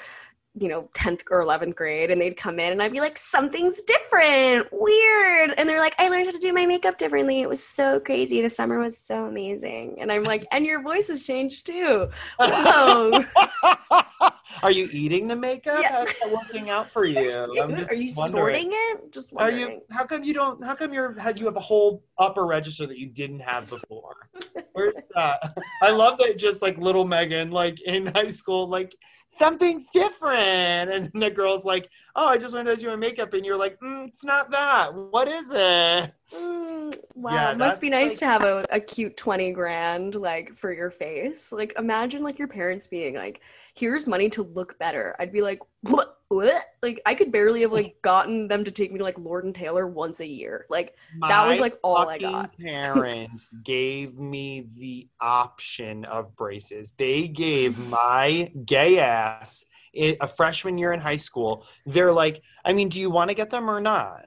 you 0.55 0.67
know 0.67 0.87
10th 0.93 1.23
or 1.31 1.43
11th 1.43 1.75
grade 1.75 2.11
and 2.11 2.21
they'd 2.21 2.37
come 2.37 2.59
in 2.59 2.71
and 2.71 2.81
I'd 2.81 2.91
be 2.91 2.99
like 2.99 3.17
something's 3.17 3.81
different, 3.81 4.67
weird. 4.71 5.51
And 5.57 5.67
they're 5.67 5.79
like 5.79 5.95
I 5.97 6.09
learned 6.09 6.25
how 6.27 6.31
to 6.31 6.37
do 6.37 6.53
my 6.53 6.65
makeup 6.67 6.97
differently. 6.99 7.41
It 7.41 7.49
was 7.49 7.63
so 7.63 7.99
crazy. 7.99 8.41
The 8.41 8.49
summer 8.49 8.77
was 8.79 8.97
so 8.97 9.25
amazing. 9.25 9.97
And 9.99 10.11
I'm 10.11 10.23
like 10.23 10.45
and 10.51 10.63
your 10.65 10.81
voice 10.83 11.07
has 11.07 11.23
changed 11.23 11.65
too. 11.65 12.07
Whoa. 12.39 13.23
are 14.63 14.71
you 14.71 14.87
eating 14.91 15.27
the 15.27 15.35
makeup 15.35 15.79
Yeah. 15.81 16.05
how's 16.05 16.07
that 16.19 16.31
working 16.31 16.69
out 16.69 16.87
for 16.87 17.05
you 17.05 17.17
Are 17.89 17.93
you 17.95 18.13
wondering. 18.15 18.15
sorting 18.15 18.69
it? 18.71 19.11
Just 19.11 19.31
Are 19.35 19.51
you? 19.51 19.81
How 19.89 20.05
come 20.05 20.23
you 20.23 20.33
don't? 20.33 20.63
How 20.63 20.75
come 20.75 20.93
you're? 20.93 21.17
How 21.19 21.31
you 21.31 21.45
have 21.45 21.55
a 21.55 21.61
whole 21.61 22.03
upper 22.19 22.45
register 22.45 22.85
that 22.85 22.97
you 22.99 23.07
didn't 23.07 23.39
have 23.39 23.69
before? 23.69 24.29
Where's 24.73 24.93
that? 25.15 25.55
I 25.81 25.89
love 25.91 26.17
that. 26.19 26.37
Just 26.37 26.61
like 26.61 26.77
little 26.77 27.05
Megan, 27.05 27.51
like 27.51 27.81
in 27.81 28.05
high 28.07 28.29
school, 28.29 28.67
like 28.67 28.95
something's 29.37 29.87
different, 29.89 30.42
and 30.43 31.11
the 31.13 31.29
girl's 31.31 31.65
like, 31.65 31.89
"Oh, 32.15 32.27
I 32.27 32.37
just 32.37 32.53
learned 32.53 32.67
how 32.67 32.75
to 32.75 32.81
do 32.81 32.87
my 32.87 32.95
makeup," 32.95 33.33
and 33.33 33.45
you're 33.45 33.57
like, 33.57 33.79
mm, 33.79 34.07
"It's 34.07 34.23
not 34.23 34.51
that. 34.51 34.93
What 34.93 35.27
is 35.27 35.49
it?" 35.51 36.13
Mm, 36.35 36.95
wow, 37.15 37.33
Yeah, 37.33 37.51
it 37.51 37.57
must 37.57 37.79
be 37.81 37.89
nice 37.89 38.11
like- 38.11 38.19
to 38.19 38.25
have 38.25 38.43
a, 38.43 38.65
a 38.71 38.79
cute 38.79 39.15
20 39.17 39.51
grand 39.51 40.15
like 40.15 40.53
for 40.55 40.73
your 40.73 40.89
face. 40.89 41.51
Like 41.51 41.73
imagine 41.77 42.23
like 42.23 42.39
your 42.39 42.47
parents 42.47 42.87
being 42.87 43.15
like, 43.15 43.41
here's 43.75 44.07
money 44.07 44.29
to 44.31 44.43
look 44.43 44.77
better. 44.79 45.15
I'd 45.19 45.31
be 45.31 45.41
like, 45.41 45.59
what? 45.81 46.17
What? 46.29 46.63
Like 46.81 46.99
I 47.05 47.13
could 47.13 47.31
barely 47.31 47.61
have 47.61 47.71
like 47.71 48.01
gotten 48.01 48.47
them 48.47 48.63
to 48.63 48.71
take 48.71 48.91
me 48.91 48.97
to 48.97 49.03
like 49.03 49.19
Lord 49.19 49.45
and 49.45 49.53
Taylor 49.53 49.85
once 49.85 50.19
a 50.19 50.27
year. 50.27 50.65
Like 50.67 50.95
That 51.21 51.45
was, 51.47 51.59
like, 51.59 51.77
all 51.83 51.97
I 52.09 52.13
fucking 52.17 52.31
got. 52.31 52.57
parents 52.57 53.53
gave 53.63 54.17
me 54.17 54.67
the 54.75 55.07
option 55.21 56.05
of 56.05 56.35
braces. 56.35 56.95
They 56.97 57.27
gave 57.27 57.77
my 57.89 58.51
gay 58.65 58.97
ass 58.99 59.63
i- 59.69 59.72
a 59.95 60.27
freshman 60.27 60.77
year 60.77 60.91
in 60.93 60.99
high 60.99 61.17
school. 61.17 61.65
They're 61.85 62.11
like, 62.11 62.41
I 62.65 62.73
mean, 62.73 62.89
do 62.89 62.99
you 62.99 63.09
want 63.09 63.29
to 63.29 63.35
get 63.35 63.49
them 63.49 63.69
or 63.69 63.79
not? 63.81 64.25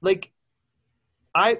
Like, 0.00 0.30
I 1.34 1.58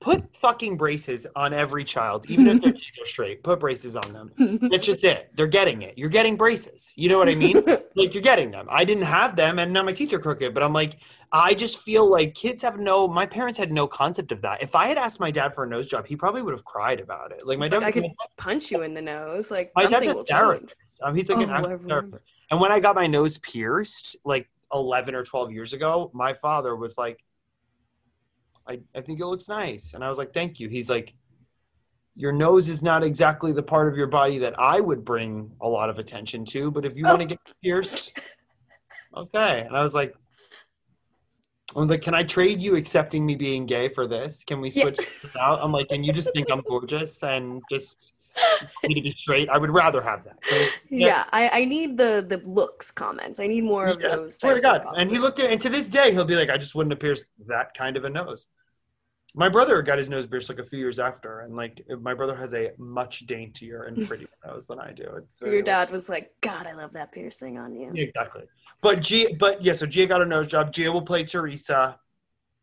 put 0.00 0.34
fucking 0.36 0.76
braces 0.78 1.26
on 1.36 1.52
every 1.52 1.84
child, 1.84 2.24
even 2.30 2.46
if 2.48 2.62
their 2.62 2.72
teeth 2.72 2.98
are 3.02 3.06
straight. 3.06 3.42
Put 3.44 3.60
braces 3.60 3.94
on 3.96 4.12
them. 4.12 4.32
That's 4.70 4.86
just 4.86 5.04
it. 5.04 5.30
They're 5.36 5.46
getting 5.46 5.82
it. 5.82 5.98
You're 5.98 6.08
getting 6.08 6.36
braces. 6.36 6.92
You 6.96 7.08
know 7.10 7.18
what 7.18 7.28
I 7.28 7.34
mean? 7.34 7.62
like 7.96 8.14
you're 8.14 8.22
getting 8.22 8.50
them. 8.50 8.66
I 8.70 8.84
didn't 8.84 9.04
have 9.04 9.36
them, 9.36 9.58
and 9.58 9.72
now 9.72 9.82
my 9.82 9.92
teeth 9.92 10.12
are 10.12 10.18
crooked. 10.18 10.54
But 10.54 10.62
I'm 10.62 10.72
like, 10.72 10.96
I 11.32 11.54
just 11.54 11.78
feel 11.80 12.06
like 12.10 12.34
kids 12.34 12.62
have 12.62 12.78
no. 12.80 13.06
My 13.06 13.26
parents 13.26 13.58
had 13.58 13.72
no 13.72 13.86
concept 13.86 14.32
of 14.32 14.42
that. 14.42 14.62
If 14.62 14.74
I 14.74 14.86
had 14.88 14.96
asked 14.98 15.20
my 15.20 15.30
dad 15.30 15.54
for 15.54 15.64
a 15.64 15.68
nose 15.68 15.86
job, 15.86 16.06
he 16.06 16.16
probably 16.16 16.42
would 16.42 16.52
have 16.54 16.64
cried 16.64 16.98
about 17.00 17.30
it. 17.32 17.46
Like 17.46 17.58
my 17.58 17.68
dad, 17.68 17.82
Like, 17.82 17.96
I 17.96 18.00
could 18.00 18.10
punch 18.36 18.70
you 18.70 18.82
in 18.82 18.94
the 18.94 19.02
nose. 19.02 19.50
Like 19.50 19.70
my 19.76 19.84
dad's 19.84 20.06
a 20.08 20.24
therapist. 20.24 21.00
Um, 21.02 21.14
he's 21.14 21.28
like 21.28 21.46
an 21.46 21.50
Oh, 21.50 21.54
everyone- 21.64 21.88
therapist. 21.88 22.24
And 22.50 22.60
when 22.60 22.72
I 22.72 22.80
got 22.80 22.94
my 22.96 23.06
nose 23.06 23.38
pierced, 23.38 24.16
like 24.24 24.48
11 24.72 25.14
or 25.14 25.24
12 25.24 25.52
years 25.52 25.72
ago, 25.72 26.10
my 26.14 26.32
father 26.34 26.74
was 26.76 26.98
like, 26.98 27.22
I, 28.68 28.80
I 28.94 29.00
think 29.00 29.20
it 29.20 29.26
looks 29.26 29.48
nice. 29.48 29.94
And 29.94 30.04
I 30.04 30.08
was 30.08 30.18
like, 30.18 30.32
thank 30.34 30.60
you. 30.60 30.68
He's 30.68 30.90
like, 30.90 31.14
your 32.16 32.32
nose 32.32 32.68
is 32.68 32.82
not 32.82 33.02
exactly 33.02 33.52
the 33.52 33.62
part 33.62 33.88
of 33.88 33.96
your 33.96 34.06
body 34.08 34.38
that 34.38 34.58
I 34.58 34.80
would 34.80 35.04
bring 35.04 35.50
a 35.60 35.68
lot 35.68 35.88
of 35.90 35.98
attention 35.98 36.44
to, 36.46 36.70
but 36.70 36.84
if 36.84 36.96
you 36.96 37.04
want 37.04 37.20
to 37.20 37.24
get 37.24 37.38
pierced, 37.62 38.12
okay. 39.16 39.60
And 39.60 39.76
I 39.76 39.82
was 39.82 39.94
like, 39.94 40.14
I 41.74 41.78
was 41.78 41.88
like, 41.88 42.02
can 42.02 42.14
I 42.14 42.24
trade 42.24 42.60
you 42.60 42.74
accepting 42.74 43.24
me 43.24 43.36
being 43.36 43.64
gay 43.64 43.88
for 43.88 44.06
this? 44.08 44.42
Can 44.44 44.60
we 44.60 44.70
Yeah. 44.70 44.82
switch 44.82 44.98
this 45.22 45.36
out? 45.36 45.60
I'm 45.62 45.70
like, 45.70 45.86
and 45.90 46.04
you 46.04 46.12
just 46.12 46.32
think 46.32 46.50
I'm 46.50 46.62
gorgeous 46.62 47.22
and 47.22 47.62
just 47.70 48.12
to 48.82 48.88
be 48.88 49.14
straight. 49.16 49.48
I 49.48 49.58
would 49.58 49.70
rather 49.70 50.02
have 50.02 50.24
that. 50.24 50.38
We- 50.90 50.98
Yeah, 51.04 51.24
I, 51.32 51.48
I 51.60 51.64
need 51.64 51.96
the 51.96 52.24
the 52.26 52.38
looks 52.38 52.90
comments. 52.90 53.40
I 53.40 53.46
need 53.46 53.64
more 53.64 53.86
of 53.86 54.00
Yeah, 54.00 54.16
those. 54.16 54.36
Swear 54.38 54.54
to 54.54 54.60
God. 54.60 54.84
And 54.96 55.10
he 55.10 55.18
looked 55.18 55.38
at 55.40 55.50
and 55.50 55.60
to 55.60 55.68
this 55.68 55.86
day 55.86 56.12
he'll 56.12 56.24
be 56.24 56.36
like, 56.36 56.50
I 56.50 56.56
just 56.56 56.74
wouldn't 56.74 56.92
have 56.92 57.00
pierced 57.00 57.26
that 57.46 57.74
kind 57.74 57.96
of 57.96 58.04
a 58.04 58.10
nose. 58.10 58.46
My 59.32 59.48
brother 59.48 59.80
got 59.82 59.98
his 59.98 60.08
nose 60.08 60.26
pierced 60.26 60.48
like 60.48 60.58
a 60.58 60.64
few 60.64 60.80
years 60.80 60.98
after, 60.98 61.40
and 61.40 61.54
like 61.54 61.80
my 62.00 62.14
brother 62.14 62.34
has 62.34 62.52
a 62.52 62.72
much 62.78 63.26
daintier 63.26 63.84
and 63.84 64.06
prettier 64.08 64.26
nose 64.46 64.66
than 64.66 64.80
I 64.80 64.90
do. 64.92 65.06
Your 65.40 65.62
dad 65.62 65.92
was 65.92 66.08
like, 66.08 66.32
God, 66.40 66.66
I 66.66 66.72
love 66.72 66.92
that 66.94 67.12
piercing 67.12 67.56
on 67.56 67.72
you. 67.72 67.92
Yeah, 67.94 68.04
exactly. 68.04 68.42
But 68.82 69.02
Gia, 69.02 69.28
but 69.38 69.62
yeah, 69.62 69.74
so 69.74 69.86
Gia 69.86 70.06
got 70.06 70.20
a 70.20 70.26
nose 70.26 70.48
job. 70.48 70.72
Gia 70.72 70.90
will 70.90 71.02
play 71.02 71.22
Teresa. 71.22 72.00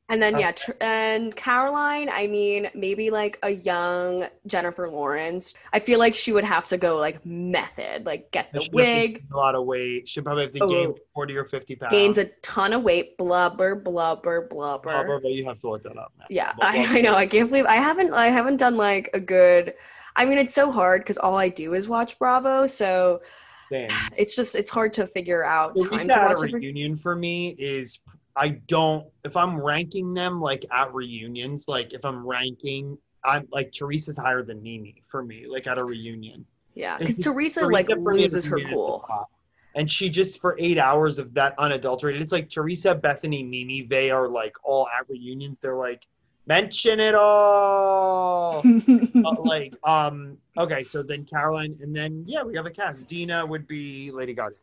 And 0.10 0.24
then 0.24 0.40
yeah, 0.40 0.52
tr- 0.54 0.72
and 0.80 1.36
Caroline, 1.36 2.08
I 2.10 2.28
mean, 2.28 2.70
maybe 2.74 3.10
like 3.10 3.38
a 3.44 3.50
young 3.50 4.26
Jennifer 4.46 4.88
Lawrence. 4.90 5.54
I 5.74 5.80
feel 5.80 6.00
like 6.00 6.16
she 6.16 6.32
would 6.32 6.46
have 6.46 6.66
to 6.70 6.78
go 6.78 6.96
like 6.96 7.26
method, 7.26 8.06
like 8.06 8.32
get 8.32 8.54
the 8.54 8.62
She'd 8.62 8.74
wig, 8.74 9.26
a 9.34 9.36
lot 9.36 9.54
of 9.54 9.66
weight. 9.66 10.08
She'll 10.08 10.24
probably 10.24 10.44
have 10.44 10.54
to 10.54 10.64
Oh. 10.64 10.70
gain 10.70 10.94
forty 11.14 11.36
or 11.36 11.44
fifty 11.44 11.76
pounds. 11.76 11.92
gains 11.92 12.18
a 12.18 12.26
ton 12.42 12.72
of 12.72 12.84
weight, 12.84 13.18
blubber, 13.18 13.76
blubber, 13.76 14.48
blubber. 14.50 14.84
Blubber, 14.92 15.20
but 15.20 15.32
you 15.34 15.44
have 15.44 15.60
to 15.60 15.70
look 15.72 15.84
that 15.84 15.98
up. 15.98 16.14
Now. 16.18 16.26
Yeah, 16.30 16.54
I, 16.62 16.86
I 16.98 17.02
know. 17.02 17.16
I 17.16 17.28
can't 17.28 17.50
believe 17.50 17.66
I 17.66 17.76
haven't. 17.76 18.14
I 18.14 18.28
haven't 18.28 18.58
done 18.58 18.78
like 18.78 19.10
a 19.14 19.20
good. 19.20 19.74
I 20.16 20.26
mean, 20.26 20.38
it's 20.38 20.54
so 20.54 20.72
hard 20.72 21.02
because 21.02 21.18
all 21.18 21.36
I 21.36 21.50
do 21.50 21.74
is 21.74 21.90
watch 21.90 22.18
Bravo, 22.18 22.66
so 22.66 23.22
Same. 23.70 23.90
it's 24.16 24.38
just 24.38 24.56
it's 24.56 24.70
hard 24.70 24.94
to 24.94 25.06
figure 25.06 25.44
out 25.44 25.78
time 25.82 26.08
to 26.08 26.18
at 26.18 26.18
a 26.18 26.30
watch. 26.30 26.38
Every- 26.38 26.54
reunion 26.54 26.96
for 26.96 27.14
me 27.14 27.50
is 27.60 28.00
I 28.38 28.50
don't 28.68 29.08
if 29.26 29.36
I'm 29.36 29.60
ranking 29.60 30.14
them 30.14 30.40
like 30.40 30.64
at 30.72 30.94
reunions, 30.94 31.68
like 31.68 31.94
if 31.94 32.06
I'm 32.06 32.26
ranking, 32.26 32.98
I'm 33.24 33.48
like 33.52 33.72
Teresa's 33.72 34.16
higher 34.16 34.44
than 34.44 34.62
NeNe 34.62 35.02
for 35.08 35.24
me, 35.24 35.46
like 35.50 35.66
at 35.66 35.80
a 35.80 35.84
reunion. 35.84 36.46
yeah, 36.76 36.98
because 36.98 37.18
Teresa 37.18 37.62
Teresa 37.62 37.74
like 37.74 37.88
for 37.88 38.14
me 38.14 38.24
is 38.24 38.36
loses 38.36 38.46
her 38.46 38.60
cool. 38.72 39.06
And 39.76 39.92
she 39.92 40.10
just 40.10 40.40
for 40.40 40.56
eight 40.60 40.78
hours 40.78 41.18
of 41.18 41.34
that 41.34 41.54
unadulterated, 41.58 42.22
it's 42.22 42.32
like 42.32 42.50
Teresa, 42.50 42.96
Bethenny, 42.96 43.48
NeNe, 43.48 43.88
they 43.90 44.12
are 44.12 44.28
like 44.28 44.54
all 44.64 44.88
at 44.88 45.10
reunions, 45.10 45.60
they're 45.60 45.76
like, 45.76 46.08
mention 46.48 47.00
it 47.00 47.16
all. 47.16 48.64
But, 49.14 49.46
like, 49.46 49.74
um, 49.84 50.38
okay, 50.58 50.84
so 50.84 51.04
then 51.04 51.26
Caroline, 51.26 51.78
and 51.82 51.96
then 51.96 52.24
yeah, 52.26 52.44
we 52.44 52.56
have 52.56 52.66
a 52.66 52.72
cast. 52.72 53.08
Dina 53.08 53.46
would 53.46 53.68
be 53.68 54.12
Lady 54.12 54.34
Gaga. 54.34 54.56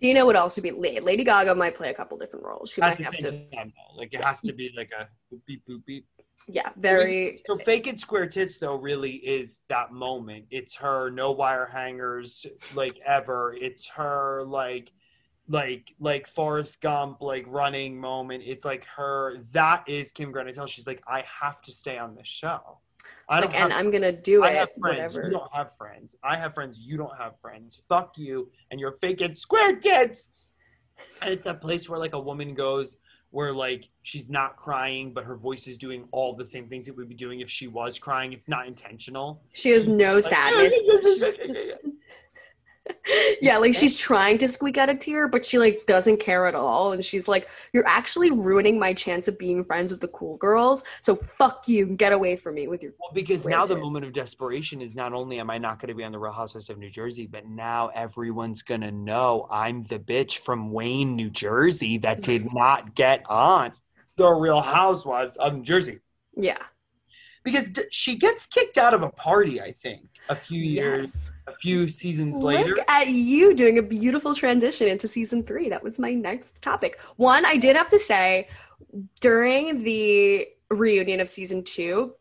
Dina 0.00 0.24
would 0.24 0.36
also 0.36 0.62
be. 0.62 0.70
Lady 0.72 1.24
Gaga 1.24 1.54
might 1.54 1.74
play 1.74 1.90
a 1.90 1.94
couple 1.94 2.16
different 2.18 2.44
roles. 2.44 2.70
She 2.70 2.80
At 2.80 2.98
might 2.98 3.04
have 3.04 3.16
to. 3.18 3.50
time. 3.54 3.72
Like 3.96 4.14
it 4.14 4.22
has 4.22 4.40
to 4.42 4.52
be 4.52 4.72
like 4.76 4.90
a 4.98 5.08
boop 5.32 5.40
beep 5.46 5.62
boop 5.68 5.84
beep. 5.84 6.06
Yeah, 6.48 6.70
very. 6.76 7.42
So 7.46 7.58
fake 7.58 7.86
it 7.86 8.00
square 8.00 8.26
tits 8.26 8.58
though 8.58 8.76
really 8.76 9.12
is 9.12 9.60
that 9.68 9.92
moment. 9.92 10.46
It's 10.50 10.74
her 10.76 11.10
no 11.10 11.32
wire 11.32 11.66
hangers 11.66 12.46
like 12.74 12.98
ever. 13.06 13.54
It's 13.60 13.86
her 13.88 14.42
like 14.46 14.90
like 15.48 15.94
like 16.00 16.26
Forrest 16.26 16.80
Gump 16.80 17.20
like 17.20 17.44
running 17.46 18.00
moment. 18.00 18.42
It's 18.46 18.64
like 18.64 18.84
her 18.96 19.36
that 19.52 19.84
is 19.86 20.12
Kim 20.12 20.32
Granatell. 20.32 20.66
She's 20.68 20.86
like 20.86 21.02
I 21.06 21.24
have 21.40 21.60
to 21.62 21.72
stay 21.72 21.98
on 21.98 22.14
this 22.14 22.28
show. 22.28 22.80
I 23.28 23.40
don't 23.40 23.54
and 23.54 23.72
have, 23.72 23.80
I'm 23.80 23.90
gonna 23.90 24.12
do 24.12 24.42
I 24.42 24.50
it. 24.50 24.56
have 24.56 24.68
friends. 24.80 24.96
Whatever. 25.14 25.24
You 25.24 25.30
don't 25.30 25.52
have 25.54 25.76
friends. 25.76 26.16
I 26.22 26.36
have 26.36 26.54
friends. 26.54 26.78
You 26.78 26.96
don't 26.96 27.16
have 27.16 27.38
friends. 27.40 27.82
Fuck 27.88 28.18
you 28.18 28.50
and 28.70 28.80
your 28.80 28.92
fake 28.92 29.20
it 29.20 29.38
square 29.38 29.76
tits. 29.76 30.28
And 31.22 31.32
it's 31.32 31.42
that 31.44 31.60
place 31.60 31.88
where 31.88 31.98
like 31.98 32.12
a 32.14 32.20
woman 32.20 32.54
goes 32.54 32.96
where 33.30 33.52
like 33.52 33.88
she's 34.02 34.28
not 34.28 34.56
crying, 34.56 35.12
but 35.14 35.24
her 35.24 35.36
voice 35.36 35.66
is 35.66 35.78
doing 35.78 36.06
all 36.10 36.34
the 36.34 36.46
same 36.46 36.68
things 36.68 36.88
it 36.88 36.96
would 36.96 37.08
be 37.08 37.14
doing 37.14 37.40
if 37.40 37.48
she 37.48 37.68
was 37.68 37.98
crying. 37.98 38.32
It's 38.32 38.48
not 38.48 38.66
intentional. 38.66 39.42
She 39.52 39.70
has 39.70 39.86
no 39.88 40.14
Like, 40.16 40.24
sadness. 40.24 40.74
yeah, 43.42 43.58
like 43.58 43.74
she's 43.74 43.96
trying 43.96 44.38
to 44.38 44.48
squeak 44.48 44.78
out 44.78 44.88
a 44.88 44.94
tear, 44.94 45.28
but 45.28 45.44
she 45.44 45.58
like 45.58 45.84
doesn't 45.86 46.18
care 46.18 46.46
at 46.46 46.54
all. 46.54 46.92
And 46.92 47.04
she's 47.04 47.28
like, 47.28 47.48
You're 47.72 47.86
actually 47.86 48.30
ruining 48.30 48.78
my 48.78 48.92
chance 48.92 49.28
of 49.28 49.38
being 49.38 49.64
friends 49.64 49.90
with 49.90 50.00
the 50.00 50.08
cool 50.08 50.36
girls. 50.36 50.84
So 51.00 51.16
fuck 51.16 51.68
you 51.68 51.86
get 51.86 52.12
away 52.12 52.36
from 52.36 52.54
me 52.54 52.68
with 52.68 52.82
your 52.82 52.92
Well, 53.00 53.10
because 53.14 53.46
now 53.46 53.66
the 53.66 53.76
moment 53.76 54.04
of 54.04 54.12
desperation 54.12 54.80
is 54.80 54.94
not 54.94 55.12
only 55.12 55.40
am 55.40 55.50
I 55.50 55.58
not 55.58 55.80
going 55.80 55.88
to 55.88 55.94
be 55.94 56.04
on 56.04 56.12
the 56.12 56.18
Real 56.18 56.32
Housewives 56.32 56.70
of 56.70 56.78
New 56.78 56.90
Jersey, 56.90 57.26
but 57.26 57.46
now 57.46 57.88
everyone's 57.88 58.62
going 58.62 58.82
to 58.82 58.92
know 58.92 59.46
I'm 59.50 59.84
the 59.84 59.98
bitch 59.98 60.38
from 60.38 60.70
Wayne, 60.70 61.16
New 61.16 61.30
Jersey 61.30 61.98
that 61.98 62.22
did 62.22 62.48
not 62.54 62.94
get 62.94 63.24
on 63.28 63.72
the 64.16 64.30
Real 64.30 64.60
Housewives 64.60 65.36
of 65.36 65.54
New 65.54 65.62
Jersey. 65.62 66.00
Yeah. 66.36 66.58
Because 67.42 67.66
d- 67.68 67.84
she 67.90 68.16
gets 68.16 68.46
kicked 68.46 68.76
out 68.76 68.92
of 68.92 69.02
a 69.02 69.10
party, 69.10 69.60
I 69.60 69.72
think, 69.72 70.02
a 70.28 70.34
few 70.34 70.60
years, 70.60 71.06
Yes. 71.14 71.30
a 71.46 71.52
few 71.56 71.88
seasons 71.88 72.36
Look 72.36 72.44
later. 72.44 72.76
at 72.88 73.08
you 73.08 73.54
doing 73.54 73.78
a 73.78 73.82
beautiful 73.82 74.34
transition 74.34 74.88
into 74.88 75.08
season 75.08 75.42
three. 75.42 75.68
That 75.70 75.82
was 75.82 75.98
my 75.98 76.12
next 76.12 76.60
topic. 76.60 77.00
One, 77.16 77.44
I 77.46 77.56
did 77.56 77.76
have 77.76 77.88
to 77.88 77.98
say 77.98 78.48
during 79.20 79.82
the 79.84 80.46
reunion 80.70 81.20
of 81.20 81.28
season 81.28 81.64
two, 81.64 82.14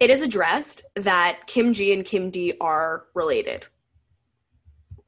it 0.00 0.08
is 0.10 0.22
addressed 0.22 0.84
that 0.96 1.46
Kim 1.46 1.72
G 1.72 1.92
and 1.92 2.04
Kim 2.04 2.30
D 2.30 2.54
are 2.60 3.06
related, 3.14 3.66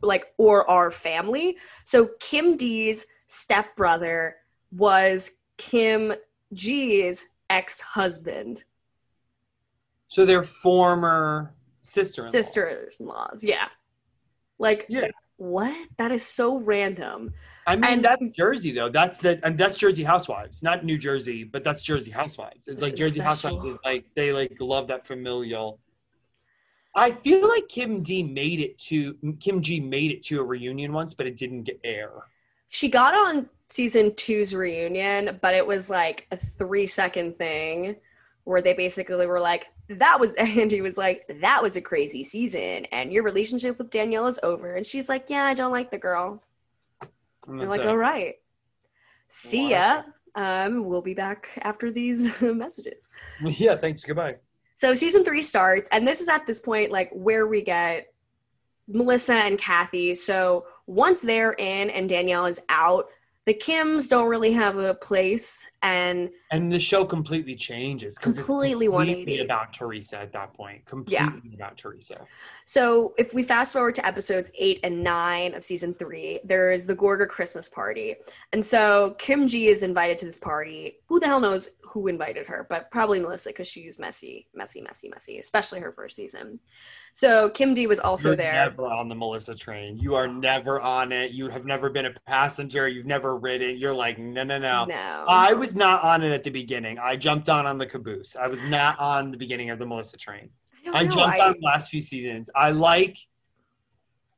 like, 0.02 0.32
or 0.38 0.68
are 0.70 0.90
family. 0.90 1.56
So 1.84 2.10
Kim 2.20 2.56
D's 2.56 3.06
stepbrother 3.26 4.36
was 4.70 5.32
Kim 5.56 6.12
G's 6.52 7.24
ex 7.50 7.80
husband, 7.80 8.64
So 10.14 10.24
they're 10.24 10.44
former 10.44 11.52
sister 11.82 12.28
sisters 12.28 12.98
in 13.00 13.06
laws. 13.06 13.44
Yeah. 13.44 13.66
Like, 14.60 14.86
Yeah. 14.88 15.08
what? 15.38 15.88
That 15.98 16.12
is 16.12 16.24
so 16.24 16.58
random. 16.58 17.34
I 17.66 17.74
mean, 17.74 17.84
And- 17.84 18.04
that's 18.04 18.22
Jersey 18.30 18.70
though. 18.70 18.88
That's 18.88 19.18
the 19.18 19.40
and 19.42 19.58
that's 19.58 19.76
Jersey 19.76 20.04
Housewives, 20.04 20.62
not 20.62 20.84
New 20.84 20.98
Jersey, 20.98 21.42
but 21.42 21.64
that's 21.64 21.82
Jersey 21.82 22.12
Housewives. 22.12 22.68
It's 22.68 22.80
like 22.80 22.94
Jersey. 22.94 23.18
Housewives 23.18 23.64
is 23.64 23.76
like 23.84 24.04
they 24.14 24.32
like 24.32 24.52
love 24.60 24.86
that 24.86 25.04
familial. 25.04 25.80
I 26.94 27.10
feel 27.10 27.48
like 27.48 27.66
Kim 27.68 28.00
D 28.00 28.22
made 28.22 28.60
it 28.60 28.78
to 28.90 29.14
Kim 29.40 29.62
G 29.62 29.80
made 29.80 30.12
it 30.12 30.22
to 30.26 30.38
a 30.38 30.44
reunion 30.44 30.92
once, 30.92 31.12
but 31.12 31.26
it 31.26 31.36
didn't 31.36 31.64
get 31.64 31.80
air. 31.82 32.12
She 32.68 32.88
got 32.88 33.14
on 33.14 33.48
season 33.68 34.14
two's 34.14 34.54
reunion, 34.54 35.40
but 35.42 35.54
it 35.54 35.66
was 35.66 35.90
like 35.90 36.28
a 36.30 36.36
three 36.36 36.86
second 36.86 37.36
thing 37.36 37.96
where 38.44 38.62
they 38.62 38.74
basically 38.74 39.26
were 39.26 39.40
like, 39.40 39.66
that 39.88 40.18
was, 40.20 40.34
and 40.38 40.70
he 40.70 40.80
was 40.80 40.96
like, 40.96 41.26
that 41.40 41.62
was 41.62 41.76
a 41.76 41.80
crazy 41.80 42.22
season, 42.22 42.86
and 42.86 43.12
your 43.12 43.22
relationship 43.22 43.78
with 43.78 43.90
Danielle 43.90 44.26
is 44.26 44.38
over. 44.42 44.76
And 44.76 44.86
she's 44.86 45.08
like, 45.08 45.26
yeah, 45.28 45.44
I 45.44 45.54
don't 45.54 45.72
like 45.72 45.90
the 45.90 45.98
girl. 45.98 46.42
And 47.46 47.58
You're 47.58 47.68
like, 47.68 47.82
it. 47.82 47.88
all 47.88 47.96
right. 47.96 48.36
See 49.28 49.70
ya. 49.70 50.02
Um, 50.36 50.84
we'll 50.84 51.02
be 51.02 51.14
back 51.14 51.48
after 51.62 51.90
these 51.90 52.40
messages. 52.42 53.08
Yeah, 53.42 53.76
thanks. 53.76 54.04
Goodbye. 54.04 54.36
So 54.76 54.94
season 54.94 55.24
three 55.24 55.42
starts, 55.42 55.88
and 55.92 56.06
this 56.06 56.20
is 56.20 56.28
at 56.28 56.46
this 56.46 56.60
point 56.60 56.90
like 56.90 57.10
where 57.12 57.46
we 57.46 57.62
get 57.62 58.12
Melissa 58.88 59.34
and 59.34 59.58
Kathy. 59.58 60.14
So 60.14 60.66
once 60.86 61.22
they're 61.22 61.52
in 61.52 61.90
and 61.90 62.08
Danielle 62.08 62.46
is 62.46 62.60
out, 62.68 63.06
the 63.46 63.52
Kims 63.54 64.08
don't 64.08 64.28
really 64.28 64.52
have 64.52 64.78
a 64.78 64.94
place, 64.94 65.66
and 65.82 66.30
And 66.50 66.72
the 66.72 66.80
show 66.80 67.04
completely 67.04 67.54
changes 67.54 68.16
Completely 68.16 68.86
it's 68.86 68.92
180. 68.92 69.40
about 69.40 69.74
Teresa 69.74 70.18
at 70.18 70.32
that 70.32 70.54
point. 70.54 70.84
Completely 70.86 71.52
about 71.54 71.76
Teresa. 71.76 72.26
so 72.64 73.12
if 73.18 73.34
we 73.34 73.42
fast 73.42 73.74
forward 73.74 73.94
to 73.96 74.06
episodes 74.06 74.50
eight 74.58 74.80
and 74.82 75.02
nine 75.02 75.54
of 75.54 75.62
season 75.62 75.92
three, 75.94 76.40
there 76.42 76.70
is 76.70 76.86
the 76.86 76.96
Gorga 76.96 77.28
Christmas 77.28 77.68
party, 77.68 78.16
and 78.52 78.64
so 78.64 79.14
Kim 79.18 79.46
G 79.46 79.68
is 79.68 79.82
invited 79.82 80.16
to 80.18 80.24
this 80.24 80.38
party. 80.38 80.96
Who 81.08 81.20
the 81.20 81.26
hell 81.26 81.40
knows 81.40 81.68
who 81.94 82.08
invited 82.08 82.44
her, 82.44 82.66
but 82.68 82.90
probably 82.90 83.20
Melissa 83.20 83.50
because 83.50 83.68
she's 83.68 84.00
messy, 84.00 84.48
messy, 84.52 84.80
messy, 84.80 85.08
messy, 85.08 85.38
especially 85.38 85.78
her 85.78 85.92
first 85.92 86.16
season. 86.16 86.58
So 87.12 87.48
Kim 87.50 87.72
D 87.72 87.86
was 87.86 88.00
also 88.00 88.30
You're 88.30 88.36
there. 88.36 88.52
never 88.52 88.86
on 88.86 89.08
the 89.08 89.14
Melissa 89.14 89.54
train. 89.54 89.96
You 89.96 90.16
are 90.16 90.26
never 90.26 90.80
on 90.80 91.12
it. 91.12 91.30
You 91.30 91.48
have 91.50 91.64
never 91.64 91.88
been 91.88 92.06
a 92.06 92.10
passenger. 92.26 92.88
You've 92.88 93.06
never 93.06 93.36
ridden. 93.36 93.76
You're 93.76 93.94
like, 93.94 94.18
no, 94.18 94.42
no, 94.42 94.58
no. 94.58 94.86
No. 94.86 95.24
I 95.28 95.52
was 95.52 95.76
not 95.76 96.02
on 96.02 96.24
it 96.24 96.32
at 96.32 96.42
the 96.42 96.50
beginning. 96.50 96.98
I 96.98 97.14
jumped 97.14 97.48
on 97.48 97.64
on 97.64 97.78
the 97.78 97.86
caboose. 97.86 98.34
I 98.34 98.48
was 98.48 98.60
not 98.64 98.98
on 98.98 99.30
the 99.30 99.36
beginning 99.38 99.70
of 99.70 99.78
the 99.78 99.86
Melissa 99.86 100.16
train. 100.16 100.50
don't 100.84 100.96
I 100.96 101.04
jumped 101.04 101.38
I- 101.38 101.46
on 101.50 101.54
last 101.62 101.90
few 101.90 102.02
seasons. 102.02 102.50
I 102.56 102.72
like 102.72 103.16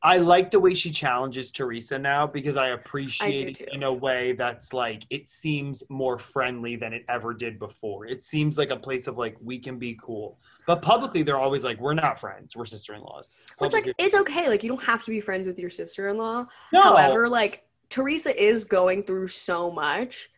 I 0.07 0.18
like 0.18 0.52
the 0.52 0.61
way 0.61 0.72
she 0.72 0.92
challenges 0.92 1.50
Teresa 1.50 1.98
now 1.98 2.28
because 2.28 2.57
I 2.57 2.68
appreciate 2.68 3.57
too. 3.57 3.64
it 3.64 3.74
in 3.74 3.82
a 3.82 3.92
way 3.92 4.34
that's 4.34 4.72
like 4.72 5.02
it 5.11 5.26
seems 5.26 5.82
more 5.88 6.16
friendly 6.16 6.76
than 6.76 6.92
it 6.92 7.04
ever 7.09 7.34
did 7.34 7.59
before. 7.59 8.07
It 8.07 8.22
seems 8.22 8.57
like 8.57 8.70
a 8.70 8.76
place 8.76 9.09
of 9.09 9.18
like 9.18 9.36
we 9.42 9.59
can 9.59 9.80
be 9.80 9.98
cool. 10.00 10.38
But 10.64 10.80
publicly 10.80 11.24
they're 11.24 11.40
always 11.40 11.64
like 11.64 11.80
we're 11.80 11.94
not 11.94 12.20
friends, 12.20 12.54
we're 12.54 12.66
sister-in-laws. 12.66 13.40
Which 13.59 13.72
like 13.72 13.92
it's 13.98 14.14
okay. 14.14 14.48
Like 14.48 14.62
you 14.62 14.68
don't 14.68 14.84
have 14.84 15.04
to 15.07 15.11
be 15.11 15.20
friends 15.20 15.48
with 15.48 15.59
your 15.59 15.70
sister-in-law. 15.70 16.46
no, 16.72 16.82
However, 16.82 17.28
like 17.28 17.64
Teresa 17.88 18.32
is 18.40 18.64
going 18.64 19.02
through 19.02 19.26
so 19.26 19.72
much. 19.72 20.30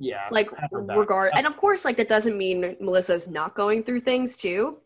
yeah. 0.00 0.26
Like 0.32 0.50
have 0.58 0.70
her 0.72 0.82
back. 0.82 0.96
regard 0.96 1.30
and 1.36 1.46
of 1.46 1.56
course 1.56 1.84
like 1.84 1.96
that 1.98 2.08
doesn't 2.08 2.36
mean 2.36 2.76
Melissa's 2.80 3.28
not 3.28 3.54
going 3.54 3.84
through 3.84 4.00
things 4.00 4.34
too 4.34 4.78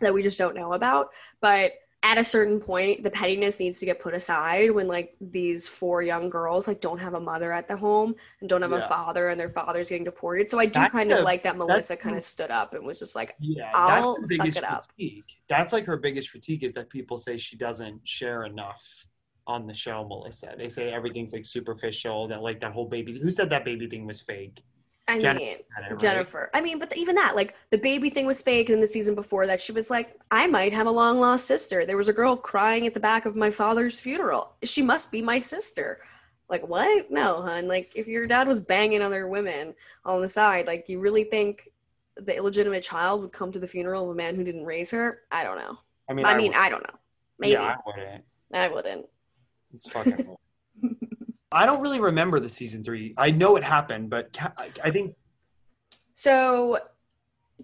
that 0.00 0.12
we 0.12 0.24
just 0.24 0.38
don't 0.38 0.56
know 0.56 0.72
about. 0.72 1.10
But 1.40 1.74
at 2.02 2.16
a 2.16 2.24
certain 2.24 2.58
point, 2.58 3.02
the 3.02 3.10
pettiness 3.10 3.60
needs 3.60 3.78
to 3.78 3.84
get 3.84 4.00
put 4.00 4.14
aside 4.14 4.70
when 4.70 4.88
like 4.88 5.14
these 5.20 5.68
four 5.68 6.02
young 6.02 6.30
girls 6.30 6.66
like 6.66 6.80
don't 6.80 6.98
have 6.98 7.12
a 7.12 7.20
mother 7.20 7.52
at 7.52 7.68
the 7.68 7.76
home 7.76 8.14
and 8.40 8.48
don't 8.48 8.62
have 8.62 8.70
Yeah. 8.70 8.86
a 8.86 8.88
father 8.88 9.28
and 9.28 9.38
their 9.38 9.50
father's 9.50 9.90
getting 9.90 10.04
deported. 10.04 10.48
So 10.48 10.58
I 10.58 10.64
do 10.64 10.80
That's 10.80 10.92
kind 10.92 11.12
of 11.12 11.24
like 11.24 11.42
that 11.42 11.58
Melissa 11.58 11.96
kind 11.98 12.16
of 12.16 12.22
stood 12.22 12.50
up 12.50 12.72
and 12.72 12.86
was 12.86 12.98
just 12.98 13.14
like, 13.14 13.34
Yeah, 13.38 13.70
I'll 13.74 14.16
suck 14.28 14.46
it 14.56 14.64
up. 14.64 14.88
critique. 14.94 15.24
That's 15.48 15.74
like 15.74 15.84
her 15.84 15.98
biggest 15.98 16.30
critique 16.30 16.62
is 16.62 16.72
that 16.72 16.88
people 16.88 17.18
say 17.18 17.36
she 17.36 17.56
doesn't 17.56 18.00
share 18.08 18.44
enough 18.44 19.06
on 19.46 19.66
the 19.66 19.74
show, 19.74 20.02
Melissa. 20.08 20.54
They 20.56 20.70
say 20.70 20.92
everything's 20.92 21.34
like 21.34 21.44
superficial, 21.44 22.28
that 22.28 22.40
like 22.40 22.60
that 22.60 22.72
whole 22.72 22.86
baby 22.86 23.18
who 23.20 23.30
said 23.30 23.50
that 23.50 23.64
baby 23.66 23.86
thing 23.88 24.06
was 24.06 24.22
fake? 24.22 24.62
I 25.10 25.20
Jennifer 25.20 25.44
mean, 25.44 25.48
it, 25.58 25.66
right? 25.90 25.98
Jennifer. 26.00 26.50
I 26.54 26.60
mean, 26.60 26.78
but 26.78 26.96
even 26.96 27.14
that, 27.16 27.36
like 27.36 27.54
the 27.70 27.78
baby 27.78 28.10
thing 28.10 28.26
was 28.26 28.40
fake. 28.40 28.70
And 28.70 28.82
the 28.82 28.86
season 28.86 29.14
before 29.14 29.46
that, 29.46 29.60
she 29.60 29.72
was 29.72 29.90
like, 29.90 30.18
I 30.30 30.46
might 30.46 30.72
have 30.72 30.86
a 30.86 30.90
long 30.90 31.20
lost 31.20 31.46
sister. 31.46 31.84
There 31.86 31.96
was 31.96 32.08
a 32.08 32.12
girl 32.12 32.36
crying 32.36 32.86
at 32.86 32.94
the 32.94 33.00
back 33.00 33.26
of 33.26 33.36
my 33.36 33.50
father's 33.50 33.98
funeral. 34.00 34.52
She 34.62 34.82
must 34.82 35.10
be 35.12 35.22
my 35.22 35.38
sister. 35.38 36.00
Like, 36.48 36.66
what? 36.66 37.10
No, 37.10 37.40
hun. 37.42 37.68
Like, 37.68 37.92
if 37.94 38.08
your 38.08 38.26
dad 38.26 38.48
was 38.48 38.58
banging 38.58 39.02
other 39.02 39.28
women 39.28 39.74
on 40.04 40.20
the 40.20 40.28
side, 40.28 40.66
like, 40.66 40.88
you 40.88 40.98
really 40.98 41.24
think 41.24 41.68
the 42.16 42.36
illegitimate 42.36 42.82
child 42.82 43.22
would 43.22 43.32
come 43.32 43.52
to 43.52 43.60
the 43.60 43.68
funeral 43.68 44.04
of 44.04 44.10
a 44.10 44.14
man 44.14 44.34
who 44.34 44.42
didn't 44.42 44.64
raise 44.64 44.90
her? 44.90 45.20
I 45.30 45.44
don't 45.44 45.58
know. 45.58 45.78
I 46.08 46.12
mean, 46.12 46.26
I 46.26 46.36
mean, 46.36 46.52
would- 46.52 46.60
I 46.60 46.68
don't 46.68 46.82
know. 46.82 46.98
Maybe. 47.38 47.52
yeah, 47.52 47.76
I 47.76 47.76
wouldn't. 47.86 48.24
I 48.52 48.68
wouldn't. 48.68 49.06
It's 49.74 49.88
fucking. 49.88 50.36
I 51.52 51.66
don't 51.66 51.80
really 51.80 52.00
remember 52.00 52.38
the 52.38 52.48
season 52.48 52.84
three. 52.84 53.14
I 53.16 53.30
know 53.30 53.56
it 53.56 53.64
happened, 53.64 54.10
but 54.10 54.36
I- 54.84 54.90
think 54.90 55.16
So 56.14 56.78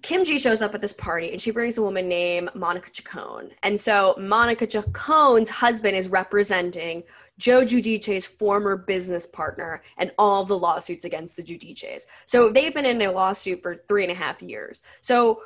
Kim 0.03 0.25
G 0.25 0.39
shows 0.39 0.61
up 0.61 0.75
at 0.75 0.81
this 0.81 0.93
party 0.93 1.31
and 1.31 1.41
she 1.41 1.51
brings 1.51 1.79
a 1.79 1.83
woman 1.83 2.09
named 2.09 2.51
Monica 2.55 2.91
Chacon. 2.91 3.51
And 3.63 3.79
so 3.79 4.15
Monica 4.19 4.67
Chacon's 4.67 5.49
husband 5.49 5.97
is 5.97 6.09
representing 6.09 7.05
Joe 7.39 7.65
Giudice's 7.65 8.27
former 8.27 8.77
business 8.77 9.27
partner 9.27 9.83
and 9.99 10.11
all 10.19 10.45
the 10.45 10.59
lawsuits 10.59 11.05
against 11.05 11.37
the 11.37 11.43
Giudices. 11.43 12.07
So 12.25 12.51
they've 12.51 12.75
been 12.75 12.87
in 12.87 13.03
a 13.03 13.11
lawsuit 13.11 13.63
for 13.63 13.85
three 13.89 14.03
and 14.03 14.13
a 14.13 14.15
half 14.15 14.43
years. 14.43 14.83
So 15.01 15.43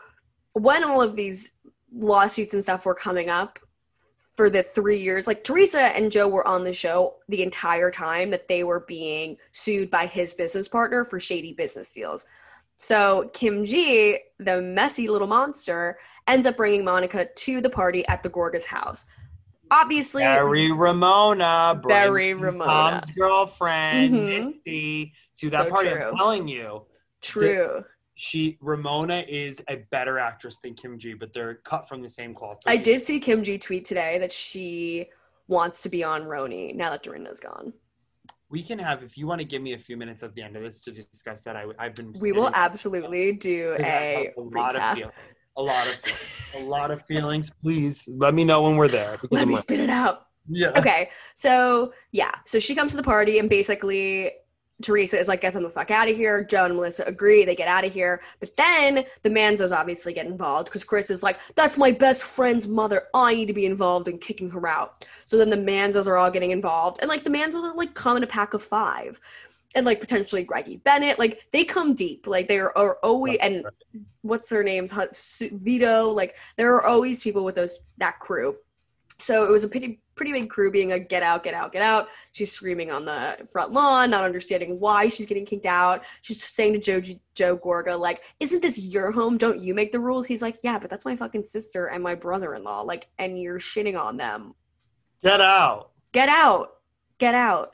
when 0.55 0.83
all 0.85 1.03
of 1.03 1.17
these 1.17 1.53
lawsuits 1.93 2.55
and 2.55 2.63
stuff 2.63 2.87
were 2.87 2.95
coming 2.95 3.29
up 3.29 3.59
for 4.41 4.49
the 4.49 4.63
three 4.63 4.99
years, 4.99 5.27
like 5.27 5.45
Teresa 5.45 5.95
and 5.95 6.11
Joe 6.11 6.27
were 6.27 6.49
on 6.49 6.65
the 6.65 6.73
show 6.73 7.17
the 7.29 7.43
entire 7.43 7.91
time 7.91 8.31
that 8.31 8.49
they 8.49 8.65
were 8.65 8.81
being 8.89 9.37
sued 9.51 9.91
by 9.91 10.07
his 10.07 10.33
business 10.33 10.67
partner 10.67 11.05
for 11.05 11.21
shady 11.21 11.53
business 11.53 11.91
deals. 11.91 12.25
So 12.79 13.31
Kim 13.35 13.67
G, 13.67 14.17
the 14.39 14.63
messy 14.63 15.09
little 15.09 15.27
monster, 15.29 15.99
ends 16.27 16.47
up 16.47 16.57
bringing 16.57 16.87
Monica 16.87 17.27
to 17.27 17.61
the 17.61 17.69
party 17.69 18.09
at 18.09 18.23
the 18.23 18.31
Gorga's 18.31 18.65
house. 18.65 19.05
Obviously, 19.71 20.23
Barry 20.23 20.73
Ramona, 20.73 21.79
Barry 21.87 22.33
Ramona. 22.33 23.03
Tom's 23.03 23.15
girlfriend, 23.15 24.15
Mhm. 24.15 24.47
Mitzi, 24.65 25.13
to 25.37 25.51
that 25.51 25.65
So 25.65 25.71
party. 25.71 25.91
true. 25.91 26.03
I'm 26.03 26.17
telling 26.17 26.49
you, 26.49 26.87
true. 27.21 27.85
She 28.23 28.59
Ramona 28.61 29.25
is 29.27 29.63
a 29.71 29.77
better 29.91 30.19
actress 30.19 30.59
than 30.59 30.75
Kim 30.75 30.99
G, 30.99 31.15
but 31.15 31.33
they're 31.33 31.55
cut 31.65 31.89
from 31.89 32.03
the 32.03 32.09
same 32.09 32.35
cloth. 32.35 32.59
I 32.67 32.77
did 32.77 33.03
see 33.03 33.19
Kim 33.19 33.43
G 33.43 33.57
tweet 33.57 33.87
today 33.87 34.19
that 34.19 34.31
she 34.31 35.07
wants 35.49 35.83
to 35.85 35.89
be 35.89 36.05
on 36.05 36.25
RHONY 36.25 36.75
now 36.75 36.91
that 36.91 37.03
Dorinda's 37.03 37.41
gone. 37.41 37.73
We 38.51 38.63
can 38.63 38.79
have 38.79 39.03
if 39.03 39.17
you 39.17 39.27
want 39.27 39.41
to 39.41 39.47
give 39.47 39.63
me 39.63 39.73
a 39.73 39.79
few 39.79 39.97
minutes 39.97 40.23
at 40.23 40.35
the 40.35 40.43
end 40.43 40.55
of 40.55 40.63
this 40.63 40.81
to 40.81 40.93
discuss 40.93 41.41
that. 41.43 41.57
I, 41.57 41.65
I've 41.79 41.95
been. 41.95 42.15
We 42.21 42.33
will 42.33 42.51
absolutely 42.53 43.33
do 43.33 43.75
a 43.79 43.83
have 43.83 44.27
a 44.37 44.41
lot 44.43 44.77
of 44.77 44.83
recap. 44.83 44.95
feelings. 44.97 45.15
A 45.57 45.63
lot 45.63 45.87
of 45.87 45.95
feelings. 45.95 46.53
a 46.57 46.63
lot 46.69 46.91
of 46.91 47.07
feelings. 47.07 47.51
Please 47.63 48.07
let 48.07 48.35
me 48.35 48.45
know 48.45 48.61
when 48.61 48.77
we're 48.77 48.89
there. 48.89 49.17
Let 49.31 49.41
I'm 49.43 49.49
me 49.49 49.55
like- 49.55 49.63
spit 49.63 49.81
it 49.81 49.89
out. 49.89 50.27
yeah. 50.47 50.69
Okay, 50.77 51.09
so 51.35 51.95
yeah, 52.13 52.33
so 52.45 52.59
she 52.59 52.75
comes 52.75 52.91
to 52.91 52.99
the 52.99 53.03
party 53.03 53.39
and 53.39 53.49
basically 53.49 54.33
Teresa 54.83 55.19
is 55.19 55.29
like, 55.29 55.41
get 55.41 55.53
them 55.53 55.63
the 55.63 55.71
fuck 55.71 55.91
out 55.91 56.09
of 56.09 56.17
here. 56.17 56.45
Joe 56.45 56.65
and 56.65 56.75
Melissa 56.75 57.05
agree, 57.05 57.45
they 57.45 57.55
get 57.55 57.69
out 57.69 57.85
of 57.85 57.93
here. 57.93 58.23
But 58.39 58.57
then 58.57 59.05
the 59.23 59.31
Manzos 59.31 59.77
obviously 59.77 60.13
get 60.13 60.27
involved 60.27 60.67
because 60.69 60.85
Chris 60.85 61.11
is 61.11 61.23
like, 61.23 61.39
that's 61.55 61.77
my 61.77 61.91
best 61.91 62.25
friend's 62.25 62.67
mother. 62.67 63.05
I 63.15 63.35
need 63.35 63.47
to 63.47 63.53
be 63.53 63.67
involved 63.67 64.09
in 64.09 64.19
kicking 64.19 64.51
her 64.51 64.67
out. 64.67 65.05
So 65.25 65.37
then 65.37 65.51
the 65.51 65.57
Manzos 65.57 66.07
are 66.07 66.17
all 66.17 66.31
getting 66.31 66.51
involved. 66.51 66.99
And 67.01 67.09
like 67.09 67.25
the 67.25 67.31
Manzos 67.31 67.63
are 67.63 67.75
like 67.75 67.95
come 67.95 68.17
in 68.17 68.23
a 68.23 68.27
pack 68.27 68.55
of 68.55 68.63
five. 68.63 69.21
And 69.77 69.87
like 69.87 70.01
potentially 70.01 70.43
Greggy 70.43 70.79
Bennett, 70.79 71.19
like 71.19 71.47
they 71.53 71.63
come 71.63 71.95
deep. 71.95 72.27
Like 72.27 72.49
they 72.49 72.59
are, 72.59 72.77
are 72.77 72.99
always 73.05 73.39
and 73.41 73.65
what's 74.23 74.49
their 74.49 74.65
names? 74.65 74.93
Vito, 75.53 76.11
like 76.11 76.35
there 76.57 76.75
are 76.75 76.85
always 76.85 77.23
people 77.23 77.45
with 77.45 77.55
those 77.55 77.77
that 77.99 78.19
crew. 78.19 78.57
So 79.21 79.45
it 79.45 79.51
was 79.51 79.65
a 79.65 79.69
pretty 79.69 80.01
pretty 80.15 80.33
big 80.33 80.51
crew 80.51 80.71
being 80.71 80.91
like 80.91 81.09
get 81.09 81.23
out, 81.23 81.43
get 81.43 81.55
out, 81.55 81.73
get 81.73 81.83
out. 81.83 82.09
She's 82.33 82.53
screaming 82.53 82.91
on 82.91 83.05
the 83.05 83.37
front 83.51 83.73
lawn, 83.73 84.11
not 84.11 84.25
understanding 84.25 84.79
why 84.79 85.09
she's 85.09 85.27
getting 85.27 85.47
kicked 85.47 85.67
out. 85.67 86.05
She's 86.23 86.39
just 86.39 86.55
saying 86.55 86.75
to 86.75 86.79
Joe 86.79 87.01
Joe 87.35 87.57
Gorga 87.57 87.99
like, 87.99 88.23
"Isn't 88.39 88.61
this 88.63 88.79
your 88.79 89.11
home? 89.11 89.39
Don't 89.39 89.61
you 89.61 89.75
make 89.75 89.93
the 89.93 90.01
rules?" 90.01 90.27
He's 90.27 90.43
like, 90.43 90.57
"Yeah, 90.63 90.79
but 90.79 90.91
that's 90.91 91.05
my 91.05 91.17
fucking 91.17 91.45
sister 91.45 91.87
and 91.87 92.03
my 92.03 92.15
brother-in-law. 92.15 92.83
Like, 92.83 93.09
and 93.19 93.39
you're 93.39 93.59
shitting 93.59 94.01
on 94.01 94.17
them. 94.17 94.55
Get 95.23 95.41
out. 95.41 95.91
Get 96.13 96.29
out, 96.29 96.77
get 97.19 97.35
out." 97.35 97.73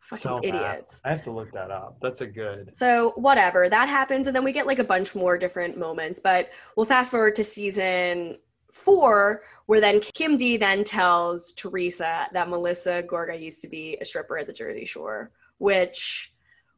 Fucking 0.00 0.22
So 0.22 0.40
bad. 0.40 0.48
idiots. 0.54 1.00
I 1.04 1.10
have 1.10 1.24
to 1.24 1.32
look 1.32 1.50
that 1.52 1.72
up. 1.72 1.96
That's 2.00 2.20
a 2.20 2.26
good. 2.28 2.70
So 2.76 3.12
whatever 3.16 3.68
that 3.68 3.88
happens, 3.88 4.28
and 4.28 4.36
then 4.36 4.44
we 4.44 4.52
get 4.52 4.66
like 4.66 4.78
a 4.78 4.84
bunch 4.84 5.16
more 5.16 5.36
different 5.36 5.76
moments. 5.76 6.20
But 6.20 6.50
we'll 6.76 6.86
fast 6.86 7.10
forward 7.10 7.34
to 7.36 7.42
season 7.44 8.38
four, 8.76 9.42
where 9.66 9.80
then 9.80 10.00
Kim 10.00 10.36
D 10.36 10.56
then 10.56 10.84
tells 10.84 11.52
Teresa 11.52 12.26
that 12.32 12.48
Melissa 12.48 13.02
Gorga 13.02 13.40
used 13.40 13.60
to 13.62 13.68
be 13.68 13.96
a 14.00 14.04
stripper 14.04 14.38
at 14.38 14.46
the 14.46 14.52
Jersey 14.52 14.84
Shore, 14.84 15.30
which 15.58 16.32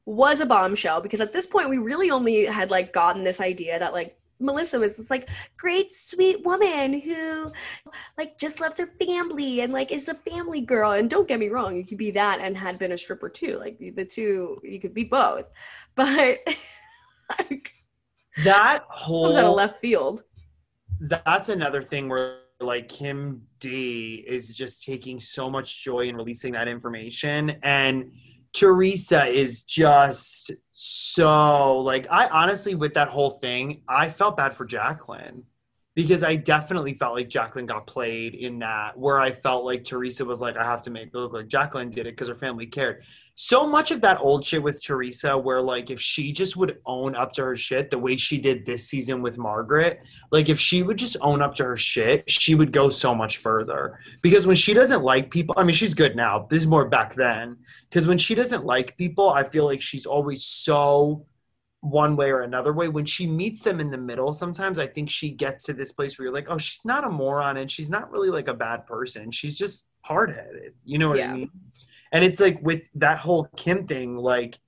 was 0.05 0.41
a 0.41 0.47
bombshell 0.47 1.03
because 1.03 1.21
at 1.21 1.35
this 1.35 1.47
point 1.47 1.69
we 1.69 1.77
really 1.77 2.11
only 2.11 2.47
had 2.47 2.71
like 2.71 2.95
gotten 2.95 3.25
this 3.25 3.43
idea 3.43 3.79
that 3.79 3.93
like 3.93 4.17
Melissa 4.41 4.79
was 4.79 4.97
this 4.97 5.11
like 5.11 5.29
great 5.59 5.93
sweet 5.93 6.43
woman 6.47 6.99
who 6.99 7.53
like 8.17 8.39
just 8.39 8.61
loves 8.61 8.79
her 8.79 8.87
family 8.99 9.61
and 9.61 9.73
like 9.73 9.91
is 9.91 10.09
a 10.09 10.15
family 10.15 10.61
girl. 10.61 10.93
And 10.93 11.11
don't 11.11 11.29
get 11.29 11.41
me 11.41 11.49
wrong 11.49 11.77
you 11.77 11.85
could 11.85 11.99
be 11.99 12.13
that 12.13 12.41
and 12.41 12.57
had 12.57 12.79
been 12.79 12.93
a 12.93 12.97
stripper 12.97 13.29
too. 13.29 13.59
Like 13.59 13.79
the 13.79 14.05
two 14.05 14.61
you 14.63 14.81
could 14.81 14.95
be 14.95 15.05
both. 15.05 15.51
But 15.95 16.39
like, 17.39 17.73
That 18.45 18.85
comes 18.89 19.35
out 19.35 19.47
of 19.47 19.57
left 19.57 19.81
field 19.81 20.23
that's 21.01 21.49
another 21.49 21.83
thing 21.83 22.09
where 22.09 22.39
like 22.61 22.89
Kim 22.89 23.43
D 23.61 24.25
is 24.27 24.55
just 24.55 24.83
taking 24.83 25.21
so 25.21 25.49
much 25.49 25.83
joy 25.83 26.09
in 26.09 26.17
releasing 26.17 26.53
that 26.53 26.69
information. 26.69 27.57
And 27.63 28.13
Teresa 28.53 29.25
is 29.25 29.63
just 29.63 30.53
so 30.73 31.79
like 31.79 32.07
I 32.11 32.29
honestly 32.29 32.75
with 32.75 32.95
that 32.95 33.09
whole 33.09 33.31
thing 33.31 33.83
I 33.89 34.09
felt 34.09 34.37
bad 34.37 34.55
for 34.55 34.65
Jacqueline 34.65 35.45
because 35.95 36.23
I 36.23 36.37
definitely 36.37 36.95
felt 36.95 37.15
like 37.15 37.29
Jacqueline 37.29 37.67
got 37.67 37.87
played 37.87 38.35
in 38.35 38.59
that 38.61 38.99
where 38.99 39.21
I 39.21 39.33
felt 39.33 39.65
like 39.65 39.85
Teresa 39.85 40.25
was 40.25 40.41
like 40.41 40.57
I 40.57 40.65
have 40.65 40.83
to 40.85 40.91
make 40.91 41.09
it 41.09 41.15
look 41.15 41.33
like 41.33 41.49
Jacqueline 41.49 41.91
did 41.91 42.07
it 42.07 42.13
because 42.13 42.29
her 42.29 42.35
family 42.35 42.67
cared 42.67 43.03
so 43.41 43.69
much 43.69 43.93
of 43.93 44.01
that 44.01 44.19
old 44.21 44.45
shit 44.45 44.61
with 44.61 44.83
Teresa 44.83 45.39
where 45.39 45.63
like 45.63 45.91
if 45.91 46.01
she 46.01 46.33
just 46.33 46.57
would 46.57 46.81
own 46.87 47.15
up 47.15 47.33
to 47.35 47.45
her 47.45 47.55
shit 47.55 47.89
the 47.89 47.97
way 47.97 48.17
she 48.17 48.37
did 48.37 48.67
this 48.67 48.89
season 48.89 49.23
with 49.23 49.39
Margaret 49.39 50.01
like 50.33 50.49
if 50.49 50.59
she 50.59 50.83
would 50.83 50.97
just 50.97 51.17
own 51.21 51.41
up 51.41 51.55
to 51.55 51.63
her 51.65 51.77
shit 51.77 52.29
she 52.29 52.57
would 52.57 52.73
go 52.73 52.91
so 52.91 53.15
much 53.15 53.37
further 53.37 54.01
because 54.23 54.45
when 54.45 54.57
she 54.57 54.75
doesn't 54.75 55.05
like 55.05 55.31
people 55.31 55.55
i 55.57 55.63
mean 55.63 55.77
she's 55.77 55.95
good 55.95 56.17
now 56.17 56.49
this 56.51 56.63
is 56.63 56.67
more 56.67 56.89
back 56.89 57.15
then 57.15 57.57
because 57.89 58.09
when 58.09 58.19
she 58.19 58.35
doesn't 58.35 58.65
like 58.65 58.97
people 58.97 59.31
i 59.31 59.45
feel 59.45 59.67
like 59.67 59.81
she's 59.81 60.05
always 60.05 60.45
so 60.45 61.25
one 61.81 62.17
way 62.17 62.31
or 62.33 62.41
another 62.41 62.73
way. 62.73 62.89
When 62.89 63.07
she 63.07 63.25
meets 63.25 63.61
them 63.61 63.79
in 63.79 63.89
the 63.89 63.99
middle, 63.99 64.33
sometimes 64.33 64.81
I 64.81 64.89
think 64.89 65.09
she 65.09 65.31
gets 65.31 65.63
to 65.65 65.73
this 65.73 65.93
place 65.93 66.19
where 66.19 66.27
you're 66.27 66.35
like, 66.35 66.51
oh, 66.51 66.59
she's 66.59 66.85
not 66.85 67.05
a 67.05 67.09
moron 67.09 67.57
and 67.57 67.71
she's 67.71 67.89
not 67.89 68.11
really 68.11 68.31
like 68.31 68.49
a 68.49 68.53
bad 68.55 68.85
person. 68.85 69.31
She's 69.31 69.57
just 69.57 69.87
hard 70.03 70.31
headed. 70.31 70.75
You 70.85 70.99
know 70.99 71.11
what 71.11 71.19
Yeah. 71.19 71.31
I 71.31 71.37
mean? 71.37 71.51
And 72.13 72.25
it's 72.25 72.41
like 72.41 72.61
with 72.63 72.89
that 72.95 73.19
whole 73.19 73.49
Kim 73.57 73.87
thing, 73.87 74.17
like 74.17 74.59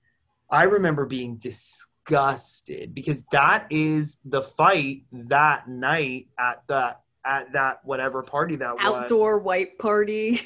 I 0.51 0.65
remember 0.65 1.07
being 1.07 1.37
disgusted 1.37 2.95
because 2.95 3.25
that 3.33 3.67
is 3.71 4.17
the 4.25 4.43
fight 4.43 5.05
that 5.13 5.69
night 5.69 6.29
at 6.39 6.63
the 6.67 6.97
at 7.25 7.53
that 7.53 7.81
whatever 7.85 8.23
party 8.23 8.57
that 8.57 8.75
was. 8.77 9.03
Outdoor 9.05 9.39
white 9.39 9.79
party. 9.79 10.41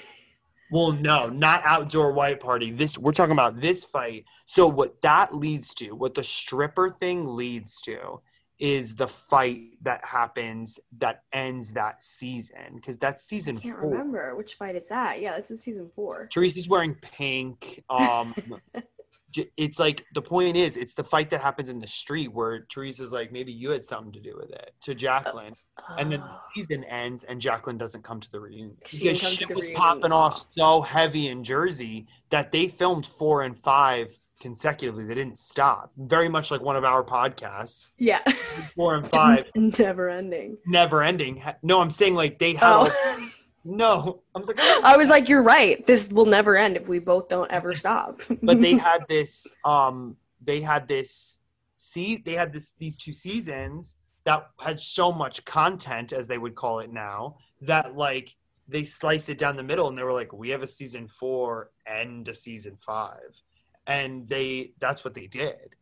Well, 0.70 0.92
no, 0.92 1.28
not 1.28 1.62
outdoor 1.64 2.12
white 2.12 2.40
party. 2.40 2.72
This 2.72 2.98
we're 2.98 3.12
talking 3.12 3.32
about 3.32 3.60
this 3.60 3.84
fight. 3.84 4.24
So 4.46 4.66
what 4.66 5.00
that 5.02 5.34
leads 5.34 5.74
to, 5.74 5.92
what 5.92 6.14
the 6.14 6.24
stripper 6.24 6.90
thing 6.90 7.36
leads 7.36 7.80
to, 7.82 8.20
is 8.58 8.94
the 8.94 9.08
fight 9.08 9.62
that 9.82 10.04
happens 10.04 10.78
that 10.98 11.22
ends 11.32 11.72
that 11.72 12.02
season 12.02 12.76
because 12.76 12.96
that's 12.98 13.24
season 13.24 13.56
I 13.58 13.60
can't 13.60 13.80
four. 13.80 13.90
remember 13.90 14.36
which 14.36 14.54
fight 14.54 14.76
is 14.76 14.88
that. 14.88 15.20
Yeah, 15.20 15.36
this 15.36 15.50
is 15.50 15.60
season 15.62 15.90
four. 15.94 16.26
Teresa's 16.30 16.68
wearing 16.68 16.94
pink. 16.96 17.82
Um, 17.90 18.34
it's 19.56 19.80
like 19.80 20.04
the 20.14 20.22
point 20.22 20.56
is, 20.56 20.76
it's 20.76 20.94
the 20.94 21.02
fight 21.02 21.30
that 21.30 21.40
happens 21.40 21.68
in 21.68 21.80
the 21.80 21.86
street 21.86 22.32
where 22.32 22.60
Teresa's 22.60 23.10
like, 23.12 23.32
maybe 23.32 23.50
you 23.52 23.70
had 23.70 23.84
something 23.84 24.12
to 24.12 24.20
do 24.20 24.34
with 24.36 24.50
it 24.50 24.72
to 24.82 24.94
Jacqueline, 24.94 25.56
and 25.98 26.12
then 26.12 26.20
the 26.20 26.26
Oh. 26.26 26.40
season 26.54 26.84
ends 26.84 27.24
and 27.24 27.40
Jacqueline 27.40 27.76
doesn't 27.76 28.02
come 28.04 28.20
to 28.20 28.30
the 28.30 28.38
reunion 28.38 28.76
She 28.86 28.98
because 28.98 29.18
didn't 29.18 29.20
come 29.22 29.30
to 29.32 29.36
shit 29.36 29.48
was 29.56 29.64
reunion. 29.64 29.80
popping 29.82 30.12
off 30.12 30.46
so 30.56 30.82
heavy 30.82 31.26
in 31.26 31.42
Jersey 31.42 32.06
that 32.30 32.52
they 32.52 32.68
filmed 32.68 33.04
four 33.06 33.42
and 33.42 33.58
five 33.58 34.16
consecutively. 34.44 35.04
They 35.04 35.14
didn't 35.14 35.38
stop. 35.38 35.90
Very 35.96 36.28
much 36.28 36.50
like 36.50 36.60
one 36.60 36.76
of 36.76 36.84
our 36.84 37.02
podcasts, 37.02 37.88
yeah. 37.96 38.18
four 38.76 38.94
and 38.94 39.10
five, 39.18 39.44
Never 39.56 40.10
ending. 40.10 40.58
never 40.66 41.02
ending. 41.02 41.42
No, 41.62 41.80
I'm 41.80 41.90
saying 41.90 42.14
like 42.14 42.38
they 42.38 42.52
have. 42.54 42.92
Oh. 42.92 43.28
No, 43.66 44.20
I'm 44.34 44.44
like. 44.44 44.60
I 44.60 44.98
was 44.98 45.08
like, 45.08 45.26
you're 45.30 45.42
right. 45.42 45.86
This 45.86 46.10
will 46.10 46.26
never 46.26 46.54
end 46.54 46.76
if 46.76 46.86
we 46.86 46.98
both 46.98 47.30
don't 47.30 47.50
ever 47.50 47.72
stop. 47.72 48.20
but 48.42 48.60
they 48.60 48.74
had 48.74 49.06
this 49.08 49.46
um 49.64 50.18
they 50.44 50.60
had 50.60 50.86
this 50.86 51.38
see 51.74 52.18
they 52.26 52.34
had 52.34 52.52
this 52.52 52.74
these 52.78 52.94
two 52.94 53.14
seasons 53.14 53.96
that 54.24 54.50
had 54.60 54.78
so 54.78 55.10
much 55.10 55.42
content 55.46 56.12
as 56.12 56.28
they 56.28 56.36
would 56.36 56.54
call 56.54 56.80
it 56.80 56.92
now 56.92 57.38
that 57.62 57.96
like 57.96 58.36
they 58.68 58.84
sliced 58.84 59.30
it 59.30 59.38
down 59.38 59.56
the 59.56 59.62
middle 59.62 59.88
and 59.88 59.96
they 59.96 60.02
were 60.02 60.12
like 60.12 60.30
we 60.34 60.50
have 60.50 60.62
a 60.62 60.66
season 60.66 61.08
four 61.08 61.70
and 61.86 62.28
a 62.28 62.34
season 62.34 62.76
five 62.78 63.32
and 63.86 64.28
they 64.28 64.72
that's 64.80 65.04
what 65.04 65.14
they 65.14 65.26
did 65.26 65.74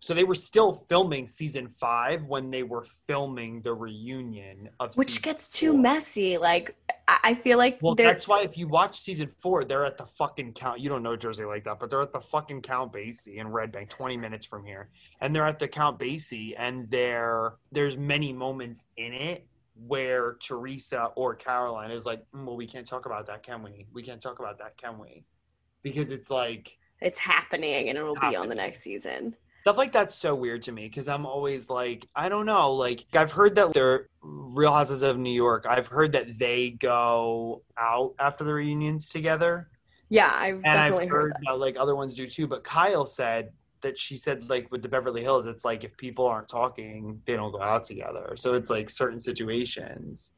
so 0.00 0.12
they 0.12 0.24
were 0.24 0.34
still 0.34 0.84
filming 0.88 1.26
season 1.26 1.68
five 1.80 2.24
when 2.24 2.50
they 2.50 2.62
were 2.62 2.84
filming 3.06 3.62
the 3.62 3.72
reunion 3.72 4.68
of 4.78 4.94
Which 4.98 5.22
gets 5.22 5.48
too 5.48 5.72
four. 5.72 5.80
messy. 5.80 6.36
Like 6.36 6.76
I 7.08 7.18
I 7.24 7.34
feel 7.34 7.56
like 7.56 7.78
Well, 7.80 7.94
they're 7.94 8.12
that's 8.12 8.28
why 8.28 8.42
if 8.42 8.58
you 8.58 8.68
watch 8.68 9.00
season 9.00 9.28
four, 9.40 9.64
they're 9.64 9.86
at 9.86 9.96
the 9.96 10.04
fucking 10.04 10.52
count. 10.52 10.80
You 10.80 10.90
don't 10.90 11.02
know 11.02 11.16
Jersey 11.16 11.44
like 11.46 11.64
that, 11.64 11.78
but 11.80 11.88
they're 11.88 12.02
at 12.02 12.12
the 12.12 12.20
fucking 12.20 12.60
Count 12.62 12.92
Basie 12.92 13.36
in 13.36 13.48
Red 13.48 13.72
Bank, 13.72 13.88
20 13.88 14.18
minutes 14.18 14.44
from 14.44 14.64
here. 14.64 14.90
And 15.22 15.34
they're 15.34 15.46
at 15.46 15.58
the 15.58 15.68
Count 15.68 15.98
Basie, 15.98 16.54
and 16.58 16.84
there 16.90 17.54
there's 17.72 17.96
many 17.96 18.32
moments 18.32 18.86
in 18.98 19.14
it 19.14 19.46
where 19.74 20.34
Teresa 20.34 21.06
or 21.16 21.34
Caroline 21.34 21.90
is 21.90 22.04
like, 22.04 22.20
"Mm, 22.34 22.44
well, 22.44 22.56
we 22.56 22.66
can't 22.66 22.86
talk 22.86 23.06
about 23.06 23.26
that, 23.26 23.42
can 23.42 23.62
we? 23.62 23.86
We 23.92 24.02
can't 24.02 24.20
talk 24.22 24.38
about 24.38 24.58
that, 24.58 24.76
can 24.76 24.98
we? 24.98 25.24
Because 25.82 26.10
it's 26.10 26.30
like 26.30 26.76
it's 27.04 27.18
happening 27.18 27.90
and 27.90 27.98
it'll 27.98 28.14
be 28.16 28.34
on 28.34 28.48
the 28.48 28.54
next 28.54 28.80
season. 28.80 29.36
stuff 29.60 29.76
like 29.76 29.92
that's 29.92 30.14
so 30.14 30.34
weird 30.34 30.62
to 30.62 30.72
me 30.72 30.88
because 30.88 31.06
I'm 31.06 31.26
always 31.26 31.68
like, 31.68 32.08
I 32.16 32.28
don't 32.28 32.46
know. 32.46 32.72
Like, 32.72 33.04
I've 33.12 33.30
heard 33.30 33.54
that 33.56 33.74
they're 33.74 34.08
Real 34.22 34.72
Houses 34.72 35.02
of 35.02 35.18
New 35.18 35.30
York. 35.32 35.66
I've 35.68 35.86
heard 35.86 36.12
that 36.12 36.38
they 36.38 36.70
go 36.70 37.62
out 37.78 38.14
after 38.18 38.42
the 38.42 38.54
reunions 38.54 39.10
together. 39.10 39.68
Yeah, 40.08 40.32
I've 40.34 40.54
and 40.56 40.64
definitely 40.64 41.04
I've 41.04 41.10
heard 41.10 41.22
heard 41.22 41.32
that. 41.32 41.42
that 41.46 41.58
like 41.58 41.76
other 41.78 41.94
ones 41.94 42.14
do 42.14 42.26
too. 42.26 42.46
But 42.46 42.64
Kyle 42.64 43.06
said 43.06 43.52
that 43.82 43.98
she 43.98 44.16
said 44.16 44.48
like 44.48 44.70
with 44.70 44.82
the 44.82 44.88
Beverly 44.88 45.22
Hills, 45.22 45.44
it's 45.46 45.64
like 45.64 45.84
if 45.84 45.96
people 45.96 46.26
aren't 46.26 46.48
talking, 46.48 47.20
they 47.26 47.36
don't 47.36 47.52
go 47.52 47.60
out 47.60 47.84
together. 47.84 48.34
So 48.36 48.54
it's 48.54 48.70
like 48.70 48.88
certain 48.88 49.20
situations. 49.20 50.32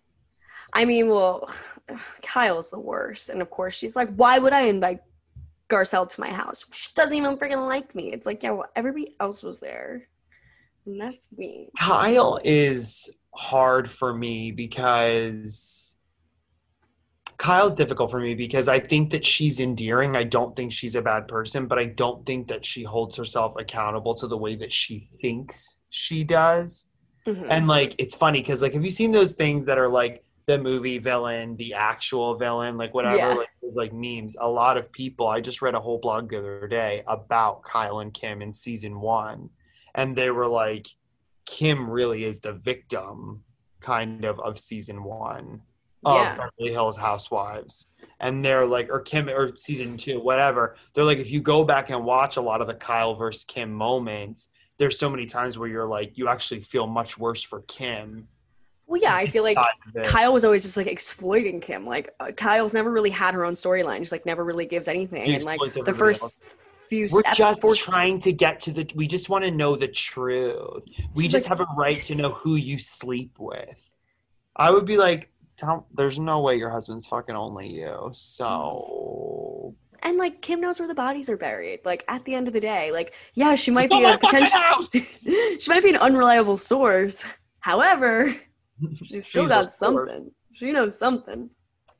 I 0.72 0.84
mean, 0.84 1.08
well, 1.08 1.48
Kyle's 2.22 2.70
the 2.70 2.80
worst. 2.80 3.28
And 3.28 3.40
of 3.40 3.50
course, 3.50 3.76
she's 3.76 3.94
like, 3.94 4.12
why 4.16 4.38
would 4.38 4.52
I 4.52 4.62
invite 4.62 5.00
Garcelle 5.68 6.08
to 6.08 6.20
my 6.20 6.30
house? 6.30 6.64
She 6.72 6.90
doesn't 6.94 7.16
even 7.16 7.36
freaking 7.36 7.66
like 7.66 7.94
me. 7.94 8.12
It's 8.12 8.26
like, 8.26 8.42
yeah, 8.42 8.50
well, 8.50 8.68
everybody 8.76 9.16
else 9.20 9.42
was 9.42 9.58
there. 9.58 10.08
And 10.84 11.00
that's 11.00 11.28
me. 11.36 11.68
Kyle 11.78 12.40
is 12.44 13.10
hard 13.34 13.90
for 13.90 14.14
me 14.14 14.52
because 14.52 15.96
Kyle's 17.38 17.74
difficult 17.74 18.10
for 18.10 18.20
me 18.20 18.34
because 18.34 18.68
I 18.68 18.78
think 18.78 19.10
that 19.10 19.24
she's 19.24 19.60
endearing. 19.60 20.16
I 20.16 20.24
don't 20.24 20.56
think 20.56 20.72
she's 20.72 20.94
a 20.94 21.02
bad 21.02 21.28
person, 21.28 21.66
but 21.66 21.78
I 21.78 21.86
don't 21.86 22.24
think 22.24 22.48
that 22.48 22.64
she 22.64 22.82
holds 22.82 23.16
herself 23.16 23.54
accountable 23.58 24.14
to 24.14 24.26
the 24.26 24.36
way 24.36 24.54
that 24.56 24.72
she 24.72 25.10
thinks 25.20 25.80
she 25.90 26.24
does. 26.24 26.86
Mhm. 27.26 27.46
And 27.50 27.66
like 27.66 27.94
it's 27.98 28.14
funny 28.14 28.40
because 28.40 28.62
like 28.62 28.72
have 28.74 28.84
you 28.84 28.90
seen 28.90 29.10
those 29.12 29.32
things 29.32 29.64
that 29.66 29.78
are 29.78 29.88
like 29.88 30.24
the 30.46 30.58
movie 30.58 30.98
villain, 30.98 31.56
the 31.56 31.74
actual 31.74 32.36
villain, 32.36 32.76
like 32.76 32.94
whatever, 32.94 33.16
Yeah. 33.16 33.34
like 33.34 33.48
like 33.74 33.92
memes. 33.92 34.36
A 34.38 34.48
lot 34.48 34.76
of 34.76 34.90
people. 34.92 35.26
I 35.26 35.40
just 35.40 35.60
read 35.60 35.74
a 35.74 35.80
whole 35.80 35.98
blog 35.98 36.30
the 36.30 36.38
other 36.38 36.68
day 36.68 37.02
about 37.08 37.62
Kyle 37.64 37.98
and 37.98 38.14
Kim 38.14 38.40
in 38.42 38.52
season 38.52 39.00
one, 39.00 39.50
and 39.96 40.14
they 40.14 40.30
were 40.30 40.46
like, 40.46 40.86
Kim 41.46 41.90
really 41.90 42.24
is 42.24 42.38
the 42.40 42.52
victim, 42.52 43.42
kind 43.80 44.24
of, 44.24 44.38
of 44.40 44.58
season 44.58 45.02
one 45.02 45.62
of 46.04 46.14
Yeah. 46.16 46.34
Beverly 46.36 46.72
Hills 46.72 46.96
Housewives. 46.96 47.86
And 48.20 48.44
they're 48.44 48.66
like, 48.66 48.88
or 48.88 49.00
Kim, 49.00 49.28
or 49.28 49.56
season 49.56 49.96
two, 49.96 50.20
whatever. 50.20 50.76
They're 50.94 51.04
like, 51.04 51.18
if 51.18 51.30
you 51.30 51.40
go 51.40 51.64
back 51.64 51.90
and 51.90 52.04
watch 52.04 52.36
a 52.36 52.40
lot 52.40 52.60
of 52.60 52.66
the 52.68 52.74
Kyle 52.74 53.14
versus 53.16 53.44
Kim 53.44 53.72
moments, 53.72 54.48
there's 54.78 54.98
so 54.98 55.10
many 55.10 55.26
times 55.26 55.58
where 55.58 55.68
you're 55.68 55.86
like, 55.86 56.16
you 56.16 56.28
actually 56.28 56.60
feel 56.60 56.86
much 56.86 57.18
worse 57.18 57.42
for 57.42 57.62
Kim. 57.62 58.28
Well, 58.86 59.00
yeah, 59.00 59.14
I 59.14 59.26
feel 59.26 59.42
like 59.42 59.56
side 59.56 59.66
of 59.88 59.96
it. 59.96 60.06
Kyle 60.06 60.32
was 60.32 60.44
always 60.44 60.62
just 60.62 60.76
like 60.76 60.86
exploiting 60.86 61.60
Kim. 61.60 61.84
Like 61.84 62.14
uh, 62.20 62.30
Kyle's 62.32 62.72
never 62.72 62.90
really 62.90 63.10
had 63.10 63.34
her 63.34 63.44
own 63.44 63.54
storyline. 63.54 63.98
She's 63.98 64.12
like 64.12 64.26
never 64.26 64.44
really 64.44 64.66
gives 64.66 64.86
anything. 64.88 65.30
And 65.32 65.44
like 65.44 65.58
the 65.72 65.92
first 65.94 66.56
few 66.88 67.08
We're 67.10 67.22
just 67.34 67.80
trying 67.80 68.20
to 68.20 68.32
get 68.32 68.60
to 68.60 68.72
the. 68.72 68.88
We 68.94 69.06
just 69.08 69.28
want 69.28 69.44
to 69.44 69.50
know 69.50 69.74
the 69.74 69.88
truth. 69.88 70.84
We 71.14 71.24
She's 71.24 71.32
just 71.32 71.50
like- 71.50 71.58
have 71.58 71.68
a 71.68 71.72
right 71.76 72.02
to 72.04 72.14
know 72.14 72.32
who 72.32 72.54
you 72.54 72.78
sleep 72.78 73.38
with. 73.38 73.92
I 74.54 74.70
would 74.70 74.86
be 74.86 74.96
like, 74.96 75.30
there's 75.94 76.18
no 76.18 76.40
way 76.40 76.56
your 76.56 76.70
husband's 76.70 77.06
fucking 77.06 77.34
only 77.34 77.68
you. 77.68 78.10
So 78.12 79.74
and 80.02 80.18
like 80.18 80.42
Kim 80.42 80.60
knows 80.60 80.78
where 80.78 80.88
the 80.88 80.94
bodies 80.94 81.28
are 81.28 81.36
buried. 81.36 81.80
Like 81.84 82.04
at 82.08 82.24
the 82.24 82.34
end 82.34 82.46
of 82.46 82.54
the 82.54 82.60
day, 82.60 82.92
like 82.92 83.14
yeah, 83.34 83.54
she 83.54 83.70
might 83.70 83.90
Oh 83.90 83.98
be 83.98 84.04
my 84.04 84.14
a 84.14 84.18
potential. 84.20 84.88
she 85.58 85.68
might 85.70 85.82
be 85.82 85.90
an 85.90 85.96
unreliable 85.96 86.56
source. 86.56 87.24
However, 87.60 88.32
she's 89.04 89.26
still 89.26 89.44
She's 89.44 89.48
got 89.50 89.72
something. 89.72 90.30
She 90.52 90.72
knows 90.72 90.98
something. 90.98 91.50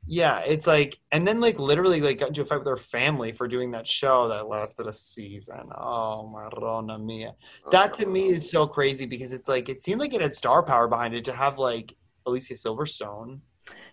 yeah, 0.07 0.39
it's 0.39 0.65
like, 0.67 0.97
and 1.11 1.27
then 1.27 1.39
like 1.39 1.59
literally 1.59 2.01
like 2.01 2.19
got 2.19 2.29
into 2.29 2.41
a 2.41 2.45
fight 2.45 2.59
with 2.59 2.67
her 2.67 2.77
family 2.77 3.31
for 3.31 3.47
doing 3.47 3.71
that 3.71 3.85
show 3.87 4.27
that 4.29 4.47
lasted 4.47 4.87
a 4.87 4.93
season. 4.93 5.69
Oh 5.77 6.31
Marona 6.33 7.03
mia. 7.03 7.35
That 7.71 7.93
to 7.95 8.05
me 8.05 8.29
is 8.29 8.49
so 8.49 8.65
crazy 8.67 9.05
because 9.05 9.31
it's 9.31 9.47
like 9.47 9.69
it 9.69 9.81
seemed 9.83 9.99
like 9.99 10.13
it 10.13 10.21
had 10.21 10.33
star 10.35 10.63
power 10.63 10.87
behind 10.87 11.13
it 11.13 11.25
to 11.25 11.33
have 11.33 11.57
like 11.59 11.93
Alicia 12.25 12.53
Silverstone. 12.55 13.39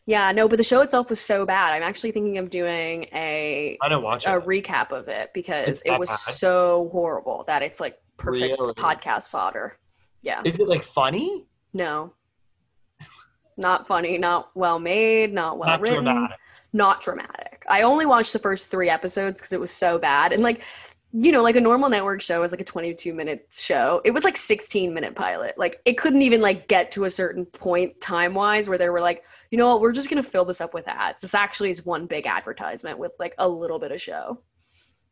Yeah, 0.07 0.31
no, 0.33 0.47
but 0.49 0.57
the 0.59 0.63
show 0.65 0.83
itself 0.83 1.09
was 1.09 1.19
so 1.19 1.47
bad. 1.47 1.73
I'm 1.73 1.83
actually 1.83 2.11
thinking 2.13 2.37
of 2.39 2.51
doing 2.51 3.05
a 3.15 3.79
I 3.83 3.89
didn't 3.89 4.05
watch 4.05 4.27
a 4.27 4.37
it. 4.37 4.45
recap 4.45 4.93
of 4.93 5.09
it 5.09 5.31
because 5.35 5.83
it 5.85 5.99
was 5.99 6.11
bad? 6.11 6.17
so 6.19 6.89
horrible 6.93 7.45
that 7.49 7.63
it's 7.63 7.81
like 7.81 7.97
perfect 8.19 8.57
Really? 8.61 8.75
podcast 8.75 9.31
fodder. 9.31 9.79
Yeah. 10.23 10.43
Is 10.45 10.59
it 10.59 10.69
like 10.69 10.83
funny? 10.85 11.47
No. 11.73 12.13
Not 13.57 13.87
funny, 13.87 14.19
not 14.19 14.51
well 14.55 14.79
made, 14.79 15.33
not 15.33 15.59
well 15.59 15.69
Not 15.69 15.81
written, 15.81 16.05
dramatic. 16.05 16.39
not 16.73 17.01
dramatic. 17.03 17.65
I 17.69 17.83
only 17.83 18.07
watched 18.07 18.33
the 18.33 18.39
first 18.39 18.69
three 18.69 18.91
episodes 18.91 19.41
because 19.41 19.53
it 19.53 19.61
was 19.61 19.71
so 19.71 19.99
bad. 19.99 20.33
And 20.33 20.43
like, 20.43 20.63
you 21.13 21.31
know, 21.31 21.43
like 21.43 21.55
a 21.55 21.61
normal 21.61 21.89
network 21.89 22.21
show 22.21 22.43
is 22.43 22.51
like 22.51 22.61
a 22.61 22.65
22 22.65 23.15
minute 23.15 23.47
show. 23.53 24.01
It 24.05 24.11
was 24.11 24.25
like 24.25 24.37
16 24.37 24.93
minute 24.93 25.15
pilot. 25.15 25.55
Like 25.57 25.81
it 25.85 25.97
couldn't 25.97 26.23
even 26.23 26.41
like 26.41 26.67
get 26.67 26.91
to 26.93 27.05
a 27.05 27.11
certain 27.11 27.47
point 27.47 28.01
time 28.01 28.35
wise 28.35 28.69
where 28.69 28.79
they 28.79 28.89
were 28.89 29.01
like, 29.01 29.23
you 29.53 29.59
know 29.59 29.69
what, 29.71 29.81
we're 29.81 29.93
just 29.93 30.11
gonna 30.11 30.25
fill 30.25 30.45
this 30.45 30.61
up 30.61 30.75
with 30.75 30.89
ads. 30.89 31.23
This 31.23 31.35
actually 31.35 31.71
is 31.71 31.85
one 31.87 32.07
big 32.07 32.27
advertisement 32.27 32.99
with 32.99 33.13
like 33.21 33.35
a 33.39 33.49
little 33.49 33.79
bit 33.79 33.93
of 33.93 34.01
show. 34.01 34.41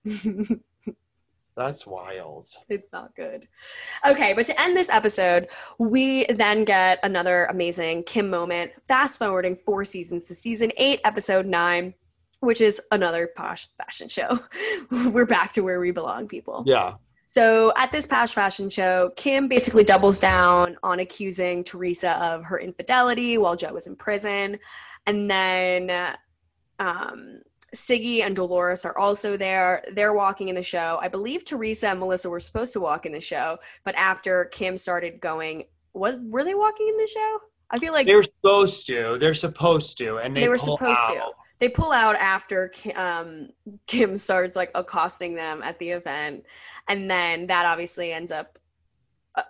That's 1.56 1.86
wild. 1.86 2.46
It's 2.68 2.92
not 2.92 3.14
good. 3.14 3.46
Okay, 4.06 4.32
but 4.32 4.46
to 4.46 4.60
end 4.60 4.76
this 4.76 4.88
episode, 4.90 5.48
we 5.78 6.24
then 6.26 6.64
get 6.64 6.98
another 7.02 7.44
amazing 7.46 8.04
Kim 8.04 8.30
moment. 8.30 8.72
Fast 8.88 9.18
forwarding 9.18 9.56
four 9.64 9.84
seasons 9.84 10.26
to 10.28 10.34
season 10.34 10.72
eight, 10.78 11.00
episode 11.04 11.46
nine, 11.46 11.92
which 12.40 12.60
is 12.60 12.80
another 12.90 13.30
posh 13.36 13.68
fashion 13.76 14.08
show. 14.08 14.40
We're 14.90 15.26
back 15.26 15.52
to 15.52 15.60
where 15.60 15.78
we 15.78 15.90
belong, 15.90 16.26
people. 16.26 16.64
Yeah. 16.66 16.94
So 17.32 17.72
at 17.78 17.90
this 17.90 18.06
Posh 18.06 18.34
Fashion 18.34 18.68
Show, 18.68 19.10
Kim 19.16 19.48
basically 19.48 19.84
doubles 19.84 20.18
down 20.18 20.76
on 20.82 21.00
accusing 21.00 21.64
Teresa 21.64 22.22
of 22.22 22.44
her 22.44 22.60
infidelity 22.60 23.38
while 23.38 23.56
Joe 23.56 23.72
was 23.72 23.86
in 23.86 23.96
prison. 23.96 24.58
And 25.06 25.30
then 25.30 26.14
um, 26.78 27.40
Siggy 27.74 28.22
and 28.22 28.36
Dolores 28.36 28.84
are 28.84 28.96
also 28.98 29.36
there. 29.36 29.84
They're 29.92 30.12
walking 30.12 30.48
in 30.48 30.54
the 30.54 30.62
show. 30.62 30.98
I 31.00 31.08
believe 31.08 31.44
Teresa 31.44 31.88
and 31.88 32.00
Melissa 32.00 32.28
were 32.28 32.40
supposed 32.40 32.72
to 32.74 32.80
walk 32.80 33.06
in 33.06 33.12
the 33.12 33.20
show, 33.20 33.58
but 33.84 33.94
after 33.94 34.46
Kim 34.46 34.76
started 34.76 35.20
going, 35.20 35.64
what 35.92 36.20
were 36.22 36.44
they 36.44 36.54
walking 36.54 36.88
in 36.88 36.96
the 36.96 37.06
show? 37.06 37.38
I 37.70 37.78
feel 37.78 37.92
like 37.94 38.06
They're 38.06 38.22
supposed 38.22 38.86
to. 38.88 39.16
They're 39.18 39.32
supposed 39.32 39.96
to, 39.98 40.18
and 40.18 40.36
they, 40.36 40.42
they 40.42 40.48
were 40.48 40.58
pull 40.58 40.76
supposed 40.76 41.00
to. 41.08 41.30
They 41.58 41.68
pull 41.68 41.92
out 41.92 42.16
after 42.16 42.72
um, 42.96 43.48
Kim 43.86 44.18
starts 44.18 44.56
like 44.56 44.70
accosting 44.74 45.34
them 45.34 45.62
at 45.62 45.78
the 45.78 45.90
event, 45.90 46.44
and 46.88 47.10
then 47.10 47.46
that 47.46 47.64
obviously 47.64 48.12
ends 48.12 48.32
up 48.32 48.58
uh, 49.36 49.42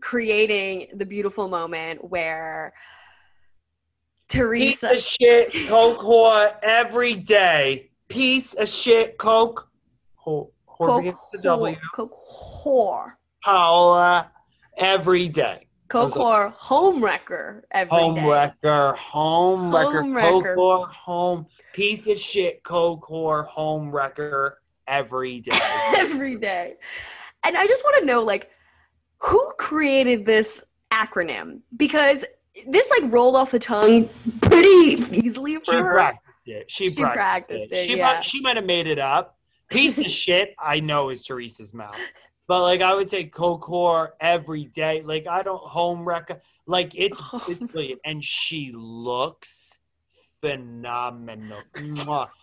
creating 0.00 0.88
the 0.94 1.04
beautiful 1.04 1.48
moment 1.48 2.08
where 2.08 2.72
Piece 4.28 4.82
of 4.82 4.98
shit 4.98 5.52
coke 5.68 6.00
whore 6.00 6.54
every 6.62 7.14
day. 7.14 7.90
Piece 8.08 8.54
of 8.54 8.68
shit 8.68 9.16
coke 9.18 9.68
whore. 10.24 10.48
Coke 10.66 11.02
begins 11.02 11.18
with 11.32 11.40
a 11.40 11.42
W. 11.42 11.76
Coke 11.94 12.14
whore, 12.64 13.12
Paola 13.42 14.30
every 14.76 15.28
day. 15.28 15.66
Coke 15.88 16.12
whore, 16.12 16.52
home 16.52 17.02
wrecker 17.02 17.64
every 17.70 17.96
Home 17.98 18.14
day. 18.16 18.28
wrecker, 18.28 18.92
home 18.92 19.74
wrecker, 19.74 20.02
coke 20.20 20.44
whore, 20.44 20.86
home 20.88 21.46
piece 21.72 22.06
of 22.06 22.18
shit 22.18 22.62
coke 22.62 23.06
whore, 23.08 23.46
home 23.46 23.90
wrecker 23.90 24.58
every 24.86 25.40
day. 25.40 25.58
every 25.96 26.36
day. 26.36 26.74
And 27.44 27.56
I 27.56 27.66
just 27.66 27.82
want 27.84 28.00
to 28.00 28.04
know, 28.04 28.22
like, 28.22 28.50
who 29.20 29.52
created 29.58 30.26
this 30.26 30.62
acronym? 30.92 31.60
Because 31.76 32.24
this 32.66 32.90
like 32.90 33.12
rolled 33.12 33.36
off 33.36 33.50
the 33.50 33.58
tongue 33.58 34.08
pretty 34.40 35.02
easily 35.12 35.56
for 35.56 35.72
her. 35.72 35.78
She 35.78 35.82
her. 35.82 35.92
practiced 35.92 36.24
it. 36.46 36.70
She, 36.70 36.88
She 36.88 37.02
practiced, 37.02 37.16
practiced 37.16 37.72
it, 37.72 37.88
She 37.88 37.96
yeah. 37.96 38.14
might 38.14 38.24
she 38.24 38.40
might 38.40 38.56
have 38.56 38.66
made 38.66 38.86
it 38.86 38.98
up. 38.98 39.38
Piece 39.70 39.98
of 39.98 40.06
shit, 40.10 40.54
I 40.58 40.80
know 40.80 41.10
is 41.10 41.22
Teresa's 41.22 41.74
mouth. 41.74 41.96
But 42.46 42.62
like 42.62 42.80
I 42.80 42.94
would 42.94 43.08
say 43.08 43.24
coke 43.24 44.14
every 44.20 44.64
day. 44.66 45.02
Like 45.02 45.26
I 45.26 45.42
don't 45.42 45.62
home 45.62 46.06
wrecker. 46.08 46.40
Like 46.66 46.94
it's 46.94 47.20
it's 47.48 47.62
brilliant. 47.62 48.00
And 48.04 48.24
she 48.24 48.72
looks 48.74 49.78
phenomenal. 50.40 51.62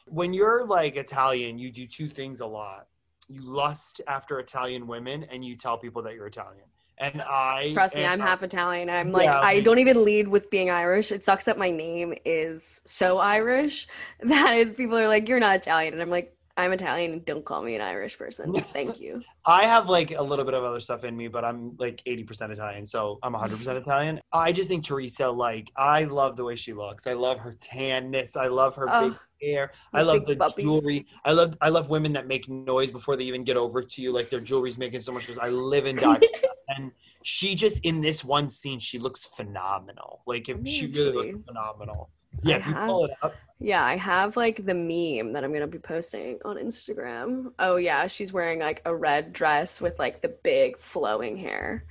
When 0.07 0.33
you're 0.33 0.65
like 0.65 0.95
Italian, 0.95 1.57
you 1.57 1.71
do 1.71 1.87
two 1.87 2.07
things 2.07 2.41
a 2.41 2.45
lot. 2.45 2.87
You 3.27 3.41
lust 3.41 4.01
after 4.07 4.39
Italian 4.39 4.85
women 4.85 5.23
and 5.23 5.43
you 5.43 5.55
tell 5.55 5.77
people 5.77 6.03
that 6.03 6.13
you're 6.13 6.27
Italian. 6.27 6.65
And 6.97 7.21
I 7.21 7.73
Trust 7.73 7.95
me, 7.95 8.05
I'm 8.05 8.19
half 8.19 8.41
Italian. 8.43 8.89
I'm 8.89 9.11
like, 9.11 9.25
Yeah, 9.25 9.39
I 9.41 9.59
don't 9.61 9.79
even 9.79 10.03
lead 10.05 10.27
with 10.27 10.49
being 10.49 10.69
Irish. 10.69 11.11
It 11.11 11.23
sucks 11.23 11.45
that 11.45 11.57
my 11.57 11.69
name 11.69 12.13
is 12.23 12.81
so 12.85 13.17
Irish 13.17 13.87
that 14.21 14.53
is, 14.55 14.73
people 14.73 14.97
are 14.97 15.07
like, 15.07 15.27
you're 15.27 15.39
not 15.39 15.57
Italian. 15.57 15.93
And 15.93 16.01
I'm 16.01 16.09
like, 16.09 16.31
I'm 16.57 16.71
Italian 16.71 17.11
and 17.11 17.25
don't 17.25 17.43
call 17.43 17.61
me 17.63 17.75
an 17.75 17.81
Irish 17.81 18.17
person. 18.17 18.53
Thank 18.73 19.01
you. 19.01 19.21
I 19.45 19.67
have 19.67 19.89
like 19.89 20.11
a 20.11 20.21
little 20.23 20.45
bit 20.45 20.53
of 20.53 20.63
other 20.63 20.79
stuff 20.79 21.03
in 21.03 21.17
me, 21.17 21.27
but 21.27 21.43
I'm 21.43 21.75
like 21.77 22.01
80% 22.07 22.51
Italian, 22.51 22.85
so 22.85 23.19
I'm 23.23 23.33
100% 23.33 23.67
Italian. 23.75 24.21
I 24.31 24.53
just 24.53 24.69
think 24.69 24.85
Teresa, 24.85 25.29
like, 25.29 25.69
I 25.75 26.05
love 26.05 26.37
the 26.37 26.45
way 26.45 26.55
she 26.55 26.71
looks. 26.71 27.07
I 27.07 27.13
love 27.13 27.39
her 27.39 27.51
tanness. 27.53 28.37
I 28.37 28.47
love 28.47 28.73
her 28.77 28.85
big 28.85 28.93
Oh, 28.95 29.19
hair. 29.41 29.73
I 29.93 30.01
love 30.01 30.25
the 30.25 30.37
buppies. 30.37 30.63
jewelry. 30.63 31.05
I 31.25 31.33
love 31.33 31.57
I 31.59 31.67
love 31.67 31.89
women 31.89 32.13
that 32.13 32.25
make 32.25 32.47
noise 32.47 32.89
before 32.89 33.17
they 33.17 33.25
even 33.25 33.43
get 33.43 33.57
over 33.57 33.81
to 33.81 34.01
you. 34.01 34.13
Like 34.13 34.29
their 34.29 34.39
jewelry's 34.39 34.77
making 34.77 35.01
so 35.01 35.11
much 35.11 35.27
noise. 35.27 35.37
I 35.37 35.49
live 35.49 35.85
and 35.85 35.99
die. 35.99 36.21
and 36.69 36.91
she 37.23 37.55
just 37.55 37.83
in 37.85 38.01
this 38.01 38.23
one 38.23 38.49
scene, 38.49 38.79
she 38.79 38.99
looks 38.99 39.25
phenomenal. 39.25 40.21
Like 40.27 40.49
if 40.49 40.57
she 40.67 40.87
really 40.87 41.31
looks 41.31 41.45
phenomenal. 41.47 42.09
Yeah, 42.43 42.55
I 42.55 42.59
if 42.59 42.67
you 42.67 42.73
have- 42.73 42.87
pull 42.87 43.05
it 43.05 43.11
up. 43.21 43.33
Yeah, 43.59 43.85
I 43.85 43.95
have 43.95 44.35
like 44.35 44.65
the 44.65 44.73
meme 44.75 45.31
that 45.33 45.43
I'm 45.45 45.53
gonna 45.53 45.65
be 45.65 45.79
posting 45.79 46.37
on 46.43 46.57
Instagram. 46.57 47.53
Oh 47.59 47.77
yeah, 47.77 48.05
she's 48.07 48.33
wearing 48.33 48.59
like 48.59 48.81
a 48.85 48.93
red 48.93 49.31
dress 49.31 49.79
with 49.79 49.97
like 49.97 50.21
the 50.21 50.35
big 50.43 50.77
flowing 50.77 51.37
hair. 51.37 51.85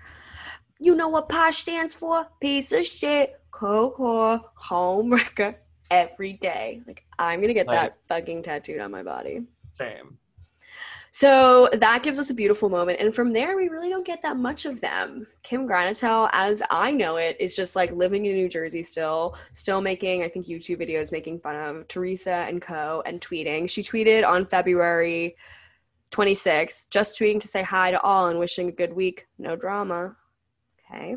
You 0.79 0.95
know 0.95 1.09
what 1.09 1.29
POSH 1.31 1.63
stands 1.63 1.95
for? 1.95 2.27
Piece 2.41 2.73
of 2.73 2.85
shit, 2.85 3.41
coke 3.51 3.97
whore, 3.97 4.43
home 4.57 5.11
wrecker, 5.13 5.57
every 5.91 6.35
day. 6.35 6.83
Like 6.87 7.03
I'm 7.19 7.41
gonna 7.41 7.55
get 7.55 7.67
that 7.69 7.97
fucking 8.09 8.43
tattooed 8.43 8.81
on 8.81 8.91
my 8.91 9.03
body. 9.03 9.43
Same. 9.73 10.19
So 11.17 11.69
that 11.73 12.03
gives 12.03 12.19
us 12.19 12.31
a 12.31 12.35
beautiful 12.35 12.69
moment. 12.69 12.99
And 12.99 13.15
from 13.15 13.33
there, 13.33 13.55
we 13.55 13.69
really 13.69 13.89
don't 13.89 14.05
get 14.05 14.21
that 14.23 14.37
much 14.37 14.65
of 14.65 14.81
them. 14.81 15.29
Kim 15.45 15.65
Granatell, 15.65 16.29
as 16.33 16.61
I 16.73 16.91
know 16.91 17.19
it, 17.19 17.37
is 17.39 17.55
just 17.55 17.77
like 17.77 17.93
living 17.93 18.27
in 18.27 18.35
New 18.35 18.49
Jersey 18.49 18.83
still, 18.83 19.37
still 19.53 19.81
making, 19.81 20.25
I 20.25 20.29
think, 20.29 20.47
YouTube 20.47 20.81
videos 20.81 21.13
making 21.13 21.39
fun 21.39 21.55
of 21.55 21.87
Teresa 21.87 22.47
and 22.49 22.61
Co. 22.61 23.01
and 23.07 23.21
tweeting. 23.21 23.71
She 23.71 23.81
tweeted 23.81 24.27
on 24.27 24.45
February 24.45 25.37
26th, 26.11 26.87
just 26.91 27.17
tweeting 27.17 27.39
to 27.39 27.47
say 27.47 27.63
hi 27.63 27.93
to 27.93 28.01
all 28.01 28.27
and 28.27 28.41
wishing 28.41 28.69
a 28.69 28.73
good 28.73 28.93
week. 28.93 29.29
No 29.39 29.55
drama. 29.55 30.17
Okay. 30.91 31.15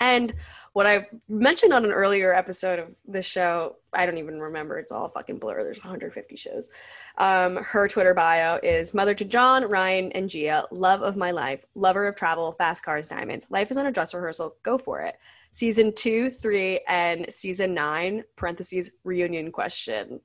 And 0.00 0.34
what 0.72 0.86
I 0.86 1.06
mentioned 1.28 1.72
on 1.72 1.84
an 1.84 1.92
earlier 1.92 2.32
episode 2.34 2.78
of 2.78 2.94
this 3.06 3.26
show, 3.26 3.76
I 3.92 4.06
don't 4.06 4.16
even 4.18 4.40
remember. 4.40 4.78
It's 4.78 4.90
all 4.92 5.08
fucking 5.08 5.38
blur. 5.38 5.62
There's 5.64 5.78
150 5.78 6.36
shows. 6.36 6.70
Um, 7.18 7.56
her 7.56 7.88
Twitter 7.88 8.14
bio 8.14 8.58
is 8.62 8.94
mother 8.94 9.14
to 9.14 9.24
John, 9.24 9.64
Ryan, 9.68 10.12
and 10.12 10.30
Gia, 10.30 10.64
love 10.70 11.02
of 11.02 11.16
my 11.16 11.30
life, 11.30 11.64
lover 11.74 12.06
of 12.06 12.16
travel, 12.16 12.52
fast 12.52 12.84
cars, 12.84 13.08
diamonds. 13.08 13.46
Life 13.50 13.70
is 13.70 13.76
on 13.76 13.86
a 13.86 13.92
dress 13.92 14.14
rehearsal. 14.14 14.56
Go 14.62 14.78
for 14.78 15.02
it. 15.02 15.16
Season 15.50 15.92
two, 15.94 16.30
three, 16.30 16.80
and 16.88 17.26
season 17.28 17.74
nine, 17.74 18.24
parentheses, 18.36 18.90
reunion 19.04 19.52
question. 19.52 20.20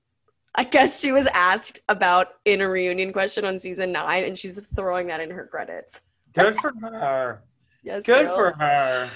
I 0.56 0.64
guess 0.64 1.02
she 1.02 1.12
was 1.12 1.28
asked 1.28 1.82
about 1.90 2.28
in 2.46 2.62
a 2.62 2.70
reunion 2.70 3.12
question 3.12 3.44
on 3.44 3.60
season 3.60 3.92
nine, 3.92 4.24
and 4.24 4.38
she's 4.38 4.66
throwing 4.76 5.08
that 5.08 5.20
in 5.20 5.30
her 5.30 5.46
credits. 5.46 6.02
Good 6.34 6.56
for 6.56 6.72
her. 6.82 7.44
Yes, 7.84 8.06
Good 8.06 8.26
girl. 8.26 8.36
for 8.36 8.52
her. 8.60 9.10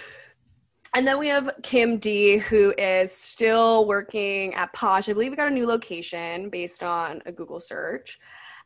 And 0.94 1.08
then 1.08 1.18
we 1.18 1.28
have 1.30 1.50
Kim 1.64 1.98
D, 1.98 2.38
who 2.38 2.74
is 2.78 3.12
still 3.14 3.86
working 3.86 4.54
at 4.56 4.74
Posh. 4.74 5.08
I 5.08 5.14
believe 5.14 5.32
we 5.32 5.38
got 5.38 5.48
a 5.48 5.54
new 5.54 5.66
location 5.66 6.50
based 6.50 6.84
on 6.84 7.22
a 7.26 7.32
Google 7.32 7.62
search. 7.62 8.20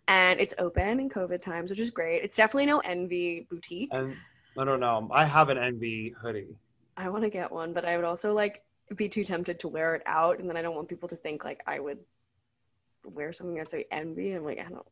And 0.08 0.40
it's 0.40 0.54
open 0.58 1.00
in 1.00 1.10
COVID 1.10 1.40
times, 1.42 1.70
which 1.70 1.80
is 1.80 1.92
great. 1.92 2.24
It's 2.24 2.36
definitely 2.36 2.66
no 2.66 2.80
Envy 2.80 3.46
boutique. 3.50 3.90
And 3.92 4.16
I 4.58 4.64
don't 4.64 4.80
know. 4.80 5.08
I 5.12 5.26
have 5.26 5.50
an 5.50 5.58
envy 5.58 6.16
hoodie. 6.20 6.56
I 6.98 7.10
want 7.10 7.24
to 7.24 7.30
get 7.30 7.52
one, 7.52 7.74
but 7.74 7.86
I 7.86 7.96
would 7.96 8.06
also 8.06 8.34
like 8.34 8.64
be 8.96 9.10
too 9.10 9.24
tempted 9.24 9.60
to 9.60 9.68
wear 9.68 9.96
it 9.96 10.02
out. 10.06 10.40
And 10.40 10.50
then 10.50 10.58
I 10.58 10.62
don't 10.62 10.76
want 10.76 10.88
people 10.88 11.10
to 11.10 11.16
think 11.16 11.44
like 11.44 11.62
I 11.68 11.80
would 11.80 12.00
wear 13.04 13.34
something 13.34 13.56
that's 13.56 13.74
like 13.74 13.88
envy. 13.92 14.32
I'm 14.32 14.46
like, 14.46 14.60
I 14.60 14.64
don't. 14.64 14.86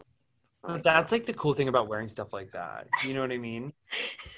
But 0.64 0.82
that's 0.84 1.12
like 1.12 1.26
the 1.26 1.34
cool 1.34 1.54
thing 1.54 1.68
about 1.68 1.90
wearing 1.90 2.08
stuff 2.08 2.32
like 2.32 2.52
that. 2.54 2.88
You 3.06 3.14
know 3.14 3.22
what 3.22 3.32
I 3.34 3.38
mean? 3.38 3.74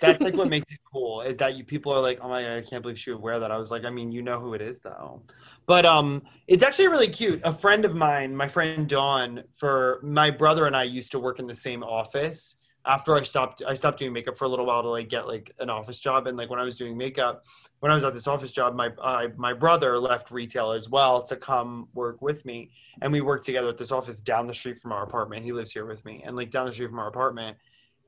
That's 0.01 0.19
like 0.21 0.35
what 0.35 0.49
makes 0.49 0.65
it 0.71 0.79
cool 0.91 1.21
is 1.21 1.37
that 1.37 1.55
you 1.55 1.63
people 1.63 1.93
are 1.93 2.01
like, 2.01 2.17
oh 2.21 2.27
my 2.29 2.41
god, 2.41 2.57
I 2.57 2.61
can't 2.61 2.81
believe 2.81 2.97
she 2.97 3.11
would 3.11 3.21
wear 3.21 3.39
that. 3.39 3.51
I 3.51 3.59
was 3.59 3.69
like, 3.69 3.85
I 3.85 3.91
mean, 3.91 4.11
you 4.11 4.23
know 4.23 4.39
who 4.39 4.55
it 4.55 4.61
is 4.61 4.79
though. 4.79 5.21
But 5.67 5.85
um, 5.85 6.23
it's 6.47 6.63
actually 6.63 6.87
really 6.87 7.09
cute. 7.09 7.41
A 7.43 7.53
friend 7.53 7.85
of 7.85 7.95
mine, 7.95 8.35
my 8.35 8.47
friend 8.47 8.89
Dawn, 8.89 9.43
for 9.53 9.99
my 10.01 10.31
brother 10.31 10.65
and 10.65 10.75
I 10.75 10.83
used 10.83 11.11
to 11.11 11.19
work 11.19 11.37
in 11.37 11.45
the 11.45 11.55
same 11.55 11.83
office. 11.83 12.57
After 12.85 13.15
I 13.15 13.23
stopped, 13.23 13.63
I 13.67 13.73
stopped 13.73 13.99
doing 13.99 14.13
makeup 14.13 14.37
for 14.37 14.45
a 14.45 14.47
little 14.47 14.65
while 14.65 14.83
to 14.83 14.89
like 14.89 15.09
get 15.09 15.27
like 15.27 15.51
an 15.59 15.69
office 15.69 15.99
job. 15.99 16.27
And 16.27 16.37
like 16.37 16.49
when 16.49 16.59
I 16.59 16.63
was 16.63 16.77
doing 16.77 16.97
makeup, 16.97 17.45
when 17.79 17.91
I 17.91 17.95
was 17.95 18.03
at 18.03 18.13
this 18.13 18.27
office 18.27 18.51
job, 18.51 18.75
my 18.75 18.89
uh, 18.99 19.27
my 19.37 19.53
brother 19.53 19.99
left 19.99 20.31
retail 20.31 20.71
as 20.71 20.89
well 20.89 21.23
to 21.23 21.35
come 21.35 21.87
work 21.93 22.21
with 22.21 22.45
me 22.45 22.71
and 23.01 23.11
we 23.11 23.21
worked 23.21 23.45
together 23.45 23.69
at 23.69 23.77
this 23.77 23.91
office 23.91 24.21
down 24.21 24.47
the 24.47 24.53
street 24.53 24.77
from 24.77 24.91
our 24.91 25.03
apartment. 25.03 25.43
He 25.43 25.51
lives 25.51 25.71
here 25.71 25.85
with 25.85 26.03
me, 26.05 26.23
and 26.25 26.35
like 26.35 26.51
down 26.51 26.65
the 26.65 26.73
street 26.73 26.89
from 26.89 26.99
our 26.99 27.07
apartment. 27.07 27.57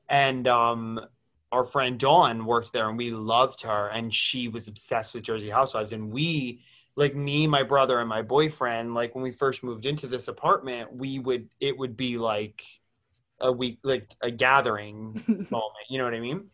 And 0.08 0.48
um, 0.48 1.00
our 1.52 1.64
friend 1.64 1.98
Dawn 1.98 2.46
worked 2.46 2.72
there, 2.72 2.88
and 2.88 2.96
we 2.96 3.10
loved 3.10 3.62
her, 3.62 3.88
and 3.88 4.12
she 4.12 4.48
was 4.48 4.68
obsessed 4.68 5.14
with 5.14 5.24
Jersey 5.24 5.50
Housewives. 5.50 5.92
And 5.92 6.10
we, 6.10 6.60
like 6.96 7.14
me, 7.14 7.46
my 7.46 7.62
brother, 7.62 7.98
and 7.98 8.08
my 8.08 8.22
boyfriend, 8.22 8.94
like 8.94 9.14
when 9.14 9.22
we 9.22 9.32
first 9.32 9.62
moved 9.62 9.86
into 9.86 10.06
this 10.06 10.28
apartment, 10.28 10.94
we 10.94 11.18
would 11.18 11.48
it 11.60 11.76
would 11.76 11.96
be 11.96 12.16
like 12.16 12.62
a 13.40 13.52
week, 13.52 13.78
like 13.84 14.08
a 14.22 14.30
gathering 14.30 15.12
moment. 15.50 15.86
You 15.88 15.98
know 15.98 16.04
what 16.04 16.14
I 16.14 16.20
mean? 16.20 16.48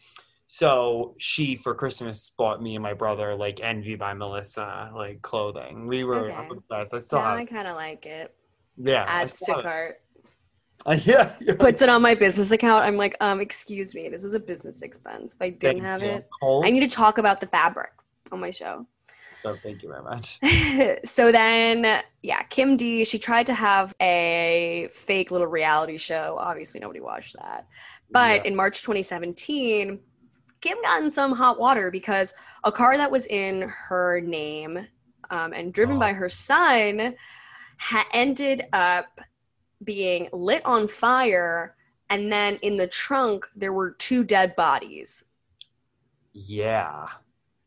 So 0.48 1.16
she 1.18 1.56
for 1.56 1.74
Christmas 1.74 2.30
bought 2.38 2.62
me 2.62 2.76
and 2.76 2.82
my 2.82 2.94
brother 2.94 3.34
like 3.34 3.60
Envy 3.60 3.96
by 3.96 4.14
Melissa 4.14 4.90
like 4.94 5.20
clothing. 5.22 5.86
We 5.88 6.04
were 6.04 6.26
Okay. 6.30 6.48
obsessed. 6.50 6.94
I 6.94 7.00
still 7.00 7.18
Now 7.18 7.30
have 7.30 7.38
I 7.38 7.44
kind 7.44 7.66
of 7.66 7.74
like 7.76 8.06
it. 8.06 8.34
yeah. 8.76 9.04
Adds 9.08 9.40
to 9.40 9.62
cart. 9.62 10.00
Uh, 10.86 10.98
yeah. 11.04 11.34
Puts 11.60 11.80
it 11.80 11.88
on 11.88 12.02
my 12.02 12.14
business 12.14 12.50
account. 12.50 12.84
I'm 12.84 12.96
like, 12.96 13.16
um, 13.20 13.40
excuse 13.40 13.94
me, 13.94 14.08
this 14.10 14.22
was 14.22 14.34
a 14.34 14.40
business 14.40 14.82
expense. 14.82 15.32
If 15.32 15.40
I 15.40 15.48
didn't 15.50 15.76
Thank 15.76 15.82
have 15.84 16.02
you. 16.02 16.08
it, 16.08 16.28
Cole? 16.42 16.62
I 16.66 16.70
need 16.70 16.80
to 16.80 16.88
talk 16.88 17.16
about 17.16 17.40
the 17.40 17.46
fabric 17.46 17.92
on 18.32 18.40
my 18.40 18.50
show. 18.50 18.84
So 19.44 19.54
thank 19.56 19.82
you 19.82 19.90
very 19.90 20.02
much. 20.02 20.38
so 21.04 21.30
then, 21.30 22.02
yeah, 22.22 22.42
Kim 22.44 22.78
D, 22.78 23.04
she 23.04 23.18
tried 23.18 23.44
to 23.46 23.52
have 23.54 23.94
a 24.00 24.88
fake 24.90 25.30
little 25.30 25.46
reality 25.46 25.98
show. 25.98 26.36
Obviously, 26.40 26.80
nobody 26.80 27.00
watched 27.00 27.34
that. 27.34 27.66
But 28.10 28.36
Yeah. 28.36 28.42
in 28.48 28.56
March 28.56 28.80
2017, 28.80 29.98
Kim 30.62 30.78
got 30.82 31.02
in 31.02 31.10
some 31.10 31.32
hot 31.32 31.60
water 31.60 31.90
because 31.90 32.32
a 32.64 32.72
car 32.72 32.96
that 32.96 33.10
was 33.10 33.26
in 33.26 33.62
her 33.68 34.18
name 34.22 34.86
um, 35.30 35.52
and 35.52 35.74
driven 35.74 35.96
Oh. 35.96 36.00
by 36.00 36.14
her 36.14 36.30
son 36.30 37.14
ha- 37.76 38.06
ended 38.14 38.66
up 38.72 39.20
being 39.84 40.30
lit 40.32 40.64
on 40.64 40.88
fire. 40.88 41.76
And 42.08 42.32
then 42.32 42.56
in 42.62 42.78
the 42.78 42.86
trunk, 42.86 43.46
there 43.54 43.74
were 43.74 43.90
two 43.90 44.24
dead 44.24 44.56
bodies. 44.56 45.22
Yeah. 46.32 47.08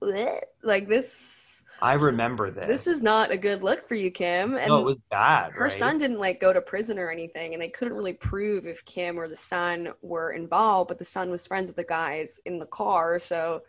Like 0.02 0.88
this. 0.88 1.44
I 1.82 1.94
remember 1.94 2.50
this. 2.50 2.68
This 2.68 2.88
is 2.88 3.04
not 3.04 3.32
a 3.32 3.38
good 3.38 3.64
look 3.64 3.88
for 3.88 3.96
you, 3.96 4.10
Kim. 4.10 4.56
And 4.56 4.70
no, 4.70 4.80
it 4.80 4.86
was 4.86 4.98
bad. 5.10 5.52
her 5.52 5.64
right? 5.64 5.72
son 5.72 5.98
didn't 5.98 6.20
like 6.20 6.40
go 6.40 6.52
to 6.52 6.62
prison 6.62 6.98
or 6.98 7.12
anything, 7.12 7.54
and 7.54 7.62
they 7.62 7.70
couldn't 7.70 7.94
really 7.94 8.14
prove 8.14 8.66
if 8.66 8.84
Kim 8.86 9.20
or 9.20 9.28
the 9.28 9.36
son 9.36 9.90
were 10.02 10.32
involved. 10.32 10.88
But 10.88 10.98
the 10.98 11.04
son 11.04 11.30
was 11.30 11.46
friends 11.46 11.70
with 11.70 11.76
the 11.76 11.84
guys 11.84 12.40
in 12.46 12.60
the 12.60 12.66
car, 12.66 13.20
so 13.20 13.62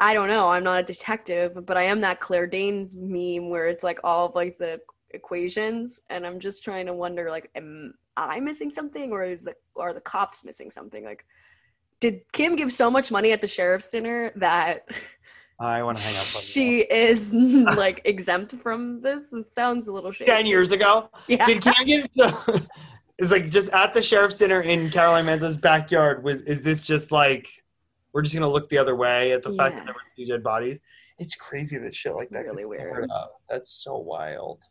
I 0.00 0.14
don't 0.14 0.28
know. 0.28 0.50
I'm 0.50 0.64
not 0.64 0.80
a 0.80 0.82
detective, 0.82 1.64
but 1.64 1.76
I 1.76 1.84
am 1.84 2.00
that 2.02 2.20
Claire 2.20 2.46
Danes 2.46 2.94
meme 2.94 3.48
where 3.48 3.66
it's 3.66 3.84
like 3.84 4.00
all 4.04 4.26
of 4.26 4.34
like 4.34 4.58
the 4.58 4.80
equations, 5.10 6.00
and 6.10 6.26
I'm 6.26 6.40
just 6.40 6.64
trying 6.64 6.86
to 6.86 6.92
wonder 6.92 7.30
like, 7.30 7.50
am 7.54 7.94
I 8.16 8.40
missing 8.40 8.70
something, 8.70 9.12
or 9.12 9.24
is 9.24 9.44
the 9.44 9.54
are 9.76 9.94
the 9.94 10.00
cops 10.00 10.44
missing 10.44 10.70
something? 10.70 11.04
Like, 11.04 11.24
did 12.00 12.20
Kim 12.32 12.56
give 12.56 12.72
so 12.72 12.90
much 12.90 13.10
money 13.10 13.32
at 13.32 13.40
the 13.40 13.46
sheriff's 13.46 13.88
dinner 13.88 14.32
that? 14.36 14.88
I 15.58 15.82
want 15.82 15.96
to 15.98 16.04
hang 16.04 16.14
up. 16.14 16.20
on 16.20 16.42
you. 16.42 16.46
she 16.46 16.80
is 16.80 17.32
like 17.76 18.02
exempt 18.04 18.54
from 18.56 19.00
this. 19.00 19.32
It 19.32 19.52
sounds 19.54 19.88
a 19.88 19.92
little 19.92 20.12
shady. 20.12 20.30
ten 20.30 20.46
years 20.46 20.72
ago. 20.72 21.08
Yeah. 21.28 21.46
Did 21.46 21.62
Kim 21.62 21.86
give? 21.86 22.06
it's 23.18 23.30
like 23.30 23.48
just 23.50 23.70
at 23.70 23.94
the 23.94 24.02
sheriff's 24.02 24.38
dinner 24.38 24.60
in 24.60 24.90
Caroline 24.90 25.24
Manzo's 25.24 25.56
backyard. 25.56 26.22
Was 26.22 26.42
is 26.42 26.62
this 26.62 26.82
just 26.82 27.10
like 27.10 27.48
we're 28.12 28.22
just 28.22 28.34
gonna 28.34 28.50
look 28.50 28.68
the 28.68 28.78
other 28.78 28.96
way 28.96 29.32
at 29.32 29.42
the 29.42 29.52
fact 29.54 29.76
that 29.76 29.84
there 29.84 29.94
were 29.94 30.00
two 30.16 30.26
dead 30.26 30.42
bodies? 30.42 30.80
It's 31.18 31.34
crazy 31.34 31.78
that 31.78 31.94
shit 31.94 32.14
like 32.14 32.28
that. 32.30 32.44
really 32.44 32.66
weird. 32.66 33.08
That's 33.48 33.72
so 33.72 33.96
wild. 33.96 34.62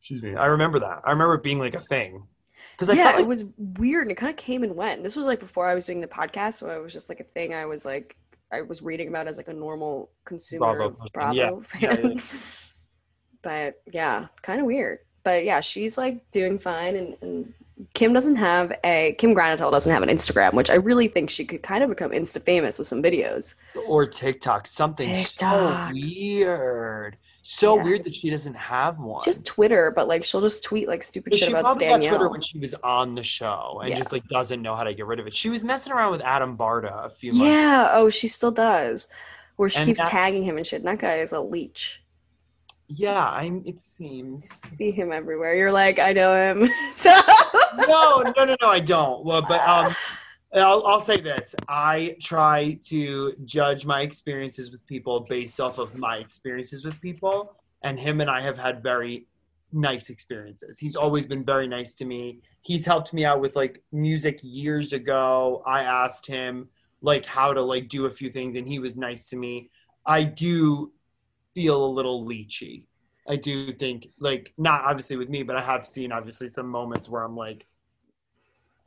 Excuse 0.00 0.22
me. 0.22 0.34
I 0.34 0.46
remember 0.46 0.78
that. 0.78 1.02
I 1.04 1.10
remember 1.10 1.34
it 1.34 1.42
being 1.42 1.58
like 1.58 1.74
a 1.74 1.80
thing. 1.80 2.26
Because 2.72 2.88
I 2.88 2.94
yeah, 2.98 3.10
like 3.10 3.20
it 3.20 3.26
was 3.26 3.44
weird 3.58 4.04
and 4.04 4.12
it 4.12 4.14
kind 4.14 4.30
of 4.30 4.36
came 4.36 4.62
and 4.62 4.74
went. 4.74 5.02
This 5.02 5.14
was 5.14 5.26
like 5.26 5.40
before 5.40 5.68
I 5.68 5.74
was 5.74 5.84
doing 5.84 6.00
the 6.00 6.06
podcast, 6.06 6.54
so 6.54 6.70
it 6.70 6.82
was 6.82 6.94
just 6.94 7.10
like 7.10 7.20
a 7.20 7.24
thing 7.24 7.52
I 7.52 7.66
was 7.66 7.84
like 7.84 8.16
I 8.52 8.62
was 8.62 8.82
reading 8.82 9.08
about 9.08 9.28
as 9.28 9.36
like 9.36 9.48
a 9.48 9.52
normal 9.52 10.10
consumer 10.24 10.74
Bravo 10.74 10.96
of. 11.04 11.12
Bravo 11.12 11.34
Yeah. 11.34 11.50
Yeah, 11.80 11.96
fan. 11.96 12.12
yeah. 12.16 12.22
but 13.42 13.82
yeah, 13.92 14.26
kind 14.42 14.60
of 14.60 14.66
weird. 14.66 14.98
But 15.22 15.44
yeah, 15.44 15.60
she's 15.60 15.96
like 15.98 16.28
doing 16.30 16.58
fine 16.58 16.96
and, 16.96 17.16
and 17.20 17.54
Kim 17.94 18.12
doesn't 18.12 18.36
have 18.36 18.72
a 18.84 19.14
Kim 19.18 19.34
Granatell 19.34 19.70
doesn't 19.70 19.92
have 19.92 20.02
an 20.02 20.08
Instagram, 20.08 20.52
which 20.54 20.70
I 20.70 20.74
really 20.74 21.08
think 21.08 21.30
she 21.30 21.44
could 21.44 21.62
kind 21.62 21.82
of 21.82 21.88
become 21.88 22.10
insta 22.10 22.42
famous 22.42 22.78
with 22.78 22.86
some 22.88 23.02
videos. 23.02 23.54
or 23.86 24.06
TikTok. 24.06 24.66
Something 24.66 25.08
TikTok. 25.14 25.88
so 25.88 25.92
weird. 25.94 27.16
So 27.52 27.76
Yeah. 27.76 27.82
weird 27.82 28.04
that 28.04 28.14
she 28.14 28.30
doesn't 28.30 28.54
have 28.54 29.00
one. 29.00 29.20
Just 29.24 29.44
Twitter, 29.44 29.90
but 29.90 30.06
like 30.06 30.22
she'll 30.22 30.40
just 30.40 30.62
tweet 30.62 30.86
like 30.86 31.02
stupid 31.02 31.34
shit 31.34 31.42
she 31.44 31.48
about 31.50 31.62
probably 31.64 31.86
got 31.88 31.94
Danielle. 31.94 32.10
Twitter 32.14 32.30
when 32.30 32.40
she 32.40 32.60
was 32.60 32.74
on 32.84 33.16
the 33.16 33.24
show 33.24 33.80
and 33.82 33.90
Yeah. 33.90 33.96
just 33.98 34.12
like 34.12 34.22
doesn't 34.28 34.62
know 34.62 34.76
how 34.76 34.84
to 34.84 34.94
get 34.94 35.04
rid 35.06 35.18
of 35.18 35.26
it. 35.26 35.34
She 35.34 35.48
was 35.50 35.64
messing 35.64 35.92
around 35.92 36.12
with 36.12 36.20
Adam 36.20 36.56
Barta 36.56 37.04
a 37.06 37.10
few 37.10 37.32
months. 37.32 37.44
Yeah. 37.44 37.90
Oh, 37.92 38.08
she 38.08 38.28
still 38.28 38.52
does. 38.52 39.08
Where 39.56 39.68
she 39.68 39.78
And 39.78 39.86
keeps 39.88 39.98
that- 39.98 40.10
tagging 40.10 40.44
him 40.44 40.58
and 40.58 40.64
shit. 40.66 40.78
And 40.80 40.86
that 40.88 41.00
guy 41.00 41.16
is 41.16 41.32
a 41.32 41.40
leech. 41.40 42.00
Yeah, 42.86 43.24
I'm. 43.28 43.62
It 43.66 43.80
seems. 43.80 44.44
See 44.48 44.92
him 44.92 45.10
everywhere. 45.12 45.54
You're 45.56 45.72
like, 45.72 45.98
I 45.98 46.12
know 46.12 46.34
him. 46.36 46.70
No, 47.86 48.22
no, 48.36 48.44
no, 48.44 48.56
no. 48.60 48.68
I 48.68 48.80
don't. 48.80 49.24
Well, 49.24 49.42
but 49.42 49.60
um, 49.66 49.94
I'll, 50.54 50.84
I'll 50.86 51.00
say 51.00 51.20
this: 51.20 51.54
I 51.68 52.16
try 52.20 52.78
to 52.86 53.32
judge 53.44 53.86
my 53.86 54.02
experiences 54.02 54.70
with 54.70 54.84
people 54.86 55.20
based 55.28 55.60
off 55.60 55.78
of 55.78 55.96
my 55.96 56.18
experiences 56.18 56.84
with 56.84 57.00
people, 57.00 57.54
and 57.82 57.98
him 57.98 58.20
and 58.20 58.28
I 58.28 58.40
have 58.40 58.58
had 58.58 58.82
very 58.82 59.26
nice 59.72 60.10
experiences. 60.10 60.78
He's 60.78 60.96
always 60.96 61.26
been 61.26 61.44
very 61.44 61.68
nice 61.68 61.94
to 61.96 62.04
me. 62.04 62.40
He's 62.62 62.84
helped 62.84 63.12
me 63.12 63.24
out 63.24 63.40
with 63.40 63.54
like 63.54 63.82
music 63.92 64.40
years 64.42 64.92
ago. 64.92 65.62
I 65.66 65.84
asked 65.84 66.26
him 66.26 66.68
like 67.00 67.24
how 67.24 67.52
to 67.52 67.62
like 67.62 67.88
do 67.88 68.06
a 68.06 68.10
few 68.10 68.30
things, 68.30 68.56
and 68.56 68.66
he 68.66 68.78
was 68.78 68.96
nice 68.96 69.28
to 69.30 69.36
me. 69.36 69.70
I 70.04 70.24
do 70.24 70.92
feel 71.54 71.84
a 71.84 71.86
little 71.86 72.26
leechy. 72.26 72.84
I 73.28 73.36
do 73.36 73.72
think 73.72 74.08
like 74.18 74.52
not 74.58 74.82
obviously 74.84 75.16
with 75.16 75.28
me, 75.28 75.44
but 75.44 75.56
I 75.56 75.62
have 75.62 75.86
seen 75.86 76.10
obviously 76.10 76.48
some 76.48 76.68
moments 76.68 77.08
where 77.08 77.22
I'm 77.22 77.36
like, 77.36 77.66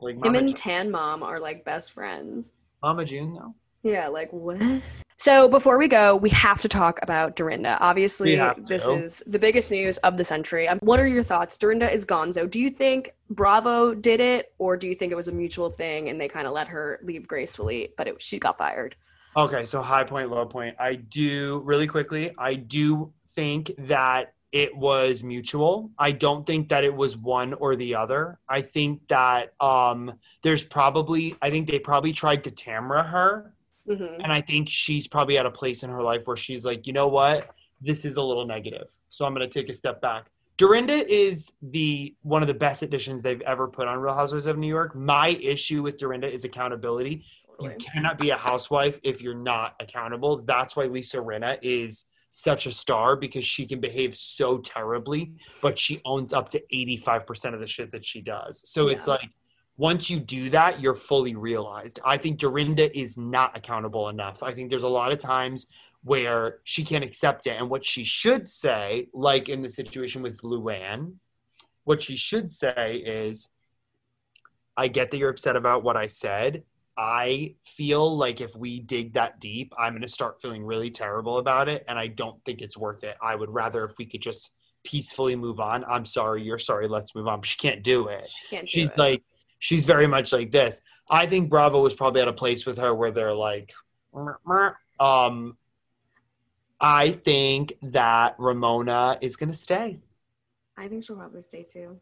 like 0.04 0.24
him 0.24 0.34
and 0.34 0.48
Ju- 0.48 0.54
Tan 0.54 0.90
Mom 0.90 1.22
are 1.22 1.40
like 1.40 1.64
best 1.64 1.92
friends. 1.92 2.52
Mama 2.82 3.04
June 3.04 3.34
though. 3.34 3.54
Yeah, 3.82 4.08
like 4.08 4.32
what? 4.32 4.60
So 5.16 5.48
before 5.48 5.78
we 5.78 5.86
go, 5.86 6.16
we 6.16 6.28
have 6.30 6.60
to 6.62 6.68
talk 6.68 6.98
about 7.02 7.36
Dorinda. 7.36 7.78
Obviously, 7.80 8.36
this 8.68 8.86
is 8.86 9.22
the 9.26 9.38
biggest 9.38 9.70
news 9.70 9.96
of 9.98 10.16
the 10.16 10.24
century. 10.24 10.66
Um, 10.66 10.78
what 10.80 10.98
are 10.98 11.06
your 11.06 11.22
thoughts? 11.22 11.56
Dorinda 11.56 11.90
is 11.90 12.04
gonzo. 12.04 12.50
Do 12.50 12.58
you 12.58 12.68
think 12.68 13.14
Bravo 13.30 13.94
did 13.94 14.20
it, 14.20 14.52
or 14.58 14.76
do 14.76 14.88
you 14.88 14.94
think 14.94 15.12
it 15.12 15.14
was 15.14 15.28
a 15.28 15.32
mutual 15.32 15.70
thing 15.70 16.08
and 16.08 16.20
they 16.20 16.28
kind 16.28 16.46
of 16.46 16.52
let 16.52 16.66
her 16.68 16.98
leave 17.02 17.28
gracefully, 17.28 17.94
but 17.96 18.08
it, 18.08 18.20
she 18.20 18.38
got 18.38 18.58
fired? 18.58 18.96
Okay, 19.36 19.64
so 19.66 19.80
high 19.80 20.04
point, 20.04 20.30
low 20.30 20.46
point. 20.46 20.76
I 20.78 20.94
do 20.94 21.62
really 21.64 21.86
quickly. 21.86 22.32
I 22.38 22.54
do 22.54 23.12
think 23.28 23.72
that 23.78 24.34
it 24.54 24.74
was 24.76 25.24
mutual. 25.24 25.90
I 25.98 26.12
don't 26.12 26.46
think 26.46 26.68
that 26.68 26.84
it 26.84 26.94
was 26.94 27.16
one 27.16 27.54
or 27.54 27.76
the 27.76 27.96
other. 27.96 28.38
I 28.48 28.62
think 28.62 29.06
that 29.08 29.52
um 29.60 30.14
there's 30.42 30.64
probably 30.64 31.36
I 31.42 31.50
think 31.50 31.68
they 31.68 31.80
probably 31.80 32.12
tried 32.12 32.44
to 32.44 32.50
Tamra 32.52 33.06
her 33.06 33.54
hmm 33.86 34.06
and 34.22 34.32
I 34.32 34.40
think 34.40 34.68
she's 34.70 35.06
probably 35.08 35.36
at 35.38 35.46
a 35.46 35.50
place 35.50 35.82
in 35.82 35.90
her 35.90 36.02
life 36.02 36.22
where 36.26 36.36
she's 36.36 36.64
like, 36.64 36.86
you 36.86 36.92
know 36.94 37.08
what, 37.08 37.50
this 37.80 38.04
is 38.06 38.16
a 38.16 38.22
little 38.22 38.46
negative, 38.46 38.88
so 39.10 39.24
I'm 39.26 39.34
going 39.34 39.48
to 39.48 39.60
take 39.60 39.68
a 39.68 39.74
step 39.74 40.00
back. 40.00 40.30
Dorinda 40.56 41.06
is 41.12 41.52
the 41.62 42.14
one 42.22 42.42
of 42.42 42.48
the 42.48 42.54
best 42.54 42.82
additions 42.82 43.22
they've 43.22 43.42
ever 43.42 43.68
put 43.68 43.88
on 43.88 43.98
Real 43.98 44.14
Housewives 44.14 44.46
of 44.46 44.56
New 44.56 44.68
York. 44.68 44.94
My 44.94 45.30
issue 45.30 45.82
with 45.82 45.98
Dorinda 45.98 46.32
is 46.32 46.44
accountability. 46.44 47.24
You 47.60 47.72
cannot 47.78 48.18
be 48.18 48.30
a 48.30 48.36
housewife 48.36 48.98
if 49.02 49.22
you're 49.22 49.34
not 49.34 49.76
accountable. 49.80 50.38
That's 50.42 50.76
why 50.76 50.84
Lisa 50.86 51.18
Rinna 51.18 51.58
is 51.62 52.06
such 52.36 52.66
a 52.66 52.72
star 52.72 53.14
because 53.14 53.44
she 53.44 53.64
can 53.64 53.78
behave 53.78 54.16
so 54.16 54.58
terribly, 54.58 55.32
but 55.62 55.78
she 55.78 56.00
owns 56.04 56.32
up 56.32 56.48
to 56.48 56.60
85% 56.72 57.54
of 57.54 57.60
the 57.60 57.66
shit 57.68 57.92
that 57.92 58.04
she 58.04 58.20
does. 58.20 58.60
So 58.68 58.88
it's 58.88 59.06
like 59.06 59.30
once 59.76 60.10
you 60.10 60.18
do 60.18 60.50
that, 60.50 60.80
you're 60.80 60.96
fully 60.96 61.36
realized. 61.36 62.00
I 62.04 62.16
think 62.16 62.40
Dorinda 62.40 62.96
is 62.98 63.16
not 63.16 63.56
accountable 63.56 64.08
enough. 64.08 64.42
I 64.42 64.52
think 64.52 64.68
there's 64.68 64.82
a 64.82 64.88
lot 64.88 65.12
of 65.12 65.18
times 65.18 65.68
where 66.02 66.58
she 66.64 66.82
can't 66.84 67.04
accept 67.04 67.46
it. 67.46 67.56
And 67.56 67.70
what 67.70 67.84
she 67.84 68.02
should 68.02 68.48
say, 68.48 69.06
like 69.14 69.48
in 69.48 69.62
the 69.62 69.70
situation 69.70 70.20
with 70.20 70.42
Luann, 70.42 71.14
what 71.84 72.02
she 72.02 72.16
should 72.16 72.50
say 72.50 72.96
is, 72.96 73.48
I 74.76 74.88
get 74.88 75.12
that 75.12 75.18
you're 75.18 75.30
upset 75.30 75.54
about 75.54 75.84
what 75.84 75.96
I 75.96 76.08
said. 76.08 76.64
I 76.96 77.56
feel 77.64 78.16
like 78.16 78.40
if 78.40 78.54
we 78.54 78.78
dig 78.80 79.14
that 79.14 79.40
deep, 79.40 79.72
I'm 79.78 79.92
going 79.94 80.02
to 80.02 80.08
start 80.08 80.40
feeling 80.40 80.64
really 80.64 80.90
terrible 80.90 81.38
about 81.38 81.68
it. 81.68 81.84
And 81.88 81.98
I 81.98 82.06
don't 82.06 82.42
think 82.44 82.62
it's 82.62 82.76
worth 82.76 83.02
it. 83.04 83.16
I 83.20 83.34
would 83.34 83.50
rather 83.50 83.84
if 83.84 83.92
we 83.98 84.06
could 84.06 84.22
just 84.22 84.50
peacefully 84.84 85.34
move 85.34 85.58
on. 85.60 85.84
I'm 85.86 86.04
sorry. 86.04 86.42
You're 86.42 86.58
sorry. 86.58 86.86
Let's 86.88 87.14
move 87.14 87.26
on. 87.26 87.40
But 87.40 87.48
she 87.48 87.56
can't 87.56 87.82
do 87.82 88.08
it 88.08 88.26
She 88.28 88.48
can't 88.48 88.62
do 88.68 88.70
she's 88.70 88.88
it. 88.88 88.98
like 88.98 89.22
she's 89.58 89.86
very 89.86 90.06
much 90.06 90.30
like 90.32 90.50
this 90.50 90.82
i 91.08 91.24
think 91.26 91.48
bravo 91.48 91.80
was 91.80 91.94
probably 91.94 92.20
at 92.20 92.28
a 92.28 92.32
place 92.34 92.66
with 92.66 92.76
her 92.76 92.94
where 92.94 93.10
they're 93.10 93.32
like 93.32 93.72
um 95.00 95.56
i 96.80 97.10
think 97.12 97.72
that 97.80 98.34
ramona 98.38 99.16
is 99.22 99.36
gonna 99.36 99.52
stay 99.54 99.98
I 100.76 100.88
think 100.88 101.04
she'll 101.04 101.16
probably 101.16 101.40
stay 101.40 101.62
too. 101.62 101.98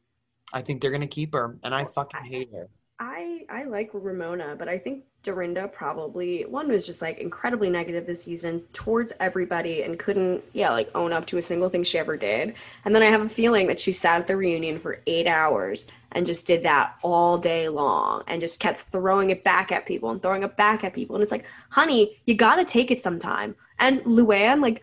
i 0.53 0.61
think 0.63 0.81
they're 0.81 0.91
gonna 0.91 1.07
keep 1.07 1.35
her 1.35 1.57
and 1.63 1.73
i 1.75 1.85
fucking 1.85 2.25
hate 2.25 2.51
her 2.53 2.69
I 2.99 3.45
I 3.49 3.65
like 3.65 3.91
Ramona, 3.93 4.55
but 4.57 4.69
I 4.69 4.79
think 4.79 5.05
Dorinda 5.23 5.69
probably 5.69 6.43
one 6.43 6.69
was 6.69 6.87
just 6.87 7.03
like 7.03 7.19
incredibly 7.19 7.71
negative 7.71 8.07
this 8.07 8.23
season 8.23 8.61
towards 8.73 9.13
everybody 9.21 9.83
and 9.83 9.99
couldn't 9.99 10.43
yeah 10.53 10.71
like 10.71 10.91
own 10.95 11.13
up 11.13 11.27
to 11.27 11.39
a 11.39 11.43
single 11.43 11.69
thing 11.69 11.83
she 11.83 11.99
ever 11.99 12.17
did. 12.17 12.55
And 12.85 12.95
then 12.95 13.03
I 13.03 13.07
have 13.07 13.23
a 13.23 13.29
feeling 13.29 13.67
that 13.69 13.81
she 13.81 13.93
sat 13.93 14.21
at 14.21 14.27
the 14.27 14.37
reunion 14.37 14.79
for 14.79 15.01
eight 15.07 15.27
hours 15.27 15.87
and 16.13 16.27
just 16.27 16.47
did 16.47 16.63
that 16.65 16.97
all 17.03 17.39
day 17.39 17.69
long 17.69 18.23
and 18.27 18.41
just 18.41 18.61
kept 18.61 18.79
throwing 18.79 19.31
it 19.31 19.43
back 19.43 19.73
at 19.73 19.87
people 19.87 20.11
and 20.11 20.23
throwing 20.23 20.43
it 20.43 20.57
back 20.57 20.85
at 20.85 20.93
people. 20.93 21.17
And 21.17 21.23
it's 21.23 21.33
like, 21.33 21.47
honey, 21.71 22.21
you 22.27 22.37
gotta 22.37 22.65
take 22.65 22.91
it 22.91 23.03
sometime. 23.03 23.55
And 23.79 24.03
Luann, 24.05 24.61
like 24.61 24.83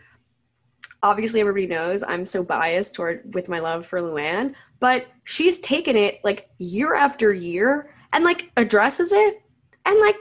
obviously 1.03 1.39
everybody 1.39 1.67
knows 1.67 2.03
I'm 2.03 2.25
so 2.25 2.43
biased 2.43 2.95
toward 2.95 3.33
with 3.33 3.47
my 3.47 3.59
love 3.59 3.85
for 3.85 4.01
Luann, 4.01 4.55
but 4.79 5.07
she's 5.23 5.59
taken 5.59 5.95
it 5.95 6.19
like 6.23 6.49
year 6.57 6.95
after 6.95 7.33
year 7.33 7.93
and 8.13 8.23
like 8.23 8.51
addresses 8.57 9.11
it 9.13 9.41
and 9.85 9.99
like 10.01 10.15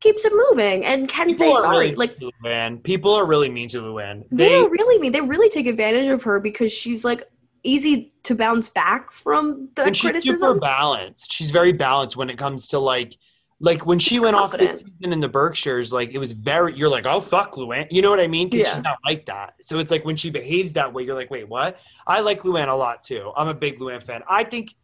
keeps 0.00 0.24
it 0.24 0.32
moving 0.50 0.84
and 0.84 1.08
can 1.08 1.28
People 1.28 1.54
say 1.54 1.60
sorry. 1.62 1.86
really 1.86 1.94
like 1.96 2.16
Luann. 2.18 2.82
People 2.82 3.12
are 3.14 3.26
really 3.26 3.48
mean 3.48 3.68
to 3.70 3.78
Luann. 3.80 4.24
they, 4.30 4.48
They, 4.48 4.48
don't 4.50 4.70
really 4.70 4.98
mean 4.98 5.12
they 5.12 5.20
really 5.22 5.48
take 5.48 5.66
advantage 5.66 6.08
of 6.08 6.22
her 6.24 6.40
because 6.40 6.72
she's 6.72 7.04
like 7.04 7.28
easy 7.62 8.12
to 8.24 8.34
bounce 8.34 8.68
back 8.68 9.10
from 9.10 9.70
the 9.74 9.84
and 9.84 9.96
she's 9.96 10.22
super 10.22 10.54
balanced. 10.58 11.32
She's 11.32 11.50
very 11.50 11.72
balanced 11.72 12.16
when 12.16 12.28
it 12.28 12.36
comes 12.36 12.68
to 12.68 12.78
like, 12.78 13.16
like 13.60 13.86
when 13.86 13.98
she 13.98 14.18
went 14.18 14.36
off 14.36 14.50
Confident. 14.50 14.72
this 14.80 14.80
season 14.98 15.12
in 15.14 15.20
the 15.20 15.28
Berkshires, 15.28 15.90
like 15.90 16.12
it 16.12 16.18
was 16.18 16.32
very. 16.32 16.76
You're 16.76 16.90
like, 16.90 17.06
oh 17.06 17.20
fuck, 17.22 17.54
Luann. 17.54 17.86
You 17.90 18.02
know 18.02 18.10
what 18.10 18.20
I 18.20 18.26
mean? 18.26 18.50
Because 18.50 18.66
Yeah. 18.66 18.74
she's 18.74 18.82
not 18.82 18.98
like 19.06 19.24
that. 19.26 19.54
So 19.62 19.78
it's 19.78 19.90
like 19.90 20.04
when 20.04 20.16
she 20.16 20.28
behaves 20.28 20.74
that 20.74 20.92
way, 20.92 21.04
you're 21.04 21.14
like, 21.14 21.30
wait, 21.30 21.48
what? 21.48 21.78
I 22.06 22.20
like 22.20 22.40
Luann 22.42 22.68
a 22.68 22.74
lot 22.74 23.02
too. 23.02 23.32
I'm 23.36 23.48
a 23.48 23.54
big 23.54 23.78
Luann 23.78 24.02
fan. 24.02 24.22
I 24.28 24.44
think, 24.44 24.74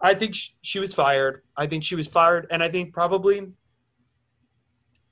I 0.00 0.14
think 0.14 0.34
she, 0.34 0.52
she 0.62 0.78
was 0.78 0.92
fired. 0.92 1.42
I 1.56 1.66
think 1.66 1.84
she 1.84 1.94
was 1.94 2.06
fired, 2.06 2.46
and 2.50 2.62
I 2.62 2.68
think 2.68 2.92
probably. 2.92 3.48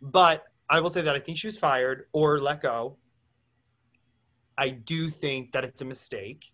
But 0.00 0.44
I 0.68 0.80
will 0.80 0.90
say 0.90 1.02
that 1.02 1.14
I 1.14 1.20
think 1.20 1.38
she 1.38 1.46
was 1.46 1.58
fired 1.58 2.06
or 2.12 2.38
let 2.38 2.60
go. 2.60 2.96
I 4.56 4.70
do 4.70 5.10
think 5.10 5.52
that 5.52 5.64
it's 5.64 5.80
a 5.80 5.84
mistake. 5.84 6.44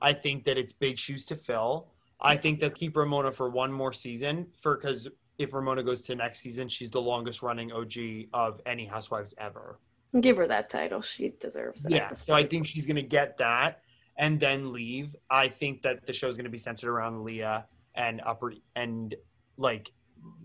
I 0.00 0.12
think 0.12 0.44
that 0.44 0.56
it's 0.58 0.72
big 0.72 0.98
shoes 0.98 1.26
to 1.26 1.36
fill. 1.36 1.88
I 2.20 2.36
think 2.36 2.60
they'll 2.60 2.70
keep 2.70 2.96
Ramona 2.96 3.32
for 3.32 3.48
one 3.48 3.72
more 3.72 3.92
season 3.92 4.46
for 4.62 4.76
because 4.76 5.08
if 5.38 5.54
Ramona 5.54 5.82
goes 5.82 6.02
to 6.02 6.14
next 6.14 6.40
season, 6.40 6.68
she's 6.68 6.90
the 6.90 7.00
longest 7.00 7.42
running 7.42 7.72
OG 7.72 8.28
of 8.34 8.60
any 8.66 8.84
housewives 8.84 9.34
ever. 9.38 9.78
Give 10.20 10.36
her 10.36 10.46
that 10.46 10.68
title. 10.68 11.00
She 11.00 11.30
deserves 11.40 11.86
it. 11.86 11.92
Yeah, 11.92 12.12
so 12.12 12.34
I 12.34 12.42
think 12.44 12.66
she's 12.66 12.84
gonna 12.84 13.00
get 13.00 13.38
that 13.38 13.80
and 14.20 14.38
then 14.38 14.72
leave. 14.72 15.16
I 15.30 15.48
think 15.48 15.82
that 15.82 16.06
the 16.06 16.12
show's 16.12 16.36
gonna 16.36 16.48
be 16.48 16.58
centered 16.58 16.90
around 16.90 17.24
Leah 17.24 17.66
and 17.96 18.20
upper 18.24 18.52
and 18.76 19.14
like 19.56 19.90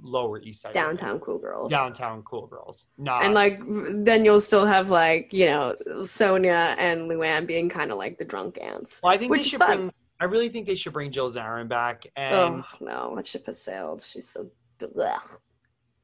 lower 0.01 0.39
east 0.39 0.61
side 0.61 0.71
downtown 0.71 1.19
cool 1.19 1.38
girls. 1.38 1.69
downtown 1.69 2.23
cool 2.23 2.47
girls. 2.47 2.88
Not 2.97 3.26
and 3.26 3.34
like 3.34 3.59
then 3.67 4.26
you'll 4.26 4.41
still 4.41 4.65
have 4.65 4.89
like 4.89 5.32
you 5.34 5.45
know 5.45 5.76
Sonja 5.89 6.76
and 6.80 7.11
Luann 7.11 7.45
being 7.45 7.69
kind 7.69 7.91
of 7.91 7.97
like 7.97 8.17
the 8.17 8.26
drunk 8.26 8.57
ants. 8.61 9.01
well, 9.03 9.13
I 9.13 9.17
think 9.17 9.30
which 9.30 9.43
they 9.43 9.49
should 9.49 9.59
fun. 9.59 9.78
bring. 9.78 9.91
I 10.21 10.26
really 10.26 10.47
think 10.47 10.65
they 10.65 10.76
should 10.76 10.93
bring 10.93 11.11
Jill 11.11 11.30
Zarin 11.30 11.67
back, 11.67 12.07
and 12.15 12.34
Oh 12.34 12.63
no, 12.80 13.13
that 13.17 13.28
ship 13.28 13.45
has 13.45 13.61
sailed. 13.61 14.01
She's 14.01 14.30
so. 14.30 14.49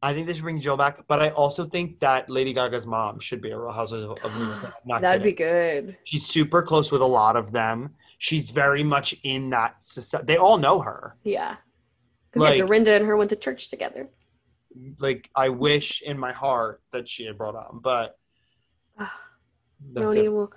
I 0.03 0.13
think 0.13 0.27
they 0.27 0.33
should 0.33 0.43
bring 0.43 0.59
Jill 0.59 0.77
back. 0.77 1.05
But 1.07 1.21
I 1.21 1.29
also 1.29 1.65
think 1.65 1.99
that 1.99 2.29
Lady 2.29 2.53
Gaga's 2.53 2.87
mom 2.87 3.19
should 3.19 3.41
be 3.41 3.51
a 3.51 3.57
Real 3.59 3.71
Housewives 3.71 4.03
of, 4.03 4.17
of 4.23 4.35
New 4.35 4.45
York. 4.45 4.73
That'd 5.01 5.21
be 5.23 5.33
good. 5.33 5.95
She's 6.05 6.25
super 6.25 6.63
close 6.63 6.91
with 6.91 7.01
a 7.01 7.05
lot 7.05 7.35
of 7.35 7.51
them. 7.51 7.91
She's 8.17 8.49
very 8.49 8.83
much 8.83 9.15
in 9.23 9.49
that 9.51 9.83
society. 9.85 10.25
They 10.25 10.37
all 10.37 10.57
know 10.57 10.79
her. 10.79 11.17
Yeah. 11.23 11.55
Because 12.31 12.43
yeah, 12.43 12.49
Like- 12.49 12.59
Dorinda 12.59 12.93
and 12.93 13.05
her 13.05 13.15
went 13.15 13.29
to 13.31 13.35
church 13.35 13.69
together. 13.69 14.07
Like 14.99 15.29
I 15.35 15.49
wish 15.49 16.01
in 16.01 16.17
my 16.17 16.31
heart 16.31 16.81
that 16.93 17.07
she 17.09 17.25
had 17.25 17.37
brought 17.37 17.55
on, 17.55 17.79
but 17.83 18.17
RHONY 19.93 20.23
it. 20.23 20.29
will. 20.29 20.51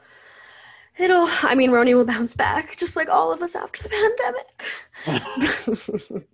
It'll. 0.97 1.27
I 1.43 1.57
mean, 1.57 1.73
RHONY 1.73 1.95
will 1.97 2.05
bounce 2.05 2.35
back, 2.35 2.77
just 2.77 2.95
like 2.95 3.09
all 3.09 3.33
of 3.33 3.43
us 3.43 3.57
after 3.57 3.83
the 3.83 3.89
pandemic. 5.07 6.25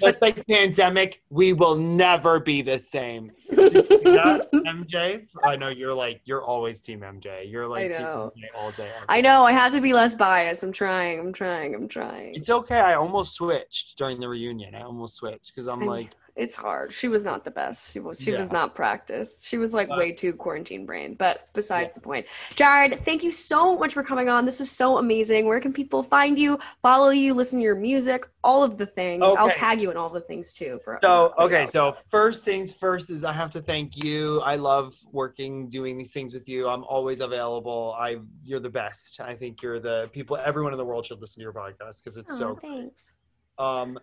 Just 0.00 0.20
like 0.20 0.46
pandemic, 0.46 1.22
we 1.30 1.52
will 1.52 1.76
never 1.76 2.40
be 2.40 2.62
the 2.62 2.78
same. 2.78 3.32
That, 3.50 4.48
MJ? 4.52 5.26
I 5.44 5.56
know 5.56 5.68
you're 5.68 5.94
like 5.94 6.20
you're 6.24 6.42
always 6.42 6.80
team 6.80 7.00
MJ. 7.00 7.50
You're 7.50 7.68
like 7.68 7.92
team. 7.92 8.02
MJ 8.02 8.30
all 8.56 8.70
day. 8.72 8.90
I 9.08 9.20
day. 9.20 9.28
know. 9.28 9.44
I 9.44 9.52
have 9.52 9.72
to 9.72 9.80
be 9.80 9.92
less 9.92 10.14
biased. 10.14 10.62
I'm 10.62 10.72
trying. 10.72 11.20
I'm 11.20 11.32
trying. 11.32 11.74
I'm 11.74 11.88
trying. 11.88 12.34
It's 12.34 12.50
okay. 12.50 12.80
I 12.80 12.94
almost 12.94 13.34
switched 13.34 13.96
during 13.98 14.20
the 14.20 14.28
reunion. 14.28 14.74
I 14.74 14.82
almost 14.82 15.16
switched 15.16 15.52
because 15.54 15.66
I'm 15.68 15.82
I- 15.84 15.86
like, 15.86 16.10
It's 16.34 16.56
hard. 16.56 16.92
She 16.92 17.08
was 17.08 17.26
not 17.26 17.44
the 17.44 17.50
best. 17.50 17.92
She 17.92 18.00
was. 18.00 18.18
She 18.18 18.32
was 18.32 18.50
not 18.50 18.74
practiced. 18.74 19.44
She 19.44 19.58
was 19.58 19.74
like 19.74 19.90
Uh, 19.90 19.96
way 19.98 20.12
too 20.12 20.32
quarantine 20.32 20.86
brain. 20.86 21.14
But 21.14 21.48
besides 21.52 21.94
the 21.94 22.00
point, 22.00 22.24
Jared, 22.54 23.04
thank 23.04 23.22
you 23.22 23.30
so 23.30 23.76
much 23.78 23.92
for 23.92 24.02
coming 24.02 24.30
on. 24.30 24.46
This 24.46 24.58
was 24.58 24.70
so 24.70 24.96
amazing. 24.96 25.44
Where 25.44 25.60
can 25.60 25.74
people 25.74 26.02
find 26.02 26.38
you, 26.38 26.58
follow 26.80 27.10
you, 27.10 27.34
listen 27.34 27.58
to 27.58 27.62
your 27.62 27.74
music, 27.76 28.26
all 28.42 28.62
of 28.62 28.78
the 28.78 28.86
things? 28.86 29.22
Okay. 29.22 29.38
I'll 29.42 29.50
tag 29.50 29.82
you 29.82 29.90
in 29.90 29.98
all 29.98 30.08
the 30.08 30.22
things 30.22 30.54
too. 30.54 30.80
For 30.84 30.98
So 31.02 31.34
okay, 31.38 31.62
else. 31.62 31.72
so 31.72 31.94
first 32.10 32.44
things 32.46 32.72
first 32.72 33.10
is 33.10 33.24
I 33.24 33.32
have 33.34 33.50
to 33.50 33.60
thank 33.60 34.02
you. 34.02 34.40
I 34.40 34.56
love 34.56 34.96
working 35.12 35.68
doing 35.68 35.98
these 35.98 36.12
things 36.12 36.32
with 36.32 36.48
you. 36.48 36.66
I'm 36.66 36.84
always 36.84 37.20
available. 37.20 37.94
I 37.98 38.20
you're 38.42 38.58
the 38.60 38.70
best. 38.70 39.20
I 39.20 39.34
think 39.34 39.60
you're 39.60 39.80
the 39.80 40.08
people 40.14 40.38
everyone 40.38 40.72
in 40.72 40.78
the 40.78 40.84
world 40.86 41.04
should 41.04 41.20
listen 41.20 41.40
to 41.40 41.44
your 41.44 41.52
podcast 41.52 42.02
because 42.02 42.16
it's 42.16 42.32
Aw, 42.32 42.36
so 42.38 42.58
thanks. 42.62 43.12
um 43.58 43.98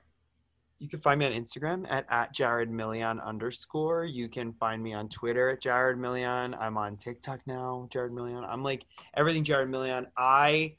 you 0.80 0.88
can 0.88 1.02
find 1.02 1.20
me 1.20 1.26
on 1.26 1.34
Instagram 1.34 1.86
at, 1.90 2.06
at 2.10 2.34
Jared 2.34 2.72
Million 2.72 3.20
underscore. 3.20 4.06
You 4.06 4.30
can 4.30 4.54
find 4.54 4.82
me 4.82 4.94
on 4.94 5.10
Twitter 5.10 5.50
at 5.50 5.62
Jared 5.62 6.00
Million. 6.00 6.54
I'm 6.54 6.78
on 6.78 6.96
TikTok 6.96 7.42
now, 7.46 7.88
Jared 7.92 8.14
Million. 8.14 8.44
I'm 8.46 8.64
like 8.64 8.86
everything 9.16 9.44
Jared 9.44 9.70
Million. 9.70 10.08
I 10.18 10.76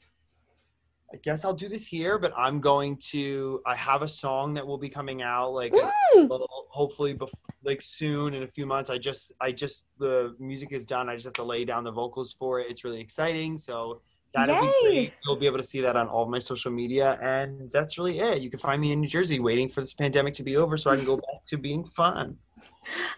I 1.13 1.17
guess 1.17 1.43
I'll 1.43 1.53
do 1.53 1.67
this 1.67 1.85
here, 1.85 2.17
but 2.17 2.33
I'm 2.37 2.61
going 2.61 2.95
to. 3.09 3.61
I 3.65 3.75
have 3.75 4.01
a 4.01 4.07
song 4.07 4.53
that 4.53 4.65
will 4.65 4.77
be 4.77 4.87
coming 4.87 5.21
out 5.21 5.51
like 5.51 5.73
a 5.73 5.91
little, 6.15 6.67
hopefully, 6.69 7.13
bef- 7.13 7.33
like 7.63 7.81
soon 7.83 8.33
in 8.33 8.43
a 8.43 8.47
few 8.47 8.65
months. 8.65 8.89
I 8.89 8.97
just, 8.97 9.33
I 9.41 9.51
just 9.51 9.83
the 9.99 10.35
music 10.39 10.71
is 10.71 10.85
done. 10.85 11.09
I 11.09 11.15
just 11.15 11.25
have 11.25 11.33
to 11.33 11.43
lay 11.43 11.65
down 11.65 11.83
the 11.83 11.91
vocals 11.91 12.31
for 12.31 12.61
it. 12.61 12.67
It's 12.69 12.85
really 12.85 13.01
exciting. 13.01 13.57
So 13.57 14.01
that'll 14.33 14.61
be 14.61 14.73
great. 14.83 15.13
You'll 15.25 15.35
be 15.35 15.45
able 15.45 15.57
to 15.57 15.63
see 15.63 15.81
that 15.81 15.95
on 15.95 16.07
all 16.07 16.23
of 16.23 16.29
my 16.29 16.39
social 16.39 16.71
media, 16.71 17.19
and 17.21 17.71
that's 17.71 17.97
really 17.97 18.19
it. 18.19 18.41
You 18.41 18.49
can 18.49 18.59
find 18.59 18.81
me 18.81 18.91
in 18.91 19.01
New 19.01 19.07
Jersey, 19.07 19.39
waiting 19.39 19.69
for 19.69 19.81
this 19.81 19.93
pandemic 19.93 20.33
to 20.35 20.43
be 20.43 20.57
over, 20.57 20.77
so 20.77 20.91
I 20.91 20.95
can 20.95 21.05
go 21.05 21.17
back 21.17 21.45
to 21.47 21.57
being 21.57 21.85
fun. 21.85 22.37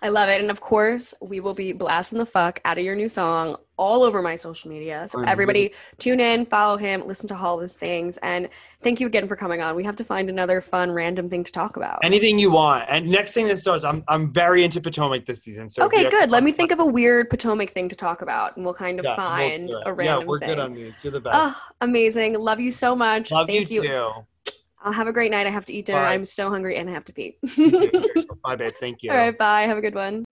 I 0.01 0.09
love 0.09 0.29
it. 0.29 0.41
And 0.41 0.51
of 0.51 0.59
course, 0.59 1.13
we 1.21 1.39
will 1.39 1.53
be 1.53 1.71
blasting 1.71 2.19
the 2.19 2.25
fuck 2.25 2.59
out 2.65 2.77
of 2.77 2.83
your 2.83 2.95
new 2.95 3.07
song 3.09 3.55
all 3.77 4.03
over 4.03 4.21
my 4.21 4.35
social 4.35 4.69
media. 4.69 5.07
So 5.07 5.21
everybody 5.23 5.73
tune 5.97 6.19
in, 6.19 6.45
follow 6.45 6.77
him, 6.77 7.07
listen 7.07 7.27
to 7.29 7.35
all 7.35 7.59
his 7.59 7.75
things. 7.75 8.17
And 8.17 8.49
thank 8.83 8.99
you 8.99 9.07
again 9.07 9.27
for 9.27 9.35
coming 9.35 9.61
on. 9.61 9.75
We 9.75 9.83
have 9.83 9.95
to 9.95 10.03
find 10.03 10.29
another 10.29 10.61
fun, 10.61 10.91
random 10.91 11.29
thing 11.29 11.43
to 11.43 11.51
talk 11.51 11.75
about. 11.75 11.99
Anything 12.03 12.37
you 12.37 12.51
want. 12.51 12.85
And 12.87 13.09
next 13.09 13.31
thing 13.31 13.47
that 13.47 13.57
starts, 13.57 13.83
I'm 13.83 14.03
I'm 14.07 14.31
very 14.31 14.63
into 14.63 14.79
Potomac 14.79 15.25
this 15.25 15.43
season. 15.43 15.69
So 15.69 15.85
okay, 15.85 16.09
good. 16.09 16.29
Let 16.29 16.43
me 16.43 16.51
think 16.51 16.71
of 16.71 16.79
a 16.79 16.85
weird 16.85 17.29
Potomac 17.29 17.71
thing 17.71 17.89
to 17.89 17.95
talk 17.95 18.21
about, 18.21 18.55
and 18.57 18.65
we'll 18.65 18.75
kind 18.75 18.99
of 18.99 19.05
Yeah, 19.05 19.11
we'll 19.11 19.27
find 19.27 19.73
a 19.85 19.93
random 19.93 20.21
Yeah, 20.21 20.27
we're 20.27 20.39
thing. 20.39 20.49
good 20.49 20.59
on 20.59 20.73
these. 20.73 20.93
You're 21.03 21.11
the 21.11 21.21
best. 21.21 21.35
Oh, 21.35 21.61
amazing. 21.81 22.37
Love 22.37 22.59
you 22.59 22.69
so 22.69 22.95
much. 22.95 23.31
Love 23.31 23.47
Thank 23.47 23.71
you 23.71 23.83
you. 23.83 24.25
Too. 24.83 24.87
I'll 24.87 24.93
have 24.93 25.07
a 25.07 25.13
great 25.13 25.31
night. 25.31 25.47
I 25.47 25.49
have 25.49 25.65
to 25.65 25.73
eat 25.73 25.85
dinner. 25.85 25.99
Bye. 25.99 26.13
I'm 26.13 26.25
so 26.25 26.49
hungry 26.49 26.77
and 26.77 26.89
I 26.89 26.93
have 26.93 27.05
to 27.05 27.13
pee. 27.13 27.37
Bye, 28.43 28.55
babe. 28.55 28.73
Thank 28.79 29.03
you. 29.03 29.11
All 29.11 29.17
right, 29.17 29.37
bye. 29.37 29.61
Have 29.61 29.77
a 29.77 29.81
good 29.81 29.95
one. 29.95 30.25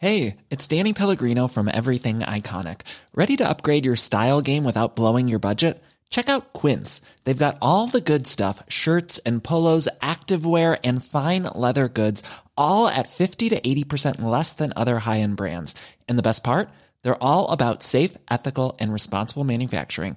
Hey, 0.00 0.36
it's 0.48 0.68
Danny 0.68 0.92
Pellegrino 0.92 1.48
from 1.48 1.68
Everything 1.72 2.20
Iconic. 2.20 2.82
Ready 3.14 3.36
to 3.36 3.48
upgrade 3.48 3.84
your 3.84 3.96
style 3.96 4.40
game 4.40 4.62
without 4.62 4.94
blowing 4.94 5.26
your 5.26 5.40
budget? 5.40 5.82
Check 6.08 6.28
out 6.28 6.52
Quince. 6.52 7.00
They've 7.24 7.36
got 7.36 7.58
all 7.60 7.88
the 7.88 8.00
good 8.00 8.26
stuff 8.26 8.62
shirts 8.68 9.18
and 9.18 9.42
polos, 9.42 9.88
activewear, 10.00 10.78
and 10.84 11.04
fine 11.04 11.42
leather 11.54 11.88
goods, 11.88 12.22
all 12.56 12.86
at 12.86 13.08
50 13.08 13.48
to 13.48 13.60
80% 13.60 14.22
less 14.22 14.52
than 14.52 14.72
other 14.76 15.00
high 15.00 15.18
end 15.20 15.36
brands. 15.36 15.74
And 16.08 16.16
the 16.16 16.22
best 16.22 16.44
part? 16.44 16.70
They're 17.02 17.22
all 17.22 17.50
about 17.50 17.82
safe, 17.82 18.16
ethical, 18.30 18.76
and 18.78 18.92
responsible 18.92 19.44
manufacturing. 19.44 20.16